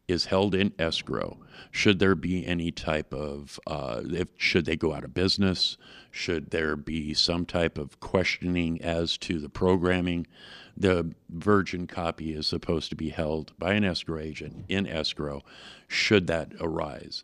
is 0.07 0.25
held 0.25 0.53
in 0.53 0.73
escrow. 0.77 1.37
Should 1.71 1.99
there 1.99 2.15
be 2.15 2.45
any 2.45 2.71
type 2.71 3.13
of, 3.13 3.59
uh, 3.67 4.01
if 4.05 4.27
should 4.37 4.65
they 4.65 4.75
go 4.75 4.93
out 4.93 5.05
of 5.05 5.13
business? 5.13 5.77
Should 6.11 6.51
there 6.51 6.75
be 6.75 7.13
some 7.13 7.45
type 7.45 7.77
of 7.77 7.99
questioning 7.99 8.81
as 8.81 9.17
to 9.19 9.39
the 9.39 9.49
programming? 9.49 10.27
The 10.75 11.13
virgin 11.29 11.87
copy 11.87 12.33
is 12.33 12.47
supposed 12.47 12.89
to 12.89 12.95
be 12.95 13.09
held 13.09 13.53
by 13.59 13.73
an 13.73 13.83
escrow 13.83 14.19
agent 14.19 14.65
in 14.67 14.87
escrow. 14.87 15.43
Should 15.87 16.27
that 16.27 16.53
arise? 16.59 17.23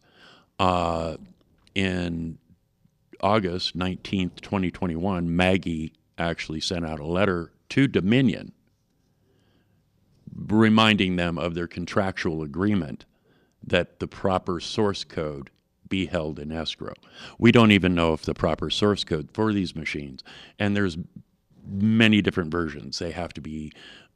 Uh, 0.60 1.18
in 1.74 2.38
August 3.22 3.78
19th, 3.78 4.42
2021, 4.42 5.36
Maggie 5.36 5.94
actually 6.18 6.62
sent 6.62 6.86
out 6.86 7.00
a 7.00 7.06
letter 7.06 7.52
to 7.70 7.88
Dominion 7.88 8.54
reminding 10.48 11.16
them 11.16 11.38
of 11.38 11.54
their 11.54 11.68
contractual 11.68 12.42
agreement 12.42 13.06
that 13.66 14.00
the 14.00 14.08
proper 14.08 14.60
source 14.60 15.04
code 15.04 15.50
be 15.88 16.06
held 16.06 16.40
in 16.40 16.52
escrow. 16.52 16.94
We 17.38 17.52
don't 17.52 17.72
even 17.72 17.96
know 17.96 18.14
if 18.14 18.22
the 18.22 18.34
proper 18.34 18.70
source 18.70 19.04
code 19.04 19.30
for 19.34 19.52
these 19.52 19.76
machines, 19.76 20.24
and 20.58 20.76
there's 20.76 20.98
many 21.68 22.22
different 22.22 22.52
versions. 22.52 23.00
They 23.00 23.12
have 23.12 23.34
to 23.34 23.42
be 23.42 23.72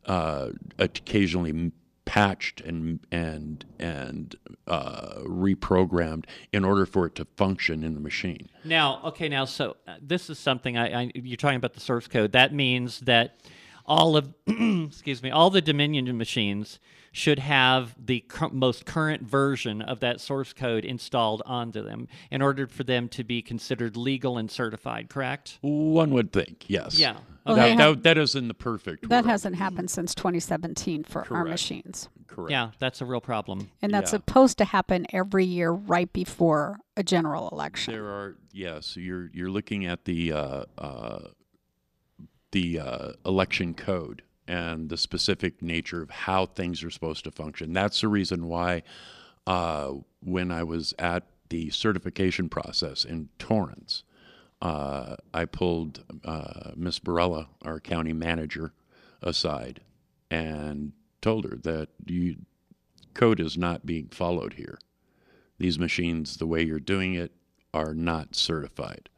uh, 0.06 0.50
occasionally 0.80 1.72
patched 2.06 2.60
and 2.62 3.00
and 3.12 3.66
and 3.80 4.36
uh, 4.68 5.20
reprogrammed 5.26 6.26
in 6.52 6.66
order 6.66 6.86
for 6.86 7.06
it 7.06 7.16
to 7.16 7.26
function 7.38 7.84
in 7.84 7.94
the 7.94 8.02
machine. 8.02 8.50
Now, 8.66 9.02
okay, 9.06 9.30
now 9.30 9.46
so 9.46 9.78
uh, 9.88 9.96
this 10.02 10.30
is 10.30 10.38
something 10.38 10.78
I, 10.78 11.04
I 11.04 11.12
you're 11.16 11.38
talking 11.38 11.58
about 11.58 11.74
the 11.74 11.80
source 11.80 12.08
code. 12.08 12.34
That 12.34 12.54
means 12.54 13.00
that 13.02 13.38
all 13.86 14.16
of 14.18 14.34
excuse 14.48 15.22
me, 15.24 15.30
all 15.30 15.50
the 15.50 15.62
Dominion 15.62 16.18
machines 16.18 16.80
should 17.12 17.38
have 17.40 17.96
the 18.04 18.22
cur- 18.22 18.50
most 18.50 18.86
current 18.86 19.22
version 19.22 19.82
of 19.84 20.00
that 20.00 20.20
source 20.20 20.52
code 20.52 20.84
installed 20.84 21.44
onto 21.46 21.84
them 21.84 22.08
in 22.32 22.42
order 22.42 22.66
for 22.66 22.84
them 22.84 23.08
to 23.08 23.24
be 23.24 23.42
considered 23.42 23.96
legal 23.96 24.38
and 24.38 24.50
certified. 24.50 25.10
Correct? 25.10 25.60
One 25.62 26.12
would 26.12 26.32
think, 26.34 26.66
yes. 26.68 26.98
Yeah. 26.98 27.18
Well, 27.46 27.56
That, 27.58 27.64
they 27.64 27.70
have- 27.76 27.96
that, 27.98 28.04
that 28.04 28.18
is 28.18 28.34
in 28.36 28.48
the 28.48 28.54
perfect 28.56 29.08
that 29.10 29.16
world. 29.18 29.26
hasn't 29.28 29.58
happened 29.58 29.92
since 29.92 30.16
2017 30.16 31.04
for 31.04 31.28
our 31.32 31.44
machines, 31.44 32.10
Correct. 32.26 32.50
Yeah, 32.52 32.72
that's 32.80 33.00
a 33.02 33.06
real 33.06 33.22
problem. 33.22 33.70
and 33.82 33.94
that's 33.94 34.08
Yeah. 34.12 34.18
supposed 34.18 34.58
to 34.60 34.66
happen 34.66 35.06
every 35.14 35.46
year 35.46 35.70
right 35.72 36.12
before 36.14 36.80
a 36.98 37.04
general 37.04 37.50
election. 37.50 37.94
There 37.94 38.06
are 38.08 38.38
yes, 38.54 38.98
you're 38.98 39.30
you're 39.34 39.50
looking 39.52 39.86
at 39.86 40.06
the 40.06 40.32
uh, 40.32 40.64
uh, 40.80 41.20
the 42.54 42.80
uh, 42.80 43.12
election 43.26 43.74
code 43.74 44.22
and 44.48 44.90
the 44.90 44.98
specific 44.98 45.62
nature 45.62 46.02
of 46.02 46.10
how 46.10 46.46
things 46.46 46.84
are 46.84 46.92
supposed 46.92 47.24
to 47.26 47.32
function. 47.32 47.74
That's 47.74 48.02
the 48.02 48.08
reason 48.08 48.48
why 48.48 48.84
uh, 49.46 49.92
when 50.22 50.52
I 50.52 50.64
was 50.64 50.94
at 50.98 51.24
the 51.50 51.70
certification 51.70 52.50
process 52.50 53.04
in 53.04 53.30
Torrance, 53.40 54.04
uh, 54.62 55.18
I 55.34 55.46
pulled 55.46 56.04
uh, 56.24 56.72
Miss 56.76 57.00
Barela, 57.00 57.48
our 57.64 57.80
county 57.80 58.14
manager, 58.14 58.74
aside 59.22 59.82
and 60.30 60.94
told 61.22 61.46
her 61.46 61.58
that 61.58 61.90
you 62.06 62.38
code 63.14 63.40
is 63.40 63.58
not 63.58 63.86
being 63.86 64.08
followed 64.08 64.54
here. 64.54 64.80
These 65.60 65.80
machines, 65.80 66.38
the 66.38 66.48
way 66.48 66.64
you're 66.64 66.80
doing 66.80 67.14
it, 67.14 67.32
are 67.74 67.94
not 67.94 68.36
certified. 68.36 69.10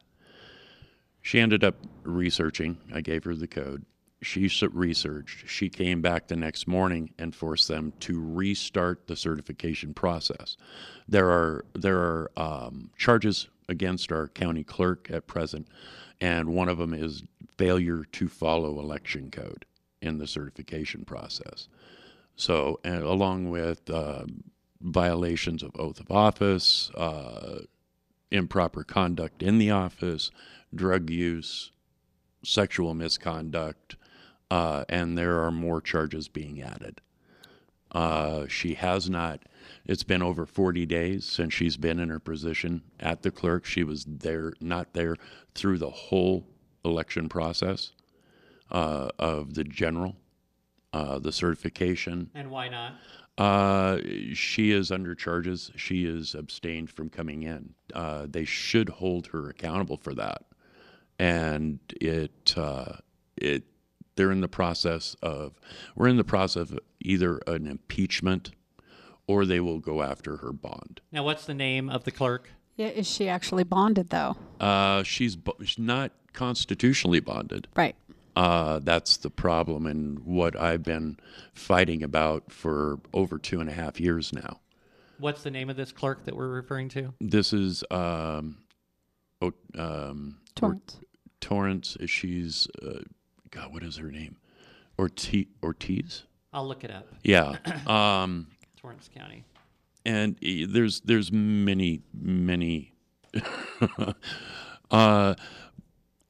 She 1.26 1.40
ended 1.40 1.64
up 1.64 1.74
researching. 2.04 2.78
I 2.94 3.02
gave 3.02 3.24
her 3.24 3.34
the 3.34 3.48
code. 3.48 3.84
She 4.22 4.48
researched. 4.72 5.50
She 5.50 5.70
came 5.70 6.00
back 6.00 6.28
the 6.28 6.36
next 6.36 6.68
morning 6.68 7.16
and 7.18 7.34
forced 7.34 7.68
them 7.68 7.94
to 8.02 8.22
restart 8.24 9.08
the 9.08 9.16
certification 9.16 9.96
process. 9.96 10.56
There 11.08 11.32
are 11.32 11.66
there 11.74 11.98
are 11.98 12.32
um, 12.38 12.92
charges 12.96 13.48
against 13.68 14.12
our 14.12 14.28
county 14.28 14.64
clerk 14.64 15.10
at 15.10 15.26
present, 15.26 15.68
and 16.22 16.50
one 16.50 16.70
of 16.70 16.78
them 16.78 16.94
is 16.94 17.24
failure 17.58 18.06
to 18.12 18.28
follow 18.28 18.80
election 18.80 19.32
code 19.32 19.66
in 20.04 20.20
the 20.20 20.28
certification 20.28 21.06
process. 21.06 21.70
So, 22.36 22.80
along 22.86 23.50
with 23.50 23.90
uh, 23.90 24.26
violations 24.80 25.64
of 25.64 25.72
oath 25.76 26.00
of 26.00 26.12
office, 26.12 26.92
uh, 26.92 27.62
improper 28.30 28.84
conduct 28.84 29.42
in 29.42 29.58
the 29.58 29.72
office, 29.72 30.30
drug 30.76 31.10
use, 31.10 31.72
sexual 32.44 32.94
misconduct, 32.94 33.96
uh, 34.52 34.86
and 34.90 35.18
there 35.18 35.42
are 35.42 35.52
more 35.52 35.82
charges 35.82 36.28
being 36.28 36.62
added. 36.62 37.02
Uh, 37.92 38.46
she 38.48 38.74
has 38.76 39.10
not. 39.10 39.44
It's 39.86 40.04
been 40.04 40.22
over 40.22 40.46
40 40.46 40.86
days 40.86 41.26
since 41.26 41.54
she's 41.54 41.78
been 41.78 42.00
in 42.00 42.10
her 42.10 42.20
position 42.20 42.82
at 43.00 43.22
the 43.24 43.32
clerk. 43.32 43.66
She 43.66 43.84
was 43.84 44.06
there, 44.06 44.54
not 44.60 44.94
there, 44.94 45.16
through 45.54 45.78
the 45.78 45.90
whole 45.90 46.46
election 46.84 47.30
process 47.30 47.92
uh, 48.70 49.10
of 49.18 49.54
the 49.54 49.64
general, 49.64 50.16
uh, 50.94 51.20
the 51.20 51.32
certification, 51.32 52.30
And 52.36 52.52
why 52.52 52.68
not? 52.70 52.94
uh, 53.38 54.00
she 54.34 54.72
is 54.72 54.92
under 54.92 55.16
charges. 55.16 55.72
She 55.76 56.06
is 56.06 56.36
abstained 56.36 56.90
from 56.90 57.10
coming 57.10 57.44
in. 57.44 57.74
Uh, 57.94 58.28
they 58.30 58.46
should 58.46 58.90
hold 58.90 59.28
her 59.28 59.50
accountable 59.50 59.98
for 59.98 60.14
that, 60.16 60.44
and 61.20 61.80
it 62.02 62.54
uh, 62.58 62.94
it 63.38 63.64
they're 64.16 64.32
in 64.32 64.42
the 64.42 64.48
process 64.48 65.16
of 65.22 65.60
we're 65.96 66.08
in 66.08 66.18
the 66.18 66.24
process 66.24 66.72
of 66.72 66.80
either 67.02 67.40
an 67.48 67.68
impeachment 67.68 68.52
or 69.28 69.46
they 69.46 69.60
will 69.60 69.80
go 69.80 70.02
after 70.04 70.38
her 70.38 70.52
bond. 70.54 71.02
Now, 71.12 71.24
what's 71.24 71.46
the 71.46 71.54
name 71.54 71.90
of 71.90 72.04
the 72.04 72.12
clerk? 72.12 72.50
Yeah, 72.76 72.88
is 72.88 73.10
she 73.10 73.28
actually 73.28 73.64
bonded 73.64 74.10
though? 74.10 74.38
Uh, 74.60 75.04
she's, 75.04 75.36
bo- 75.36 75.58
she's 75.64 75.80
not 75.80 76.12
constitutionally 76.34 77.20
bonded. 77.20 77.68
Right. 77.76 77.96
Uh, 78.36 78.80
that's 78.84 79.16
the 79.18 79.30
problem, 79.30 79.86
and 79.88 80.20
what 80.20 80.60
I've 80.60 80.84
been 80.84 81.18
fighting 81.54 82.04
about 82.04 82.52
for 82.52 83.00
over 83.14 83.38
two 83.38 83.62
and 83.62 83.70
a 83.70 83.74
half 83.74 83.98
years 84.00 84.34
now. 84.34 84.60
What's 85.20 85.42
the 85.44 85.52
name 85.52 85.70
of 85.70 85.78
this 85.78 85.94
clerk 85.94 86.26
that 86.26 86.36
we're 86.36 86.50
referring 86.50 86.90
to? 86.90 87.14
This 87.22 87.54
is 87.54 87.86
um, 87.90 88.58
o- 89.42 89.54
um, 89.78 90.40
Torrance. 90.54 91.00
Torrance. 91.46 91.96
She's 92.08 92.68
uh, 92.82 93.02
God. 93.52 93.72
What 93.72 93.84
is 93.84 93.98
her 93.98 94.10
name? 94.10 94.38
Ortiz. 94.98 95.46
Ortiz. 95.62 96.24
I'll 96.52 96.68
look 96.68 96.84
it 96.84 96.90
up. 96.90 97.08
Yeah. 97.24 97.58
Um, 97.88 98.48
Torrance 98.76 99.10
County. 99.16 99.46
and 100.06 100.38
there's 100.42 101.02
there's 101.02 101.32
many 101.32 102.02
many. 102.20 102.94
uh, 104.92 105.36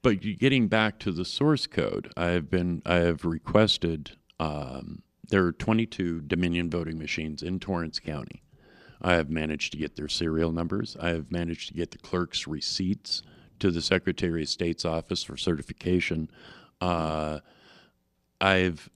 but 0.01 0.19
getting 0.19 0.67
back 0.67 0.99
to 0.99 1.13
the 1.13 1.23
source 1.23 1.65
code, 1.65 2.11
I've 2.17 2.49
been 2.49 2.81
I 2.85 2.95
have 2.95 3.23
requested. 3.23 4.17
Um, 4.37 5.01
there 5.29 5.45
are 5.45 5.53
22 5.53 6.21
Dominion 6.21 6.69
voting 6.69 6.99
machines 6.99 7.41
in 7.41 7.59
Torrance 7.61 8.01
County. 8.01 8.43
I 9.01 9.13
have 9.13 9.29
managed 9.29 9.71
to 9.71 9.77
get 9.77 9.95
their 9.95 10.09
serial 10.09 10.51
numbers. 10.51 10.97
I 10.99 11.09
have 11.09 11.31
managed 11.31 11.69
to 11.69 11.73
get 11.73 11.91
the 11.91 11.97
clerk's 11.99 12.47
receipts 12.47 13.23
to 13.59 13.71
the 13.71 13.81
Secretary 13.81 14.43
of 14.43 14.49
State's 14.49 14.85
office 14.85 15.23
for 15.23 15.37
certification. 15.37 16.29
Uh, 16.81 17.39
I've 18.41 18.89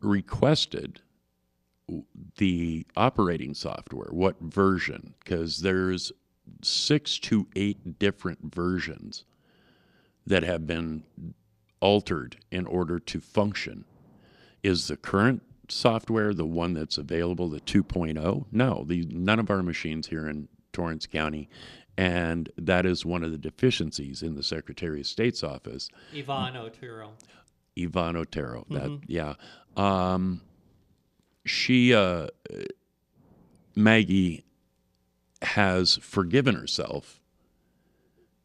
requested 0.00 1.00
the 2.38 2.86
operating 2.96 3.54
software, 3.54 4.08
what 4.10 4.40
version, 4.40 5.14
because 5.20 5.60
there's 5.60 6.12
six 6.62 7.18
to 7.18 7.46
eight 7.54 7.98
different 7.98 8.54
versions 8.54 9.24
that 10.26 10.42
have 10.42 10.66
been 10.66 11.02
altered 11.80 12.36
in 12.50 12.66
order 12.66 12.98
to 12.98 13.20
function. 13.20 13.84
Is 14.62 14.86
the 14.86 14.96
current 14.96 15.42
software 15.68 16.32
the 16.32 16.46
one 16.46 16.72
that's 16.72 16.98
available, 16.98 17.48
the 17.48 17.60
2.0? 17.60 18.46
No, 18.52 18.84
the, 18.86 19.04
none 19.10 19.40
of 19.40 19.50
our 19.50 19.62
machines 19.62 20.06
here 20.06 20.28
in 20.28 20.48
Torrance 20.72 21.06
County, 21.06 21.48
and 21.96 22.50
that 22.56 22.86
is 22.86 23.04
one 23.04 23.22
of 23.22 23.32
the 23.32 23.38
deficiencies 23.38 24.22
in 24.22 24.34
the 24.34 24.42
Secretary 24.42 25.00
of 25.00 25.06
State's 25.06 25.42
office. 25.42 25.88
Yvonne 26.12 26.56
Otero. 26.56 27.12
Yvonne 27.76 28.16
Otero. 28.16 28.66
That 28.70 29.00
yeah. 29.06 29.34
Um, 29.76 30.42
she 31.44 31.94
uh, 31.94 32.28
Maggie 33.74 34.44
has 35.42 35.96
forgiven 35.96 36.54
herself. 36.54 37.20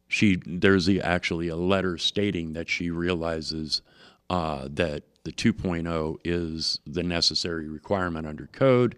She 0.08 0.40
there's 0.46 0.86
the, 0.86 1.00
actually 1.00 1.48
a 1.48 1.56
letter 1.56 1.98
stating 1.98 2.54
that 2.54 2.68
she 2.68 2.90
realizes 2.90 3.82
uh, 4.30 4.68
that 4.72 5.04
the 5.24 5.32
2.0 5.32 6.16
is 6.24 6.80
the 6.86 7.02
necessary 7.02 7.68
requirement 7.68 8.26
under 8.26 8.46
code, 8.46 8.96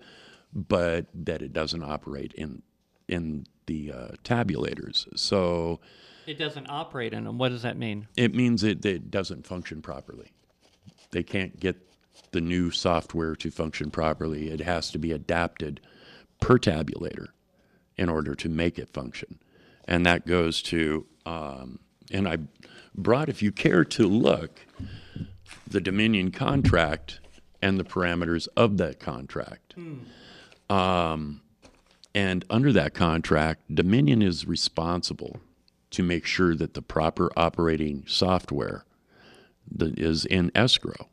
but 0.55 1.07
that 1.15 1.43
it 1.43 1.53
doesn't 1.53 1.83
operate 1.83 2.33
in 2.35 2.63
in 3.09 3.47
the 3.71 3.93
uh, 3.93 4.09
tabulators. 4.25 5.07
So 5.17 5.79
It 6.27 6.39
doesn't 6.39 6.67
operate 6.69 7.13
in 7.13 7.23
them. 7.25 7.39
What 7.39 7.51
does 7.51 7.63
that 7.63 7.77
mean? 7.77 8.09
it 8.17 8.35
means 8.35 8.65
it, 8.65 8.85
it 8.85 9.11
doesn't 9.13 9.47
function 9.47 9.81
properly. 9.81 10.33
They 11.13 11.23
can't 11.23 11.59
get 11.61 11.77
the 12.33 12.41
new 12.41 12.71
software 12.73 13.37
to 13.37 13.51
function 13.51 13.91
properly. 13.91 14.51
It 14.51 14.61
has 14.61 14.91
to 14.91 14.99
be 14.99 15.13
adapted 15.13 15.81
per 16.41 16.59
tabulator 16.59 17.29
in 17.97 18.09
order 18.09 18.35
to 18.35 18.49
make 18.49 18.77
it 18.79 18.89
function. 18.93 19.39
And 19.85 20.05
that 20.07 20.27
goes 20.27 20.63
to, 20.63 21.07
um, 21.27 21.79
and 22.11 22.27
I 22.29 22.39
brought, 22.95 23.29
if 23.29 23.41
you 23.43 23.53
care 23.53 23.85
to 23.85 24.07
look, 24.09 24.67
the 25.67 25.81
Dominion 25.81 26.31
contract 26.33 27.21
and 27.63 27.79
the 27.79 27.85
parameters 27.85 28.49
of 28.57 28.79
that 28.79 28.99
contract. 29.01 29.75
Um, 30.69 31.43
and 32.15 32.45
under 32.51 32.73
that 32.73 32.95
contract, 32.95 33.75
Dominion 33.75 34.23
is 34.23 34.47
responsible 34.47 35.41
to 35.91 36.03
make 36.03 36.25
sure 36.25 36.55
that 36.55 36.75
the 36.75 36.83
proper 36.83 37.31
operating 37.37 38.05
software 38.07 38.85
that 39.71 39.99
is 39.99 40.25
in 40.25 40.51
escrow. 40.55 41.09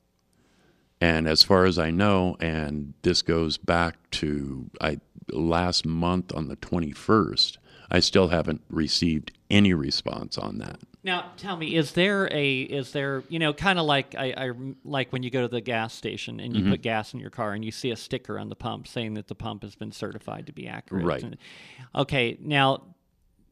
And 1.00 1.28
as 1.28 1.44
far 1.44 1.66
as 1.66 1.78
I 1.78 1.92
know, 1.92 2.38
and 2.40 2.94
this 3.04 3.22
goes 3.22 3.58
back 3.58 4.10
to 4.12 4.70
I 4.82 5.00
last 5.32 5.86
month 5.86 6.34
on 6.34 6.48
the 6.48 6.56
21st, 6.56 7.58
I 7.90 8.00
still 8.00 8.28
haven't 8.30 8.62
received 8.70 9.32
any 9.50 9.74
response 9.74 10.38
on 10.38 10.58
that. 10.60 10.80
Now, 11.04 11.32
tell 11.38 11.56
me, 11.56 11.76
is 11.76 11.94
there 11.94 12.28
a 12.34 12.62
is 12.62 12.92
there 12.92 13.24
you 13.30 13.40
know 13.40 13.54
kind 13.54 13.80
of 13.80 13.86
like 13.86 14.14
I, 14.16 14.34
I 14.38 14.52
like 14.84 15.14
when 15.14 15.24
you 15.24 15.30
go 15.30 15.42
to 15.42 15.48
the 15.48 15.62
gas 15.62 15.94
station 15.94 16.40
and 16.42 16.54
you 16.54 16.64
Mm-hmm. 16.64 16.72
put 16.72 16.82
gas 16.82 17.14
in 17.14 17.20
your 17.22 17.30
car 17.30 17.54
and 17.54 17.64
you 17.64 17.72
see 17.72 17.92
a 17.92 17.96
sticker 17.96 18.38
on 18.38 18.50
the 18.50 18.56
pump 18.58 18.88
saying 18.88 19.14
that 19.14 19.28
the 19.28 19.36
pump 19.36 19.64
has 19.64 19.76
been 19.76 19.92
certified 19.94 20.48
to 20.48 20.52
be 20.54 20.68
accurate. 20.68 21.06
Right. 21.06 21.24
And- 21.24 21.38
okay, 21.96 22.38
now 22.42 22.84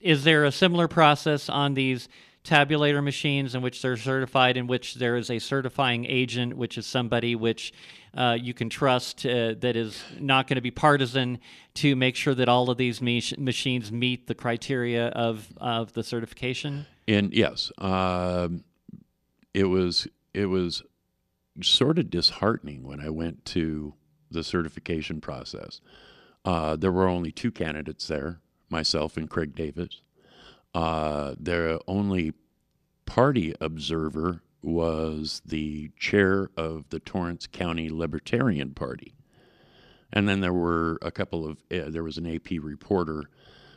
is 0.01 0.23
there 0.25 0.43
a 0.43 0.51
similar 0.51 0.87
process 0.89 1.47
on 1.49 1.73
these 1.75 2.09
tabulator 2.45 3.03
machines 3.03 3.55
in 3.55 3.61
which 3.61 3.81
they're 3.81 3.97
certified, 3.97 4.55
in 4.55 4.67
which 4.67 4.95
there 4.95 5.17
is 5.17 5.29
a 5.29 5.39
certifying 5.39 6.05
agent, 6.05 6.55
which 6.55 6.77
is 6.77 6.85
somebody 6.85 7.35
which 7.35 7.73
uh, 8.15 8.37
you 8.39 8.53
can 8.53 8.69
trust 8.69 9.25
uh, 9.25 9.55
that 9.59 9.75
is 9.75 10.01
not 10.19 10.47
going 10.47 10.55
to 10.55 10.61
be 10.61 10.71
partisan 10.71 11.39
to 11.73 11.95
make 11.95 12.15
sure 12.15 12.33
that 12.35 12.47
all 12.47 12.69
of 12.69 12.77
these 12.77 13.01
mach- 13.01 13.37
machines 13.37 13.91
meet 13.91 14.27
the 14.27 14.35
criteria 14.35 15.07
of 15.09 15.51
of 15.57 15.93
the 15.93 16.03
certification? 16.03 16.85
And 17.07 17.33
yes, 17.33 17.71
um, 17.79 18.63
it 19.53 19.65
was 19.65 20.07
it 20.33 20.45
was 20.45 20.83
sort 21.61 21.97
of 21.97 22.09
disheartening 22.09 22.83
when 22.83 22.99
I 22.99 23.09
went 23.09 23.45
to 23.45 23.93
the 24.31 24.43
certification 24.43 25.21
process. 25.21 25.81
Uh, 26.43 26.75
there 26.75 26.91
were 26.91 27.07
only 27.07 27.31
two 27.31 27.51
candidates 27.51 28.07
there, 28.07 28.39
myself 28.69 29.17
and 29.17 29.29
Craig 29.29 29.55
Davis. 29.55 30.01
Uh, 30.75 31.35
the 31.39 31.79
only 31.87 32.33
party 33.05 33.55
observer 33.61 34.41
was 34.61 35.41
the 35.45 35.89
chair 35.97 36.49
of 36.57 36.89
the 36.89 36.99
Torrance 36.99 37.47
County 37.47 37.87
Libertarian 37.87 38.73
Party. 38.73 39.15
And 40.11 40.27
then 40.27 40.41
there 40.41 40.53
were 40.53 40.99
a 41.01 41.11
couple 41.11 41.47
of, 41.47 41.63
uh, 41.71 41.89
there 41.89 42.03
was 42.03 42.17
an 42.17 42.27
AP 42.27 42.51
reporter 42.61 43.29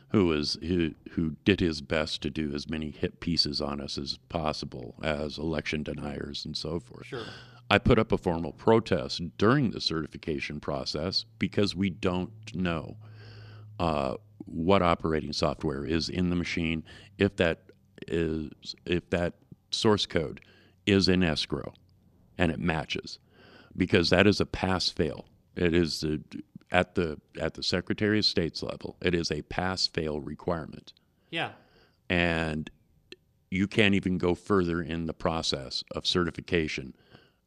who 0.09 0.25
was 0.25 0.57
who, 0.61 0.93
who 1.11 1.37
did 1.45 1.61
his 1.61 1.81
best 1.81 2.21
to 2.23 2.29
do 2.29 2.53
as 2.53 2.69
many 2.69 2.91
hit 2.91 3.21
pieces 3.21 3.61
on 3.61 3.79
us 3.79 3.97
as 3.97 4.17
possible 4.27 4.95
as 5.01 5.37
election 5.37 5.83
deniers 5.83 6.43
and 6.43 6.57
so 6.57 6.79
forth. 6.79 7.05
Sure. 7.05 7.25
I 7.69 7.77
put 7.77 7.99
up 7.99 8.11
a 8.11 8.17
formal 8.17 8.51
protest 8.51 9.21
during 9.37 9.71
the 9.71 9.79
certification 9.79 10.59
process 10.59 11.25
because 11.37 11.75
we 11.75 11.91
don't 11.91 12.31
know 12.53 12.97
uh, 13.79 14.15
what 14.51 14.81
operating 14.81 15.33
software 15.33 15.85
is 15.85 16.09
in 16.09 16.29
the 16.29 16.35
machine, 16.35 16.83
if 17.17 17.35
that 17.37 17.63
is 18.07 18.75
if 18.85 19.09
that 19.09 19.33
source 19.71 20.05
code 20.05 20.41
is 20.85 21.07
in 21.07 21.23
escrow 21.23 21.73
and 22.37 22.51
it 22.51 22.59
matches, 22.59 23.19
because 23.77 24.09
that 24.09 24.25
is 24.27 24.39
a 24.39 24.45
pass 24.45 24.89
fail. 24.89 25.25
It 25.55 25.73
is 25.73 26.01
the, 26.01 26.21
at 26.71 26.95
the 26.95 27.19
at 27.39 27.53
the 27.55 27.63
Secretary 27.63 28.19
of 28.19 28.25
State's 28.25 28.63
level. 28.63 28.95
It 29.01 29.13
is 29.13 29.31
a 29.31 29.41
pass 29.43 29.87
fail 29.87 30.19
requirement, 30.21 30.93
Yeah. 31.31 31.51
and 32.09 32.69
you 33.51 33.67
can't 33.67 33.95
even 33.95 34.17
go 34.17 34.35
further 34.35 34.81
in 34.81 35.05
the 35.07 35.13
process 35.13 35.83
of 35.95 36.05
certification 36.05 36.93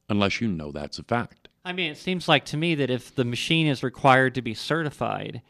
unless 0.08 0.40
you 0.40 0.48
know 0.48 0.72
that's 0.72 0.98
a 0.98 1.04
fact. 1.04 1.48
I 1.64 1.72
mean, 1.72 1.92
it 1.92 1.96
seems 1.96 2.26
like 2.28 2.44
to 2.46 2.56
me 2.56 2.74
that 2.74 2.90
if 2.90 3.14
the 3.14 3.24
machine 3.24 3.68
is 3.68 3.82
required 3.84 4.34
to 4.34 4.42
be 4.42 4.52
certified, 4.52 5.42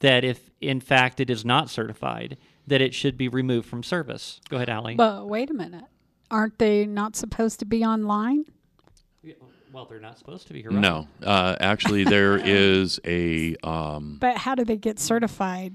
that 0.00 0.24
if 0.24 0.50
in 0.60 0.80
fact 0.80 1.20
it 1.20 1.30
is 1.30 1.44
not 1.44 1.70
certified, 1.70 2.36
that 2.66 2.80
it 2.80 2.94
should 2.94 3.16
be 3.16 3.28
removed 3.28 3.68
from 3.68 3.82
service. 3.82 4.40
Go 4.48 4.56
ahead, 4.56 4.68
Allie. 4.68 4.94
But 4.94 5.26
wait 5.28 5.50
a 5.50 5.54
minute. 5.54 5.84
Aren't 6.30 6.58
they 6.58 6.84
not 6.86 7.16
supposed 7.16 7.58
to 7.60 7.64
be 7.64 7.84
online? 7.84 8.44
well, 9.72 9.84
they're 9.84 10.00
not 10.00 10.18
supposed 10.18 10.46
to 10.48 10.52
be. 10.52 10.60
You're 10.60 10.72
right. 10.72 10.80
No, 10.80 11.06
uh, 11.22 11.56
actually, 11.60 12.04
there 12.04 12.36
is 12.44 12.98
a 13.04 13.54
um, 13.62 14.16
But 14.20 14.36
how 14.38 14.54
do 14.54 14.64
they 14.64 14.76
get 14.76 14.98
certified 14.98 15.74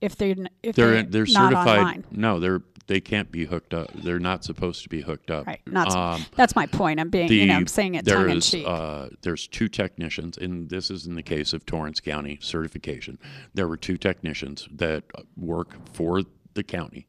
if 0.00 0.16
they're 0.16 0.30
n- 0.30 0.48
if 0.62 0.74
they're 0.76 1.02
they're, 1.02 1.24
they're 1.24 1.26
not 1.26 1.50
certified. 1.52 1.78
online? 1.78 2.04
No, 2.10 2.40
they're 2.40 2.62
they 2.86 3.00
can't 3.00 3.30
be 3.30 3.46
hooked 3.46 3.72
up. 3.72 3.90
They're 3.94 4.18
not 4.18 4.44
supposed 4.44 4.82
to 4.82 4.88
be 4.88 5.00
hooked 5.00 5.30
up. 5.30 5.46
Right. 5.46 5.60
Not 5.66 5.94
Um, 5.94 6.26
that's 6.36 6.54
my 6.54 6.66
point. 6.66 7.00
I'm 7.00 7.10
being 7.10 7.30
you 7.32 7.46
know 7.46 7.54
I'm 7.54 7.66
saying 7.66 7.94
it 7.94 8.06
tongue 8.06 8.22
in 8.22 8.28
there's, 8.28 8.50
cheek. 8.50 8.64
Uh, 8.66 9.08
there's 9.22 9.46
two 9.46 9.68
technicians, 9.68 10.36
and 10.36 10.68
this 10.68 10.90
is 10.90 11.06
in 11.06 11.14
the 11.14 11.22
case 11.22 11.52
of 11.52 11.64
Torrance 11.66 12.00
County 12.00 12.38
certification. 12.40 13.18
There 13.54 13.68
were 13.68 13.76
two 13.76 13.96
technicians 13.96 14.68
that 14.72 15.04
work 15.36 15.74
for 15.92 16.22
the 16.54 16.62
county. 16.62 17.08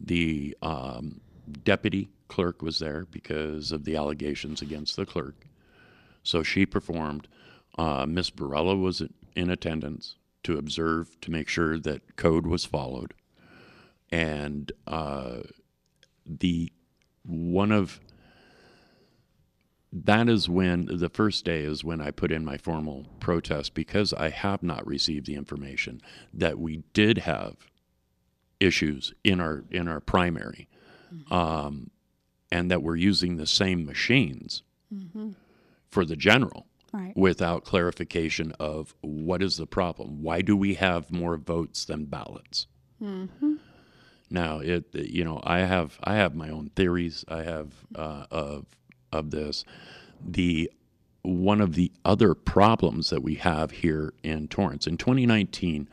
The 0.00 0.56
um, 0.62 1.20
deputy 1.64 2.08
clerk 2.28 2.62
was 2.62 2.78
there 2.78 3.06
because 3.10 3.72
of 3.72 3.84
the 3.84 3.96
allegations 3.96 4.62
against 4.62 4.96
the 4.96 5.06
clerk. 5.06 5.46
So 6.22 6.42
she 6.42 6.66
performed. 6.66 7.28
Uh, 7.78 8.04
Miss 8.06 8.30
Barela 8.30 8.80
was 8.80 9.02
in 9.36 9.50
attendance 9.50 10.16
to 10.42 10.58
observe 10.58 11.20
to 11.20 11.30
make 11.30 11.48
sure 11.48 11.78
that 11.78 12.16
code 12.16 12.46
was 12.46 12.64
followed, 12.64 13.14
and 14.12 14.72
uh, 14.86 15.40
the 16.26 16.72
one 17.24 17.72
of 17.72 18.00
that 19.92 20.28
is 20.28 20.48
when 20.48 20.86
the 20.86 21.08
first 21.08 21.44
day 21.44 21.62
is 21.62 21.82
when 21.82 22.00
I 22.00 22.10
put 22.12 22.30
in 22.30 22.44
my 22.44 22.56
formal 22.56 23.06
protest 23.18 23.74
because 23.74 24.12
I 24.12 24.30
have 24.30 24.62
not 24.62 24.86
received 24.86 25.26
the 25.26 25.34
information 25.34 26.00
that 26.32 26.58
we 26.58 26.84
did 26.92 27.18
have 27.18 27.56
issues 28.60 29.12
in 29.24 29.40
our 29.40 29.64
in 29.70 29.88
our 29.88 30.00
primary, 30.00 30.68
um, 31.30 31.90
and 32.52 32.70
that 32.70 32.82
we're 32.82 32.96
using 32.96 33.36
the 33.36 33.46
same 33.46 33.84
machines 33.84 34.62
for 35.88 36.04
the 36.04 36.16
general 36.16 36.66
right. 36.92 37.16
without 37.16 37.64
clarification 37.64 38.52
of 38.60 38.94
what 39.00 39.42
is 39.42 39.56
the 39.56 39.66
problem. 39.66 40.22
Why 40.22 40.40
do 40.42 40.56
we 40.56 40.74
have 40.74 41.10
more 41.10 41.36
votes 41.36 41.84
than 41.84 42.04
ballots? 42.04 42.66
Now, 44.30 44.60
it 44.60 44.86
you 44.94 45.24
know 45.24 45.40
I 45.42 45.60
have 45.60 45.98
I 46.04 46.14
have 46.14 46.34
my 46.34 46.50
own 46.50 46.70
theories. 46.76 47.24
I 47.28 47.42
have 47.42 47.72
uh, 47.94 48.26
of 48.30 48.66
of 49.12 49.30
this. 49.30 49.64
The 50.24 50.70
one 51.22 51.60
of 51.60 51.74
the 51.74 51.92
other 52.04 52.34
problems 52.34 53.10
that 53.10 53.22
we 53.22 53.34
have 53.34 53.70
here 53.70 54.14
in 54.22 54.48
Torrance 54.48 54.86
in 54.86 54.96
2019, 54.96 55.88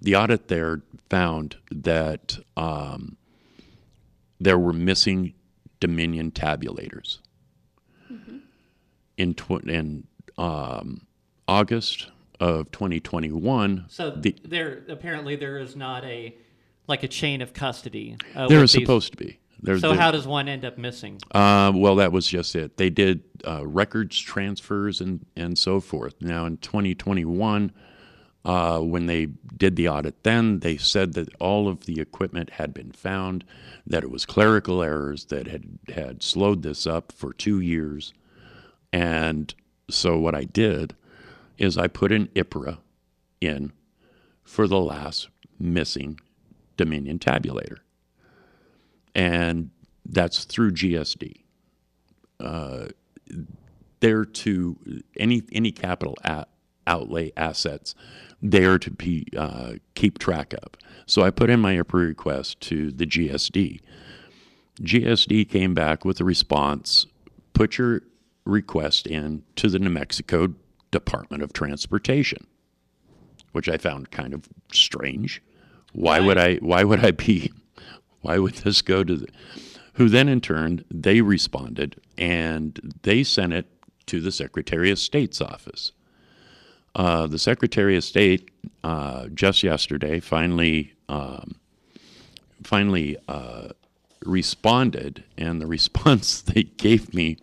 the 0.00 0.16
audit 0.16 0.48
there 0.48 0.82
found 1.08 1.56
that 1.70 2.38
um, 2.56 3.16
there 4.40 4.58
were 4.58 4.72
missing 4.72 5.34
Dominion 5.78 6.30
tabulators 6.32 7.18
in 9.16 9.34
tw- 9.34 9.64
in 9.64 10.06
um, 10.38 11.06
August 11.46 12.10
of 12.40 12.70
2021. 12.72 13.84
So 13.88 14.10
the, 14.10 14.36
there 14.44 14.82
apparently 14.88 15.36
there 15.36 15.58
is 15.58 15.76
not 15.76 16.04
a 16.04 16.36
like 16.92 17.02
a 17.02 17.08
chain 17.08 17.40
of 17.40 17.54
custody. 17.54 18.18
Uh, 18.36 18.48
there 18.48 18.62
is 18.62 18.72
these- 18.72 18.82
supposed 18.82 19.12
to 19.12 19.16
be. 19.16 19.38
There, 19.62 19.78
So 19.78 19.90
there- 19.90 20.00
how 20.00 20.10
does 20.10 20.26
one 20.26 20.46
end 20.46 20.64
up 20.64 20.76
missing? 20.76 21.18
Uh, 21.30 21.72
well, 21.74 21.96
that 21.96 22.12
was 22.12 22.26
just 22.26 22.54
it. 22.54 22.76
They 22.76 22.90
did 22.90 23.22
uh, 23.46 23.66
records 23.66 24.18
transfers 24.18 25.00
and, 25.00 25.24
and 25.36 25.56
so 25.56 25.80
forth. 25.80 26.14
Now, 26.20 26.44
in 26.44 26.58
2021, 26.58 27.72
uh, 28.44 28.80
when 28.80 29.06
they 29.06 29.26
did 29.56 29.76
the 29.76 29.88
audit, 29.88 30.22
then 30.24 30.58
they 30.60 30.76
said 30.76 31.14
that 31.14 31.34
all 31.40 31.66
of 31.68 31.86
the 31.86 31.98
equipment 32.00 32.50
had 32.50 32.74
been 32.74 32.90
found, 32.92 33.44
that 33.86 34.02
it 34.02 34.10
was 34.10 34.26
clerical 34.26 34.82
errors 34.82 35.26
that 35.26 35.46
had, 35.46 35.78
had 35.94 36.22
slowed 36.22 36.62
this 36.62 36.86
up 36.86 37.10
for 37.12 37.32
two 37.32 37.60
years. 37.60 38.12
And 38.92 39.54
so, 39.88 40.18
what 40.18 40.34
I 40.34 40.44
did 40.44 40.94
is 41.56 41.78
I 41.78 41.86
put 41.86 42.12
an 42.12 42.28
IPRA 42.34 42.78
in 43.40 43.72
for 44.42 44.66
the 44.66 44.80
last 44.80 45.28
missing 45.58 46.18
Dominion 46.76 47.18
tabulator 47.18 47.78
and 49.14 49.70
that's 50.06 50.44
through 50.44 50.72
GSD. 50.72 51.42
Uh, 52.40 52.86
they're 54.00 54.24
to 54.24 55.02
any 55.16 55.42
any 55.52 55.70
capital 55.70 56.16
a- 56.24 56.46
outlay 56.86 57.32
assets 57.36 57.94
there 58.40 58.78
to 58.78 58.90
be 58.90 59.26
uh, 59.36 59.74
keep 59.94 60.18
track 60.18 60.52
of. 60.54 60.72
So 61.06 61.22
I 61.22 61.30
put 61.30 61.50
in 61.50 61.60
my 61.60 61.76
IPRA 61.76 62.08
request 62.08 62.60
to 62.62 62.90
the 62.90 63.06
GSD. 63.06 63.80
GSD 64.80 65.48
came 65.48 65.74
back 65.74 66.04
with 66.04 66.20
a 66.20 66.24
response. 66.24 67.06
Put 67.52 67.78
your 67.78 68.02
request 68.44 69.06
in 69.06 69.44
to 69.56 69.68
the 69.68 69.78
New 69.78 69.90
Mexico 69.90 70.54
Department 70.90 71.42
of 71.42 71.52
Transportation, 71.52 72.46
which 73.52 73.68
I 73.68 73.76
found 73.76 74.10
kind 74.10 74.34
of 74.34 74.48
strange. 74.72 75.40
Why 75.92 76.20
would 76.20 76.38
I? 76.38 76.56
Why 76.56 76.84
would 76.84 77.04
I 77.04 77.10
be? 77.10 77.52
Why 78.20 78.38
would 78.38 78.54
this 78.54 78.82
go 78.82 79.04
to 79.04 79.16
the? 79.16 79.28
Who 79.94 80.08
then, 80.08 80.28
in 80.28 80.40
turn, 80.40 80.84
they 80.90 81.20
responded 81.20 82.00
and 82.16 82.94
they 83.02 83.22
sent 83.24 83.52
it 83.52 83.66
to 84.06 84.20
the 84.20 84.32
Secretary 84.32 84.90
of 84.90 84.98
State's 84.98 85.40
office. 85.40 85.92
Uh, 86.94 87.26
the 87.26 87.38
Secretary 87.38 87.96
of 87.96 88.04
State 88.04 88.50
uh, 88.84 89.26
just 89.28 89.62
yesterday 89.62 90.20
finally 90.20 90.94
um, 91.08 91.56
finally 92.62 93.16
uh, 93.28 93.68
responded, 94.24 95.24
and 95.36 95.60
the 95.60 95.66
response 95.78 96.40
they 96.40 96.62
gave 96.64 97.12
me 97.12 97.36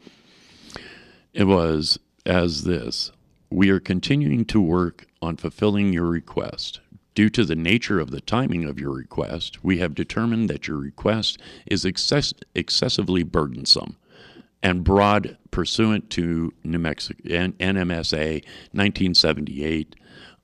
it 1.34 1.46
was 1.46 2.00
as 2.26 2.64
this: 2.64 3.12
We 3.50 3.70
are 3.70 3.80
continuing 3.80 4.46
to 4.46 4.62
work 4.62 5.08
on 5.22 5.38
fulfilling 5.38 5.94
your 5.94 6.06
request. 6.06 6.80
Due 7.20 7.30
to 7.30 7.44
the 7.44 7.54
nature 7.54 8.00
of 8.00 8.12
the 8.12 8.22
timing 8.22 8.64
of 8.64 8.80
your 8.80 8.92
request, 8.92 9.62
we 9.62 9.80
have 9.80 9.94
determined 9.94 10.50
that 10.50 10.70
your 10.70 10.78
request 10.78 11.38
is 11.66 11.84
excess- 11.84 12.34
excessively 12.56 13.24
burdensome 13.24 13.98
and 14.64 14.86
broad 14.86 15.38
pursuant 15.52 16.10
to 16.10 16.54
New 16.64 16.80
Mexico 16.80 17.22
NMSA 17.28 18.42
1978, 18.72 19.98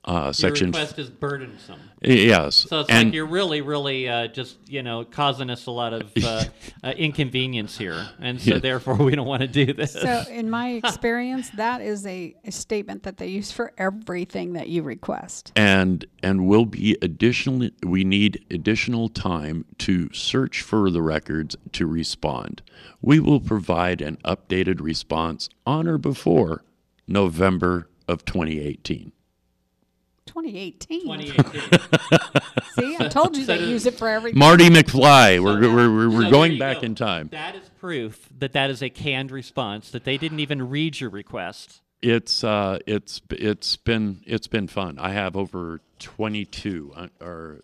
uh, 0.06 0.32
section. 0.32 0.68
Your 0.68 0.80
request 0.80 0.98
is 0.98 1.10
burdensome. 1.10 1.80
yes, 2.02 2.66
So 2.68 2.80
it's 2.80 2.90
and 2.90 3.08
like 3.08 3.14
you're 3.14 3.26
really, 3.26 3.60
really 3.60 4.08
uh, 4.08 4.28
just 4.28 4.56
you 4.68 4.82
know 4.82 5.04
causing 5.04 5.50
us 5.50 5.66
a 5.66 5.70
lot 5.70 5.92
of 5.92 6.12
uh, 6.24 6.44
uh, 6.84 6.90
inconvenience 6.96 7.76
here, 7.76 8.06
and 8.20 8.40
so 8.40 8.54
Yeah. 8.54 8.58
therefore 8.60 8.94
we 8.96 9.14
don't 9.16 9.26
want 9.26 9.42
to 9.42 9.48
do 9.48 9.72
this. 9.72 9.92
So, 9.92 10.24
in 10.30 10.48
my 10.50 10.68
experience, 10.84 11.50
that 11.50 11.80
is 11.80 12.06
a, 12.06 12.34
a 12.44 12.52
statement 12.52 13.02
that 13.04 13.16
they 13.16 13.28
use 13.28 13.50
for 13.50 13.72
everything 13.78 14.52
that 14.54 14.68
you 14.68 14.82
request. 14.82 15.52
and 15.56 16.04
and 16.22 16.46
will 16.46 16.66
be 16.66 16.96
additional 17.02 17.68
we 17.82 18.04
need 18.04 18.44
additional 18.50 19.08
time 19.08 19.64
to 19.78 20.12
search 20.12 20.62
for 20.62 20.90
the 20.90 21.02
records 21.02 21.56
to 21.72 21.86
respond 21.86 22.62
we 23.00 23.18
will 23.20 23.40
provide 23.40 24.00
an 24.00 24.16
updated 24.24 24.80
response 24.80 25.48
on 25.66 25.86
or 25.86 25.98
before 25.98 26.64
november 27.06 27.88
of 28.08 28.24
2018 28.24 29.12
2018. 30.42 31.02
2018. 31.02 31.80
See, 32.74 32.96
I 32.98 33.08
told 33.08 33.36
you 33.36 33.44
So 33.44 33.52
they 33.52 33.58
does- 33.58 33.68
use 33.68 33.86
it 33.86 33.94
for 33.94 34.08
everything. 34.08 34.38
marty 34.38 34.68
mcfly 34.68 35.42
we're, 35.42 35.60
we're, 35.60 35.90
we're, 35.94 36.10
we're 36.10 36.22
So 36.24 36.30
going 36.30 36.58
back 36.58 36.80
go. 36.80 36.86
in 36.86 36.94
time 36.94 37.28
That 37.32 37.54
is 37.56 37.68
proof 37.80 38.28
that 38.38 38.52
that 38.52 38.70
is 38.70 38.82
a 38.82 38.90
canned 38.90 39.30
response. 39.30 39.90
That 39.90 40.04
they 40.04 40.18
didn't 40.18 40.40
even 40.40 40.68
read 40.68 41.00
your 41.00 41.10
request. 41.10 41.80
it's 42.02 42.44
uh 42.44 42.78
it's 42.86 43.20
it's 43.30 43.76
been 43.76 44.20
it's 44.26 44.46
been 44.46 44.68
fun 44.68 44.98
i 44.98 45.10
have 45.10 45.34
over 45.36 45.80
22 45.98 46.92
uh, 46.94 47.06
or 47.22 47.62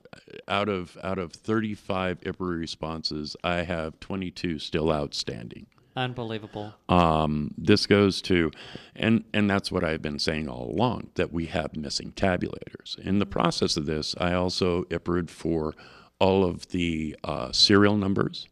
out 0.48 0.68
of 0.70 0.96
out 1.04 1.18
of 1.18 1.32
35 1.34 2.20
IPRA 2.20 2.58
responses 2.58 3.36
i 3.44 3.56
have 3.62 4.00
22 4.00 4.58
still 4.58 4.90
outstanding 4.90 5.66
Unbelievable. 5.94 6.74
um, 6.88 7.52
this 7.58 7.86
goes 7.86 8.22
to 8.22 8.50
and 8.96 9.24
and 9.34 9.48
that's 9.50 9.70
what 9.70 9.84
i've 9.84 10.00
been 10.02 10.18
saying 10.18 10.48
all 10.48 10.70
along 10.70 11.10
that 11.16 11.32
we 11.32 11.46
have 11.46 11.76
missing 11.76 12.12
tabulators 12.12 12.98
in 12.98 13.18
the 13.18 13.26
process 13.26 13.76
of 13.76 13.84
this 13.86 14.14
i 14.18 14.32
also 14.32 14.84
IPRA'd 14.84 15.30
for 15.30 15.74
all 16.18 16.44
of 16.44 16.68
the 16.68 17.16
uh, 17.24 17.50
serial 17.52 17.96
numbers 17.96 18.46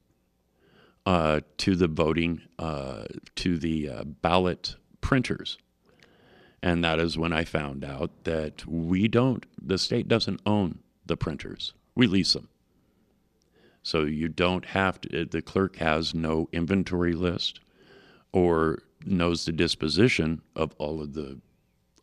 uh, 1.07 1.41
to 1.57 1.76
the 1.76 1.88
voting 1.88 2.43
uh, 2.59 3.05
to 3.36 3.57
the 3.59 3.88
uh, 3.88 4.05
ballot 4.05 4.76
printers, 5.01 5.57
and 6.62 6.84
that 6.84 6.99
is 6.99 7.16
when 7.16 7.32
I 7.32 7.45
found 7.45 7.84
out 7.84 8.11
that 8.24 8.66
we 8.66 9.09
don't. 9.09 9.47
The 9.61 9.78
state 9.78 10.09
doesn't 10.09 10.41
own 10.45 10.80
the 11.07 11.16
printers. 11.16 11.72
We 11.95 12.07
lease 12.07 12.32
them. 12.34 12.49
So 13.83 14.03
you 14.05 14.28
don't 14.28 14.66
have 14.66 15.01
to. 15.03 15.24
The 15.24 15.43
clerk 15.43 15.76
has 15.76 16.14
no 16.14 16.49
inventory 16.53 17.14
list, 17.14 17.61
or 18.33 18.83
knows 19.05 19.45
the 19.45 19.53
disposition 19.53 20.43
of 20.55 20.74
all 20.78 21.01
of 21.01 21.14
the 21.14 21.41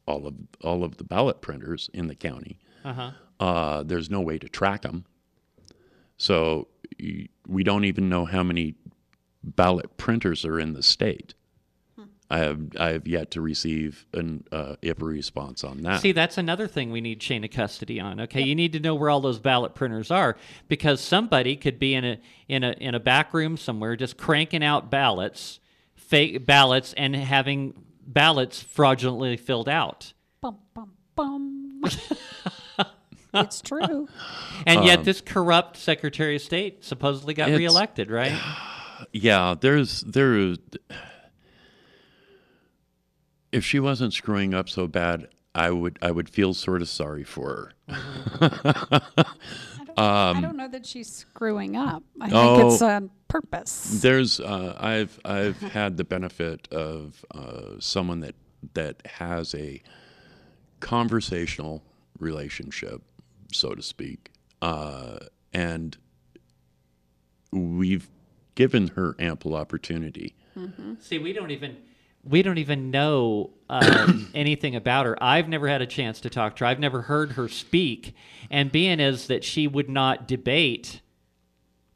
all 0.08 0.26
of 0.26 0.36
all 0.64 0.84
of 0.84 0.98
the 0.98 1.04
ballot 1.04 1.42
printers 1.42 1.90
in 1.94 2.08
the 2.08 2.16
county. 2.16 2.60
Uh-huh. 2.84 3.12
Uh, 3.40 3.84
there's 3.84 4.10
no 4.10 4.22
way 4.22 4.40
to 4.40 4.50
track 4.50 4.82
them. 4.82 5.06
So 6.18 6.68
we 7.48 7.64
don't 7.64 7.86
even 7.86 8.10
know 8.10 8.26
how 8.26 8.42
many 8.42 8.76
ballot 9.44 9.98
printers 9.98 10.44
are 10.46 10.60
in 10.60 10.74
the 10.74 10.82
state. 10.82 11.36
I 12.30 12.40
have 12.40 12.60
I 12.78 12.90
have 12.92 13.08
yet 13.08 13.32
to 13.32 13.42
receive 13.42 14.06
an 14.14 14.44
uh, 14.52 14.76
if 14.82 15.02
a 15.02 15.06
response 15.06 15.64
on 15.64 15.82
that. 15.84 16.02
See, 16.02 16.12
that's 16.12 16.38
another 16.38 16.68
thing 16.68 16.92
we 16.92 17.00
need 17.00 17.22
chain 17.22 17.44
of 17.46 17.52
custody 17.52 18.00
on. 18.00 18.20
Okay, 18.22 18.42
you 18.42 18.54
need 18.54 18.74
to 18.74 18.80
know 18.80 18.96
where 18.96 19.10
all 19.10 19.22
those 19.22 19.40
ballot 19.40 19.76
printers 19.76 20.12
are 20.12 20.36
because 20.68 21.00
somebody 21.00 21.56
could 21.56 21.80
be 21.80 21.94
in 21.94 22.04
a 22.04 22.20
in 22.50 22.64
a 22.64 22.72
in 22.72 22.96
a 22.96 23.00
back 23.00 23.34
room 23.34 23.56
somewhere 23.56 23.96
just 23.96 24.18
cranking 24.18 24.64
out 24.64 24.92
ballots, 24.92 25.60
fake 25.96 26.46
ballots, 26.46 26.94
and 26.94 27.16
having 27.16 27.74
ballots 28.06 28.62
fraudulently 28.62 29.38
filled 29.38 29.70
out. 29.70 30.12
Bum, 30.42 30.58
bum, 30.74 30.92
bum. 31.16 31.82
it's 33.34 33.62
true. 33.62 34.08
And 34.66 34.80
Um, 34.80 34.86
yet, 34.86 35.04
this 35.06 35.22
corrupt 35.22 35.78
Secretary 35.78 36.36
of 36.36 36.42
State 36.42 36.84
supposedly 36.84 37.34
got 37.34 37.50
reelected, 37.50 38.10
right? 38.12 38.34
yeah, 39.14 39.56
there's 39.60 40.02
there. 40.02 40.56
If 43.58 43.66
she 43.66 43.80
wasn't 43.80 44.14
screwing 44.14 44.54
up 44.54 44.70
so 44.70 44.86
bad, 44.88 45.30
I 45.56 45.72
would 45.72 45.98
I 46.02 46.12
would 46.12 46.30
feel 46.30 46.54
sort 46.54 46.84
of 46.84 46.90
sorry 46.90 47.24
for 47.24 47.74
her. 47.88 49.02
I 49.98 50.40
don't 50.40 50.58
know 50.58 50.68
that 50.68 50.86
she's 50.86 51.12
screwing 51.12 51.76
up. 51.76 52.04
I 52.22 52.26
think 52.30 52.36
Oh. 52.36 52.68
it's 52.72 52.82
on 52.84 53.10
purpose. 53.28 54.00
There's 54.02 54.40
uh, 54.40 54.76
I've 54.80 55.20
I've 55.26 55.60
had 55.60 55.98
the 55.98 56.04
benefit 56.04 56.68
of 56.72 57.26
uh, 57.34 57.80
someone 57.80 58.20
that 58.20 58.36
that 58.76 59.02
has 59.08 59.56
a 59.56 59.82
conversational 60.82 61.84
relationship, 62.20 63.02
so 63.52 63.74
to 63.74 63.82
speak, 63.82 64.32
uh, 64.62 65.18
and 65.52 65.98
we've 67.52 68.08
given 68.54 68.90
her 68.90 69.16
ample 69.18 69.56
opportunity. 69.56 70.36
See, 71.00 71.18
we 71.20 71.34
don't 71.34 71.52
even 71.52 71.78
we 72.28 72.42
don't 72.42 72.58
even 72.58 72.92
know 72.92 73.52
uh, 73.70 74.12
anything 74.36 74.76
about 74.76 75.06
her. 75.06 75.22
I've 75.24 75.48
never 75.50 75.68
had 75.68 75.82
a 75.82 75.88
chance 75.88 76.22
to 76.22 76.30
talk 76.30 76.56
to 76.58 76.64
her. 76.66 76.70
I've 76.70 76.80
never 76.80 77.04
heard 77.04 77.34
her 77.34 77.48
speak. 77.48 78.14
And 78.50 78.72
being 78.72 79.00
as 79.00 79.28
that 79.28 79.44
she 79.44 79.68
would 79.68 79.90
not 79.90 80.28
debate 80.28 81.02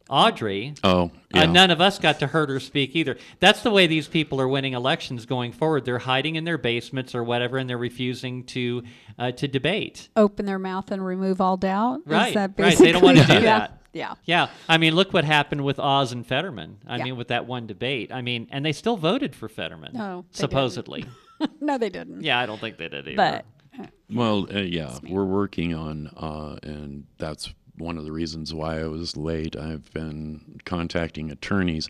Audrey, 0.09 0.73
Oh, 0.83 1.03
uh, 1.33 1.39
yeah. 1.39 1.45
none 1.45 1.71
of 1.71 1.79
us 1.79 1.97
got 1.97 2.19
to 2.19 2.27
hear 2.27 2.45
her 2.45 2.59
speak 2.59 2.97
either. 2.97 3.15
That's 3.39 3.61
the 3.61 3.71
way 3.71 3.87
these 3.87 4.09
people 4.09 4.41
are 4.41 4.47
winning 4.47 4.73
elections 4.73 5.25
going 5.25 5.53
forward. 5.53 5.85
They're 5.85 5.99
hiding 5.99 6.35
in 6.35 6.43
their 6.43 6.57
basements 6.57 7.15
or 7.15 7.23
whatever, 7.23 7.57
and 7.57 7.69
they're 7.69 7.77
refusing 7.77 8.43
to 8.47 8.83
uh, 9.17 9.31
to 9.31 9.47
debate. 9.47 10.09
Open 10.17 10.45
their 10.45 10.59
mouth 10.59 10.91
and 10.91 11.05
remove 11.05 11.39
all 11.39 11.55
doubt. 11.55 12.01
Is 12.01 12.07
Right, 12.07 12.33
that 12.33 12.51
right. 12.57 12.77
They 12.77 12.91
don't 12.91 13.01
wanna 13.03 13.25
do 13.25 13.33
yeah. 13.35 13.39
that. 13.59 13.80
Yeah. 13.93 14.13
Yeah, 14.25 14.47
I 14.69 14.77
mean, 14.77 14.95
look 14.95 15.11
what 15.13 15.25
happened 15.25 15.63
with 15.65 15.79
Oz 15.79 16.11
and 16.11 16.25
Fetterman. 16.25 16.77
I 16.87 16.97
Yeah. 16.97 17.03
mean, 17.05 17.17
with 17.17 17.27
that 17.29 17.45
one 17.45 17.67
debate. 17.67 18.11
I 18.11 18.21
mean, 18.21 18.47
and 18.51 18.65
they 18.65 18.71
still 18.71 18.97
voted 18.97 19.35
for 19.35 19.49
Fetterman. 19.49 19.91
No, 19.93 20.25
they 20.31 20.37
supposedly. 20.39 21.05
no, 21.61 21.77
they 21.77 21.89
didn't. 21.89 22.21
Yeah, 22.23 22.39
I 22.39 22.45
don't 22.45 22.59
think 22.59 22.77
they 22.77 22.87
did 22.87 23.07
either. 23.07 23.15
But 23.17 23.45
uh, 23.79 23.87
Well, 24.09 24.47
uh, 24.53 24.59
yeah, 24.59 24.97
we're 25.03 25.25
working 25.25 25.73
on, 25.73 26.07
uh, 26.17 26.57
and 26.63 27.05
that's 27.17 27.53
one 27.77 27.97
of 27.97 28.05
the 28.05 28.11
reasons 28.11 28.53
why 28.53 28.79
I 28.79 28.85
was 28.87 29.17
late. 29.17 29.55
I've 29.55 29.91
been 29.93 30.59
contacting 30.65 31.31
attorneys. 31.31 31.89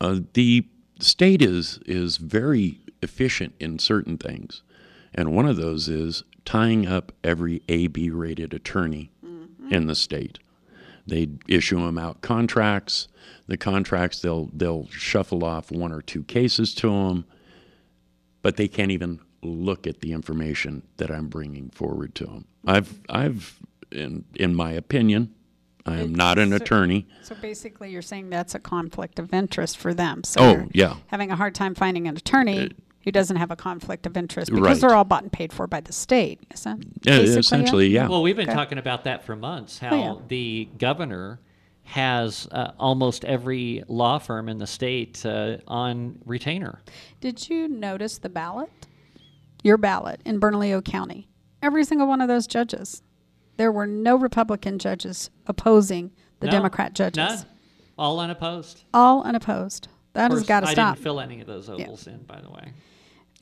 Uh, 0.00 0.20
the 0.34 0.66
state 1.00 1.40
is 1.42 1.78
is 1.86 2.16
very 2.16 2.80
efficient 3.02 3.54
in 3.60 3.78
certain 3.78 4.18
things, 4.18 4.62
and 5.14 5.32
one 5.32 5.46
of 5.46 5.56
those 5.56 5.88
is 5.88 6.24
tying 6.44 6.86
up 6.86 7.12
every 7.22 7.62
AB 7.68 8.10
rated 8.10 8.52
attorney 8.52 9.10
in 9.70 9.86
the 9.86 9.94
state. 9.94 10.38
They 11.08 11.28
issue 11.48 11.80
them 11.80 11.98
out 11.98 12.20
contracts. 12.20 13.08
The 13.46 13.56
contracts 13.56 14.20
they'll 14.20 14.50
they'll 14.52 14.86
shuffle 14.90 15.44
off 15.44 15.70
one 15.72 15.90
or 15.92 16.02
two 16.02 16.22
cases 16.24 16.74
to 16.76 16.88
them 16.88 17.24
but 18.40 18.56
they 18.56 18.68
can't 18.68 18.92
even 18.92 19.18
look 19.42 19.84
at 19.86 20.00
the 20.00 20.12
information 20.12 20.82
that 20.96 21.10
I'm 21.10 21.26
bringing 21.28 21.70
forward 21.70 22.14
to 22.16 22.24
them. 22.24 22.44
I've, 22.64 23.00
I've, 23.08 23.58
in 23.90 24.24
in 24.36 24.54
my 24.54 24.70
opinion, 24.72 25.34
I 25.84 25.96
am 25.98 26.14
not 26.14 26.38
an 26.38 26.48
It's- 26.52 26.60
attorney. 26.60 27.06
so 27.22 27.34
basically, 27.34 27.90
you're 27.90 28.00
saying 28.02 28.30
that's 28.30 28.54
a 28.54 28.60
conflict 28.60 29.18
of 29.18 29.34
interest 29.34 29.76
for 29.76 29.92
them. 29.92 30.22
So 30.22 30.40
Oh, 30.40 30.68
yeah. 30.72 30.96
having 31.08 31.30
a 31.32 31.36
hard 31.36 31.54
time 31.54 31.74
finding 31.74 32.06
an 32.06 32.16
attorney 32.16 32.66
uh, 32.66 32.68
who 33.08 33.12
doesn't 33.12 33.36
have 33.36 33.50
a 33.50 33.56
conflict 33.56 34.04
of 34.06 34.18
interest 34.18 34.50
because 34.50 34.62
Right. 34.66 34.80
they're 34.82 34.94
all 34.94 35.04
bought 35.04 35.22
and 35.22 35.32
paid 35.32 35.50
for 35.50 35.66
by 35.66 35.80
the 35.80 35.94
state. 35.94 36.40
Is 36.52 36.64
that 36.64 36.76
Yeah, 37.04 37.16
basically 37.20 37.32
it? 37.32 37.38
essentially, 37.38 37.88
yeah. 37.88 38.06
Well, 38.06 38.20
we've 38.22 38.36
been 38.36 38.48
Okay. 38.50 38.54
talking 38.54 38.76
about 38.76 39.04
that 39.04 39.24
for 39.24 39.34
months. 39.34 39.78
How 39.78 39.94
Oh, 39.94 39.96
yeah. 39.98 40.14
the 40.28 40.68
governor 40.76 41.40
has 41.84 42.46
uh, 42.52 42.72
almost 42.78 43.24
every 43.24 43.82
law 43.88 44.18
firm 44.18 44.46
in 44.50 44.58
the 44.58 44.66
state 44.66 45.24
uh, 45.24 45.56
on 45.66 46.18
retainer. 46.26 46.82
Did 47.22 47.48
you 47.48 47.66
notice 47.66 48.18
the 48.18 48.28
ballot? 48.28 48.68
Your 49.64 49.78
ballot 49.78 50.20
in 50.26 50.38
Bernalillo 50.38 50.82
County. 50.82 51.28
Every 51.62 51.84
single 51.84 52.06
one 52.06 52.20
of 52.20 52.28
those 52.28 52.46
judges. 52.46 53.02
There 53.56 53.72
were 53.72 53.86
no 53.86 54.16
Republican 54.16 54.78
judges 54.78 55.30
opposing 55.46 56.10
the 56.40 56.46
No, 56.46 56.52
Democrat 56.52 56.92
judges. 56.92 57.16
None. 57.16 57.38
All 57.96 58.20
unopposed. 58.20 58.84
All 58.92 59.22
unopposed. 59.22 59.88
That 60.12 60.30
Of 60.30 60.38
has 60.38 60.46
got 60.46 60.60
to 60.60 60.66
stop. 60.66 60.70
I 60.70 60.72
stop. 60.74 60.94
didn't 60.96 61.04
fill 61.04 61.20
any 61.20 61.40
of 61.40 61.46
those 61.46 61.68
ovals 61.70 62.06
in, 62.06 62.18
by 62.24 62.40
the 62.40 62.50
way. 62.50 62.72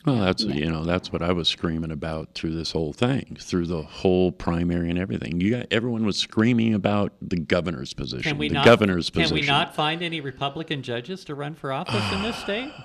Well, 0.06 0.16
that's 0.18 0.44
you 0.44 0.70
know 0.70 0.84
that's 0.84 1.12
what 1.12 1.20
I 1.20 1.32
was 1.32 1.48
screaming 1.48 1.90
about 1.90 2.34
through 2.34 2.54
this 2.54 2.70
whole 2.70 2.92
thing, 2.92 3.36
through 3.40 3.66
the 3.66 3.82
whole 3.82 4.30
primary 4.30 4.88
and 4.88 4.98
everything. 4.98 5.40
You 5.40 5.50
got 5.50 5.66
everyone 5.72 6.06
was 6.06 6.16
screaming 6.16 6.74
about 6.74 7.12
the 7.20 7.36
governor's 7.36 7.92
position, 7.92 8.22
Can 8.22 8.38
we 8.38 8.48
the 8.48 8.54
not? 8.54 8.64
governor's 8.64 9.10
can 9.10 9.22
position. 9.22 9.34
we 9.34 9.46
not 9.46 9.74
find 9.74 10.02
any 10.02 10.20
Republican 10.20 10.82
judges 10.82 11.24
to 11.24 11.34
run 11.34 11.54
for 11.56 11.72
office 11.72 12.12
in 12.12 12.22
this 12.22 12.36
state? 12.36 12.70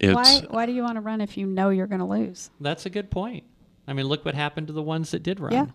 It's 0.00 0.14
why, 0.16 0.40
why 0.50 0.66
do 0.66 0.72
you 0.72 0.82
want 0.82 0.96
to 0.96 1.00
run 1.00 1.20
if 1.20 1.36
you 1.36 1.46
know 1.46 1.68
you're 1.70 1.86
going 1.86 2.00
to 2.00 2.04
lose? 2.04 2.50
That's 2.60 2.86
a 2.86 2.90
good 2.90 3.08
point. 3.08 3.44
I 3.86 3.92
mean, 3.92 4.06
look 4.06 4.24
what 4.24 4.34
happened 4.34 4.66
to 4.66 4.72
the 4.72 4.82
ones 4.82 5.12
that 5.12 5.22
did 5.22 5.38
run. 5.38 5.52
Yeah. 5.52 5.66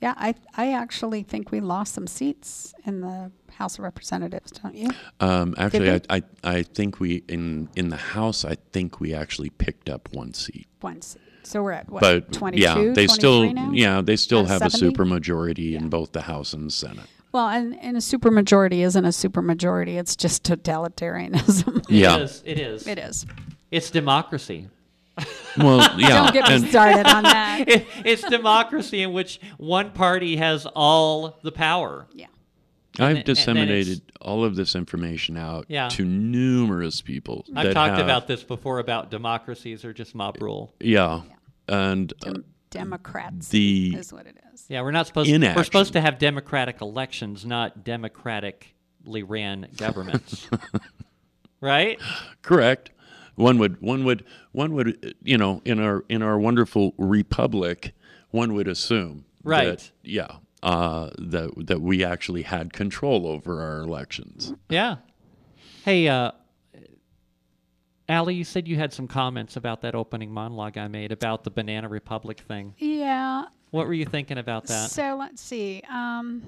Yeah, 0.00 0.14
I, 0.16 0.34
I 0.56 0.72
actually 0.72 1.22
think 1.22 1.50
we 1.52 1.60
lost 1.60 1.94
some 1.94 2.06
seats 2.06 2.74
in 2.84 3.00
the 3.00 3.30
House 3.52 3.78
of 3.78 3.84
Representatives, 3.84 4.50
don't 4.52 4.74
you? 4.74 4.90
um, 5.20 5.54
actually 5.56 5.90
I, 5.90 6.00
I 6.10 6.22
I 6.42 6.62
think 6.62 7.00
we 7.00 7.22
in 7.28 7.68
in 7.76 7.88
the 7.88 7.96
House 7.96 8.44
I 8.44 8.56
think 8.72 9.00
we 9.00 9.14
actually 9.14 9.50
picked 9.50 9.88
up 9.88 10.08
one 10.12 10.34
seat. 10.34 10.66
One 10.80 11.00
seat. 11.02 11.22
So 11.44 11.62
we're 11.62 11.72
at 11.72 11.88
what? 11.90 12.00
but 12.00 12.32
22, 12.32 12.62
yeah, 12.62 12.92
they 12.94 13.06
still 13.06 13.52
now? 13.52 13.70
yeah 13.72 14.00
they 14.00 14.16
still 14.16 14.40
Out 14.40 14.44
of 14.44 14.50
have 14.50 14.62
a 14.62 14.70
70? 14.70 14.96
supermajority 14.96 15.74
in 15.74 15.88
both 15.88 16.12
the 16.12 16.22
House 16.22 16.52
and 16.52 16.66
the 16.66 16.70
Senate. 16.72 17.06
Well, 17.32 17.48
and, 17.48 17.76
and 17.80 17.96
a 17.96 18.00
supermajority 18.00 18.84
isn't 18.84 19.04
a 19.04 19.08
supermajority. 19.08 19.98
It's 19.98 20.14
just 20.14 20.44
totalitarianism. 20.44 21.84
Yeah. 21.88 22.18
is. 22.18 22.42
It 22.46 22.60
is. 22.60 22.86
it 22.86 22.96
is. 22.98 23.26
It's 23.72 23.90
democracy. 23.90 24.68
Well, 25.56 25.78
yeah, 25.98 26.08
Don't 26.08 26.32
get 26.32 26.48
me 26.48 26.54
and 26.56 26.66
started 26.68 27.06
on 27.06 27.22
that. 27.24 27.64
It, 27.68 27.86
it's 28.04 28.22
democracy 28.28 29.02
in 29.02 29.12
which 29.12 29.40
one 29.58 29.92
party 29.92 30.36
has 30.36 30.66
all 30.66 31.38
the 31.42 31.52
power. 31.52 32.06
Yeah. 32.12 32.26
and 32.98 33.06
I've 33.06 33.14
then 33.14 33.16
it's- 33.18 33.36
disseminated 33.38 34.02
all 34.20 34.44
of 34.44 34.56
this 34.56 34.74
information 34.74 35.36
out 35.36 35.66
Yeah. 35.68 35.88
to 35.90 36.04
numerous 36.04 37.00
people. 37.00 37.44
I've 37.54 37.66
that 37.68 37.74
talked 37.74 37.96
have- 37.96 38.04
about 38.04 38.26
this 38.26 38.42
before 38.42 38.80
about 38.80 39.10
democracies 39.10 39.84
are 39.84 39.92
just 39.92 40.14
mob 40.16 40.36
rule. 40.40 40.74
yeah, 40.80 41.22
and 41.68 42.12
uh, 42.26 42.34
Democrats 42.70 43.48
the 43.48 43.94
is 43.96 44.12
what 44.12 44.26
it 44.26 44.36
is. 44.52 44.64
Yeah, 44.68 44.82
we're 44.82 44.90
not 44.90 45.06
supposed. 45.06 45.30
We're 45.30 45.62
supposed 45.64 45.92
to 45.92 46.00
have 46.00 46.18
democratic 46.18 46.80
elections, 46.80 47.46
not 47.46 47.84
democratically 47.84 49.22
ran 49.22 49.68
governments. 49.76 50.48
right? 51.60 52.00
correct. 52.42 52.90
One 53.36 53.58
would 53.58 53.80
one 53.80 54.04
would 54.04 54.24
one 54.52 54.74
would 54.74 55.14
you 55.22 55.36
know 55.38 55.60
in 55.64 55.80
our 55.80 56.04
in 56.08 56.22
our 56.22 56.38
wonderful 56.38 56.94
republic, 56.98 57.92
one 58.30 58.54
would 58.54 58.68
assume 58.68 59.24
Right. 59.42 59.66
that 59.78 59.90
yeah 60.02 60.36
uh, 60.62 61.10
that 61.18 61.50
that 61.66 61.80
we 61.80 62.04
actually 62.04 62.42
had 62.42 62.72
control 62.72 63.26
over 63.26 63.60
our 63.60 63.80
elections. 63.80 64.54
Yeah. 64.68 64.96
Hey, 65.84 66.08
uh, 66.08 66.30
Allie, 68.08 68.34
you 68.34 68.44
said 68.44 68.68
you 68.68 68.76
had 68.76 68.92
some 68.92 69.08
comments 69.08 69.56
about 69.56 69.80
that 69.82 69.94
opening 69.94 70.30
monologue 70.30 70.76
I 70.78 70.88
made 70.88 71.10
about 71.12 71.44
the 71.44 71.50
Banana 71.50 71.88
Republic 71.88 72.40
thing. 72.40 72.74
Yeah. 72.78 73.44
What 73.70 73.86
were 73.86 73.94
you 73.94 74.04
thinking 74.04 74.38
about 74.38 74.66
that? 74.66 74.90
So 74.90 75.16
let's 75.16 75.42
see. 75.42 75.82
Um, 75.90 76.42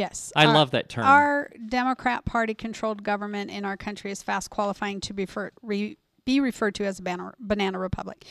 Yes. 0.00 0.32
I 0.34 0.46
Our- 0.46 0.54
love 0.54 0.70
that 0.72 0.88
term. 0.88 1.04
Our 1.04 1.50
Democrat 1.68 2.24
Party 2.24 2.54
controlled 2.54 3.02
government 3.02 3.50
in 3.50 3.64
our 3.64 3.76
country 3.76 4.10
is 4.10 4.22
fast 4.22 4.48
qualifying 4.50 5.00
to 5.02 5.12
be, 5.12 5.26
for, 5.26 5.52
re, 5.62 5.98
be 6.24 6.40
referred 6.40 6.74
to 6.76 6.84
as 6.84 6.98
a 6.98 7.02
banana, 7.02 7.34
banana 7.38 7.78
republic. 7.78 8.24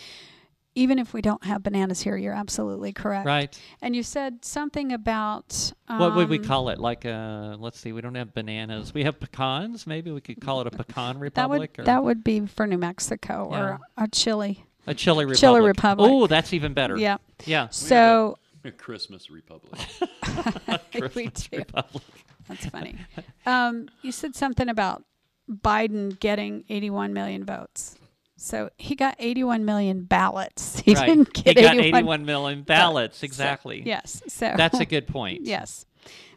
Even 0.75 0.97
if 0.99 1.13
we 1.13 1.21
don't 1.21 1.43
have 1.43 1.61
bananas 1.63 2.01
here, 2.01 2.15
you're 2.15 2.33
absolutely 2.33 2.93
correct. 2.93 3.25
right. 3.25 3.59
And 3.81 3.95
you 3.95 4.03
said 4.03 4.45
something 4.45 4.93
about. 4.93 5.73
Um, 5.87 5.99
What 5.99 6.15
would 6.15 6.29
we 6.29 6.39
call 6.39 6.69
it? 6.69 6.79
Like, 6.79 7.05
uh, 7.05 7.57
let's 7.59 7.79
see, 7.79 7.91
we 7.91 8.01
don't 8.01 8.15
have 8.15 8.33
bananas. 8.33 8.93
We 8.93 9.03
have 9.03 9.19
pecans. 9.19 9.85
Maybe 9.87 10.11
we 10.11 10.21
could 10.21 10.39
call 10.41 10.61
it 10.61 10.67
a 10.67 10.71
pecan 10.83 11.17
republic. 11.19 11.73
that 11.73 11.77
would 11.81 11.85
that 11.87 12.03
would 12.03 12.23
be 12.23 12.45
for 12.45 12.65
New 12.67 12.77
Mexico 12.77 13.49
Yeah. 13.51 13.59
or 13.59 13.79
a 13.97 14.07
Chile. 14.07 14.63
a 14.87 14.93
chili 14.93 15.25
republic. 15.25 15.39
Chili 15.39 15.61
republic. 15.61 16.09
Oh, 16.11 16.27
that's 16.27 16.53
even 16.53 16.73
better. 16.73 16.97
Yeah. 16.97 17.17
Yeah. 17.45 17.67
So 17.69 18.37
Christmas 18.77 19.29
Republic. 19.29 19.81
we 20.93 21.01
Christmas 21.01 21.47
do. 21.47 21.57
republic. 21.57 22.03
That's 22.47 22.65
funny. 22.67 22.95
Um, 23.45 23.89
you 24.03 24.11
said 24.11 24.35
something 24.35 24.69
about 24.69 25.03
Biden 25.49 26.19
getting 26.19 26.65
81 26.69 27.13
million 27.13 27.43
votes. 27.45 27.95
So 28.37 28.69
he 28.77 28.95
got 28.95 29.15
81 29.17 29.65
million 29.65 30.03
ballots. 30.03 30.79
He 30.79 30.93
right. 30.93 31.07
didn't 31.07 31.35
he 31.35 31.43
get 31.43 31.55
got 31.55 31.75
81 31.75 31.95
81 31.95 32.25
million 32.25 32.61
ballots. 32.61 33.19
So, 33.19 33.25
Exactly. 33.25 33.81
yes. 33.85 34.21
So 34.27 34.53
That's 34.55 34.79
a 34.79 34.85
good 34.85 35.07
point. 35.07 35.45
yes. 35.45 35.85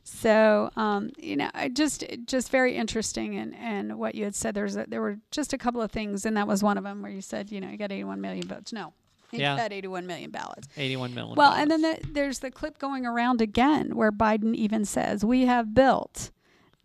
So 0.04 0.70
um, 0.76 1.12
you 1.16 1.36
know, 1.36 1.48
I 1.54 1.68
just 1.68 2.04
just 2.26 2.50
very 2.50 2.74
interesting, 2.74 3.36
and 3.36 3.54
and 3.54 3.98
what 3.98 4.14
you 4.16 4.24
had 4.24 4.34
said. 4.34 4.54
There's 4.54 4.76
a, 4.76 4.84
there 4.88 5.00
were 5.00 5.18
just 5.30 5.52
a 5.52 5.58
couple 5.58 5.80
of 5.80 5.92
things, 5.92 6.26
and 6.26 6.36
that 6.36 6.48
was 6.48 6.62
one 6.62 6.76
of 6.76 6.82
them 6.84 7.02
where 7.02 7.12
you 7.12 7.20
said, 7.20 7.52
you 7.52 7.60
know, 7.60 7.68
you 7.68 7.76
got 7.76 7.92
81 7.92 8.20
million 8.20 8.46
votes. 8.46 8.72
No, 8.72 8.94
he 9.32 9.40
Yeah. 9.40 9.56
got 9.56 9.72
81 9.72 10.06
million 10.06 10.30
ballots. 10.30 10.68
81 10.76 11.14
million. 11.14 11.34
Well, 11.34 11.52
and 11.52 11.68
then 11.70 11.82
the, 11.82 11.98
there's 12.12 12.38
the 12.38 12.50
clip 12.52 12.78
going 12.78 13.04
around 13.04 13.40
again 13.40 13.96
where 13.96 14.12
Biden 14.12 14.54
even 14.54 14.84
says, 14.84 15.24
We 15.24 15.46
have 15.46 15.74
built 15.74 16.30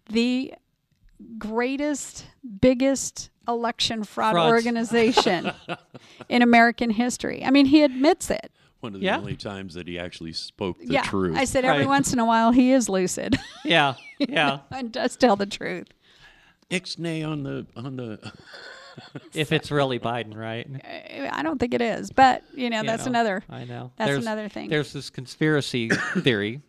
the 0.10 0.54
greatest, 1.38 2.26
biggest 2.62 3.30
election 3.48 4.04
fraud 4.04 4.34
Frauds. 4.34 4.52
organization 4.52 5.52
in 6.30 6.42
American 6.42 6.90
history. 6.90 7.44
I 7.44 7.52
mean, 7.52 7.66
he 7.68 7.84
admits 7.84 8.30
it. 8.30 8.52
One 8.80 8.94
of 8.94 9.00
the 9.02 9.06
Yeah. 9.08 9.18
only 9.18 9.36
times 9.36 9.74
that 9.74 9.88
he 9.88 9.98
actually 9.98 10.34
spoke 10.34 10.78
the 10.80 10.94
yeah. 10.94 11.02
truth. 11.02 11.36
I 11.38 11.46
said 11.46 11.66
every 11.66 11.80
Right. 11.80 11.88
once 11.88 12.14
in 12.14 12.20
a 12.20 12.26
while 12.26 12.52
he 12.52 12.72
is 12.72 12.88
lucid 12.88 13.36
yeah, 13.66 13.96
yeah. 14.20 14.60
and 14.72 14.92
does 14.92 15.16
tell 15.16 15.36
the 15.36 15.48
truth. 15.48 15.88
Ixnay 16.70 17.28
on 17.28 17.44
the 17.44 17.66
on 17.76 17.96
the. 17.96 18.32
if 19.34 19.52
it's 19.52 19.72
really 19.72 20.00
Biden, 20.00 20.36
right? 20.36 20.68
I 20.84 21.30
I 21.32 21.44
don't 21.44 21.60
think 21.60 21.74
it 21.74 21.82
is, 21.82 22.12
but, 22.12 22.44
you 22.54 22.70
know, 22.70 22.82
You 22.82 22.88
that's 22.88 23.06
know, 23.06 23.12
another. 23.12 23.44
I 23.50 23.64
know. 23.66 23.92
that's 23.98 24.10
there's, 24.10 24.24
another 24.26 24.50
thing. 24.50 24.70
There's 24.70 24.94
this 24.94 25.10
conspiracy 25.10 25.90
theory 26.20 26.62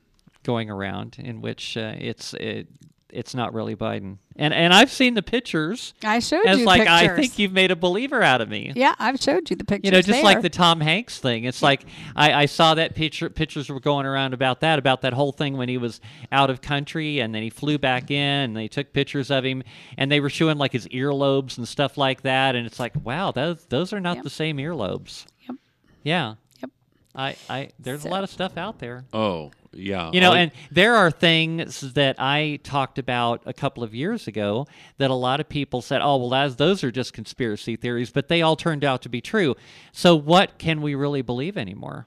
going 0.43 0.71
around 0.71 1.17
in 1.19 1.41
which 1.41 1.77
uh, 1.77 1.95
it's 1.99 2.35
it, 2.35 2.69
it's 3.11 3.35
not 3.35 3.55
really 3.55 3.75
Biden, 3.75 4.19
and 4.37 4.53
and 4.53 4.75
I've 4.75 4.91
seen 4.91 5.15
the 5.15 5.23
pictures. 5.23 5.95
I 6.05 6.19
showed 6.19 6.45
As 6.47 6.59
you 6.59 6.67
like 6.67 6.81
pictures. 6.83 7.11
I 7.11 7.17
think 7.17 7.39
you've 7.39 7.53
made 7.53 7.71
a 7.71 7.77
believer 7.77 8.23
out 8.23 8.41
of 8.43 8.49
me. 8.51 8.73
Yeah, 8.77 8.95
I've 8.99 9.19
showed 9.21 9.49
you 9.49 9.57
the 9.57 9.65
pictures. 9.65 9.87
You 9.87 9.93
know, 9.93 9.99
just 10.03 10.09
there. 10.09 10.23
like 10.23 10.43
the 10.43 10.51
Tom 10.51 10.81
Hanks 10.81 11.19
thing. 11.19 11.45
It's 11.45 11.63
like 11.63 11.85
I, 12.15 12.33
I 12.43 12.47
saw 12.47 12.75
that 12.75 12.95
picture. 12.95 13.31
Pictures 13.31 13.71
were 13.71 13.81
going 13.81 14.05
around 14.05 14.35
about 14.35 14.61
that, 14.61 14.79
about 14.79 15.01
that 15.03 15.15
whole 15.15 15.33
thing 15.33 15.57
when 15.57 15.69
he 15.71 15.79
was 15.79 16.01
out 16.31 16.51
of 16.51 16.61
country 16.61 17.21
and 17.21 17.35
then 17.35 17.43
he 17.43 17.51
flew 17.51 17.79
back 17.79 18.11
in. 18.11 18.17
and 18.51 18.57
They 18.57 18.69
took 18.69 18.93
pictures 18.93 19.31
of 19.31 19.45
him 19.45 19.63
and 19.97 20.13
they 20.13 20.21
were 20.21 20.31
showing 20.31 20.59
like 20.59 20.73
his 20.73 20.87
earlobes 20.89 21.57
and 21.57 21.67
stuff 21.67 21.97
like 21.97 22.23
that. 22.23 22.55
And 22.57 22.67
it's 22.67 22.79
like, 22.79 22.93
wow, 23.05 23.31
those 23.33 23.65
those 23.67 23.93
are 23.95 24.01
not 24.01 24.17
Yep. 24.17 24.25
the 24.25 24.31
same 24.31 24.59
earlobes. 24.59 25.25
Yep. 25.49 25.57
Yeah. 26.03 26.35
Yep. 26.61 26.71
I, 27.15 27.37
I 27.49 27.71
there's 27.79 28.03
So- 28.03 28.09
a 28.09 28.11
lot 28.11 28.23
of 28.25 28.31
stuff 28.31 28.57
out 28.59 28.79
there. 28.79 29.05
Oh 29.15 29.51
yeah. 29.73 30.11
You 30.13 30.21
know, 30.21 30.31
All- 30.31 30.37
and 30.37 30.51
there 30.71 30.97
are 30.97 31.11
things 31.11 31.93
that 31.95 32.17
I 32.19 32.61
talked 32.63 32.99
about 32.99 33.43
a 33.47 33.53
couple 33.53 33.83
of 33.83 33.95
years 33.95 34.27
ago 34.27 34.67
that 34.99 35.11
a 35.11 35.15
lot 35.15 35.41
of 35.41 35.49
people 35.49 35.83
said, 35.83 36.01
"Oh, 36.03 36.17
well, 36.17 36.29
that's, 36.31 36.55
those 36.57 36.83
are 36.85 36.91
just 36.91 37.13
conspiracy 37.13 37.77
theories," 37.77 38.11
but 38.11 38.29
they 38.29 38.43
all 38.43 38.57
turned 38.57 38.85
out 38.85 39.03
to 39.03 39.09
be 39.09 39.21
true. 39.21 39.55
So, 39.93 40.17
what 40.17 40.59
can 40.59 40.81
we 40.83 40.95
really 40.95 41.23
believe 41.23 41.57
anymore? 41.57 42.07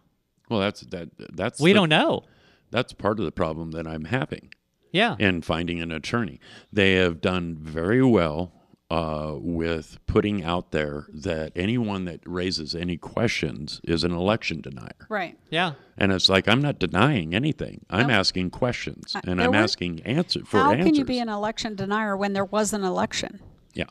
well, 0.50 0.60
that's 0.60 0.82
that. 0.82 1.10
That's 1.34 1.60
We 1.62 1.72
the- 1.72 1.76
don't 1.80 1.90
know. 1.90 2.24
That's 2.72 2.94
part 2.94 3.20
of 3.20 3.26
the 3.26 3.32
problem 3.34 3.72
that 3.72 3.86
I'm 3.86 4.06
having 4.06 4.54
Yeah, 4.94 5.16
And 5.20 5.44
finding 5.46 5.82
an 5.82 5.92
attorney. 5.92 6.40
They 6.72 6.94
have 6.94 7.20
done 7.22 7.58
very 7.60 8.02
well 8.04 8.54
uh, 8.92 9.36
with 9.40 9.98
putting 10.06 10.44
out 10.44 10.72
there 10.72 11.06
that 11.14 11.52
anyone 11.56 12.04
that 12.06 12.20
raises 12.26 12.76
any 12.76 12.98
questions 12.98 13.80
is 13.86 14.04
an 14.04 14.12
election 14.12 14.60
denier. 14.62 15.06
right. 15.08 15.38
yeah, 15.50 15.74
And 15.98 16.12
it's 16.12 16.28
like 16.28 16.48
I'm 16.50 16.62
not 16.62 16.78
denying 16.78 17.34
anything. 17.34 17.86
I'm 17.90 18.08
No. 18.08 18.14
asking 18.16 18.50
questions 18.50 19.16
Uh, 19.16 19.22
and 19.24 19.40
there 19.40 19.48
I'm 19.48 19.52
were- 19.54 19.58
asking 19.64 20.02
answer 20.02 20.44
for 20.44 20.58
How 20.58 20.72
answers. 20.72 20.80
How 20.80 20.86
can 20.88 20.96
you 20.96 21.06
be 21.06 21.20
an 21.20 21.30
election 21.30 21.76
denier 21.76 22.18
when 22.18 22.34
there 22.34 22.44
was 22.46 22.74
an 22.74 22.84
election? 22.84 23.40
yeah. 23.74 23.86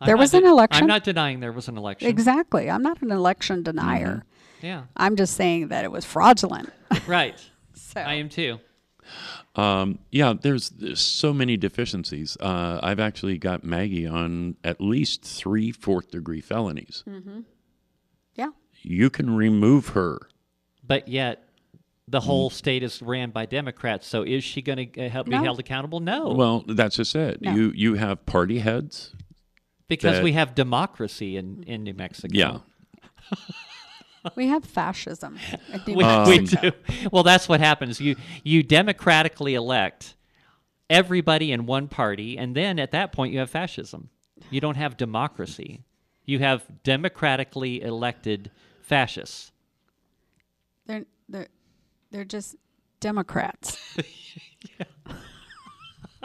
I'm 0.00 0.06
There 0.06 0.16
not 0.16 0.20
was 0.20 0.34
an 0.34 0.42
de- 0.42 0.48
election. 0.48 0.82
I'm 0.82 0.88
not 0.88 1.02
denying 1.04 1.40
there 1.40 1.52
was 1.52 1.66
an 1.68 1.76
election. 1.78 2.08
Exactly. 2.08 2.70
I'm 2.70 2.82
not 2.82 3.00
an 3.02 3.10
election 3.10 3.62
denier. 3.62 4.24
Yeah, 4.62 4.82
I'm 4.96 5.16
just 5.16 5.34
saying 5.34 5.68
that 5.68 5.84
it 5.84 5.90
was 5.92 6.04
fraudulent. 6.04 6.70
right. 7.06 7.34
so 7.74 8.00
I 8.00 8.14
am 8.14 8.28
too. 8.28 8.60
Um, 9.56 9.98
yeah, 10.10 10.34
there's, 10.40 10.70
there's 10.70 11.00
so 11.00 11.32
many 11.32 11.56
deficiencies. 11.56 12.36
Uh, 12.40 12.80
I've 12.82 12.98
actually 13.00 13.38
got 13.38 13.62
Maggie 13.64 14.06
on 14.06 14.56
at 14.64 14.80
least 14.80 15.22
three 15.22 15.70
fourth 15.70 16.10
degree 16.10 16.40
felonies. 16.40 17.04
yeah. 18.34 18.48
You 18.82 19.10
can 19.10 19.34
remove 19.34 19.88
her. 19.88 20.28
But 20.86 21.08
yet, 21.08 21.48
the 22.08 22.20
whole 22.20 22.50
state 22.50 22.82
is 22.82 23.00
ran 23.00 23.30
by 23.30 23.46
Democrats. 23.46 24.06
So, 24.06 24.22
is 24.24 24.44
she 24.44 24.60
going 24.60 24.90
to 24.92 25.08
help 25.08 25.26
No. 25.28 25.38
be 25.38 25.44
held 25.44 25.58
accountable? 25.60 26.00
No, 26.00 26.34
Well, 26.34 26.64
that's 26.66 26.96
just 26.96 27.14
it. 27.14 27.40
No. 27.40 27.54
You 27.54 27.72
you 27.74 27.94
have 27.94 28.26
party 28.26 28.58
heads. 28.58 29.14
because 29.88 30.16
that- 30.16 30.24
we 30.24 30.32
have 30.32 30.54
democracy 30.54 31.36
in 31.38 31.62
in 31.62 31.84
New 31.84 31.94
Mexico. 31.94 32.34
Yeah. 32.36 32.58
We 34.36 34.48
have 34.48 34.64
fascism. 34.64 35.38
in 35.72 35.80
New 35.86 35.94
we, 35.96 36.04
Um, 36.04 36.28
we 36.28 36.38
do. 36.38 36.72
Well, 37.12 37.22
that's 37.22 37.48
what 37.48 37.60
happens. 37.60 38.00
You 38.00 38.16
you 38.42 38.62
democratically 38.62 39.54
elect 39.54 40.14
everybody 40.88 41.52
in 41.52 41.66
one 41.66 41.88
party, 41.88 42.38
and 42.38 42.56
then 42.56 42.78
at 42.78 42.90
that 42.92 43.12
point 43.12 43.32
you 43.32 43.38
have 43.40 43.50
fascism. 43.50 44.08
You 44.50 44.60
don't 44.60 44.76
have 44.76 44.96
democracy. 44.96 45.84
You 46.24 46.38
have 46.38 46.64
democratically 46.82 47.82
elected 47.82 48.50
fascists. 48.80 49.52
They're 50.86 51.04
they're 51.28 51.48
they're 52.10 52.24
just 52.24 52.56
Democrats. 53.00 53.96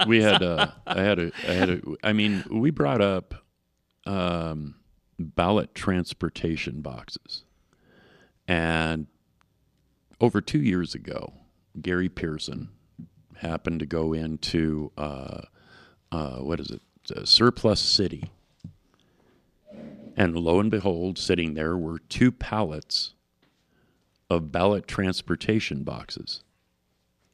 we 0.07 0.21
had 0.21 0.41
uh, 0.41 0.67
I 0.87 1.01
had 1.01 1.19
a 1.19 1.31
I 1.47 1.51
had 1.51 1.69
a 1.69 1.81
I 2.03 2.13
mean 2.13 2.43
we 2.49 2.71
brought 2.71 3.01
up 3.01 3.35
um, 4.05 4.75
ballot 5.17 5.75
transportation 5.75 6.81
boxes, 6.81 7.43
and 8.49 9.05
over 10.19 10.41
two 10.41 10.59
years 10.59 10.95
ago, 10.95 11.33
Gary 11.81 12.09
Pearson 12.09 12.69
happened 13.37 13.79
to 13.79 13.85
go 13.85 14.11
into 14.13 14.91
uh, 14.97 15.41
uh, 16.11 16.37
what 16.39 16.59
is 16.59 16.71
it 16.71 16.81
uh, 17.15 17.23
Surplus 17.25 17.79
City, 17.79 18.31
and 20.17 20.35
lo 20.37 20.59
and 20.59 20.69
behold, 20.71 21.17
sitting 21.17 21.53
there 21.53 21.77
were 21.77 21.99
two 21.99 22.31
pallets 22.31 23.13
of 24.29 24.51
ballot 24.51 24.87
transportation 24.87 25.83
boxes 25.83 26.43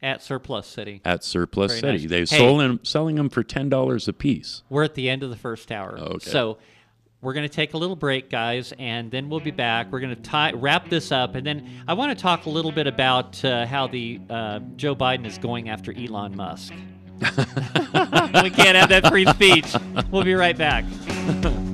At 0.01 0.22
Surplus 0.22 0.68
City. 0.68 1.01
at 1.03 1.24
Surplus 1.24 1.80
Very 1.80 1.97
City. 1.99 2.07
nice. 2.16 2.30
They're 2.30 2.38
Hey. 2.39 2.45
sold 2.45 2.61
them, 2.61 2.80
selling 2.84 3.16
them 3.16 3.30
for 3.30 3.43
ten 3.43 3.70
dollars 3.70 4.07
a 4.07 4.13
piece. 4.13 4.63
We're 4.70 4.84
at 4.84 4.93
the 4.95 5.09
end 5.09 5.24
of 5.24 5.30
the 5.30 5.36
first 5.36 5.72
hour. 5.72 5.97
Okay. 5.97 6.30
So 6.30 6.57
we're 7.26 7.34
going 7.34 7.47
to 7.47 7.53
take 7.53 7.73
a 7.73 7.78
little 7.78 7.95
break, 7.95 8.30
guys, 8.30 8.71
and 8.78 9.09
then 9.09 9.30
we'll 9.30 9.39
be 9.39 9.49
back. 9.49 9.91
We're 9.91 9.99
going 9.99 10.15
to 10.15 10.21
tie, 10.21 10.51
wrap 10.51 10.89
this 10.89 11.11
up, 11.11 11.34
and 11.34 11.45
then 11.45 11.67
I 11.88 11.95
want 11.95 12.15
to 12.15 12.21
talk 12.21 12.45
a 12.45 12.49
little 12.49 12.71
bit 12.71 12.86
about 12.86 13.43
uh, 13.43 13.65
how 13.65 13.88
the 13.88 14.21
uh, 14.30 14.59
Joe 14.76 14.95
Biden 14.95 15.26
is 15.26 15.39
going 15.39 15.69
after 15.69 15.91
Elon 15.91 16.36
Musk. 16.36 16.71
we 17.21 17.26
can't 18.51 18.78
have 18.78 18.89
that 18.89 19.07
free 19.09 19.26
speech. 19.26 19.76
We'll 20.11 20.23
be 20.23 20.36
right 20.36 20.57
back. 20.57 20.86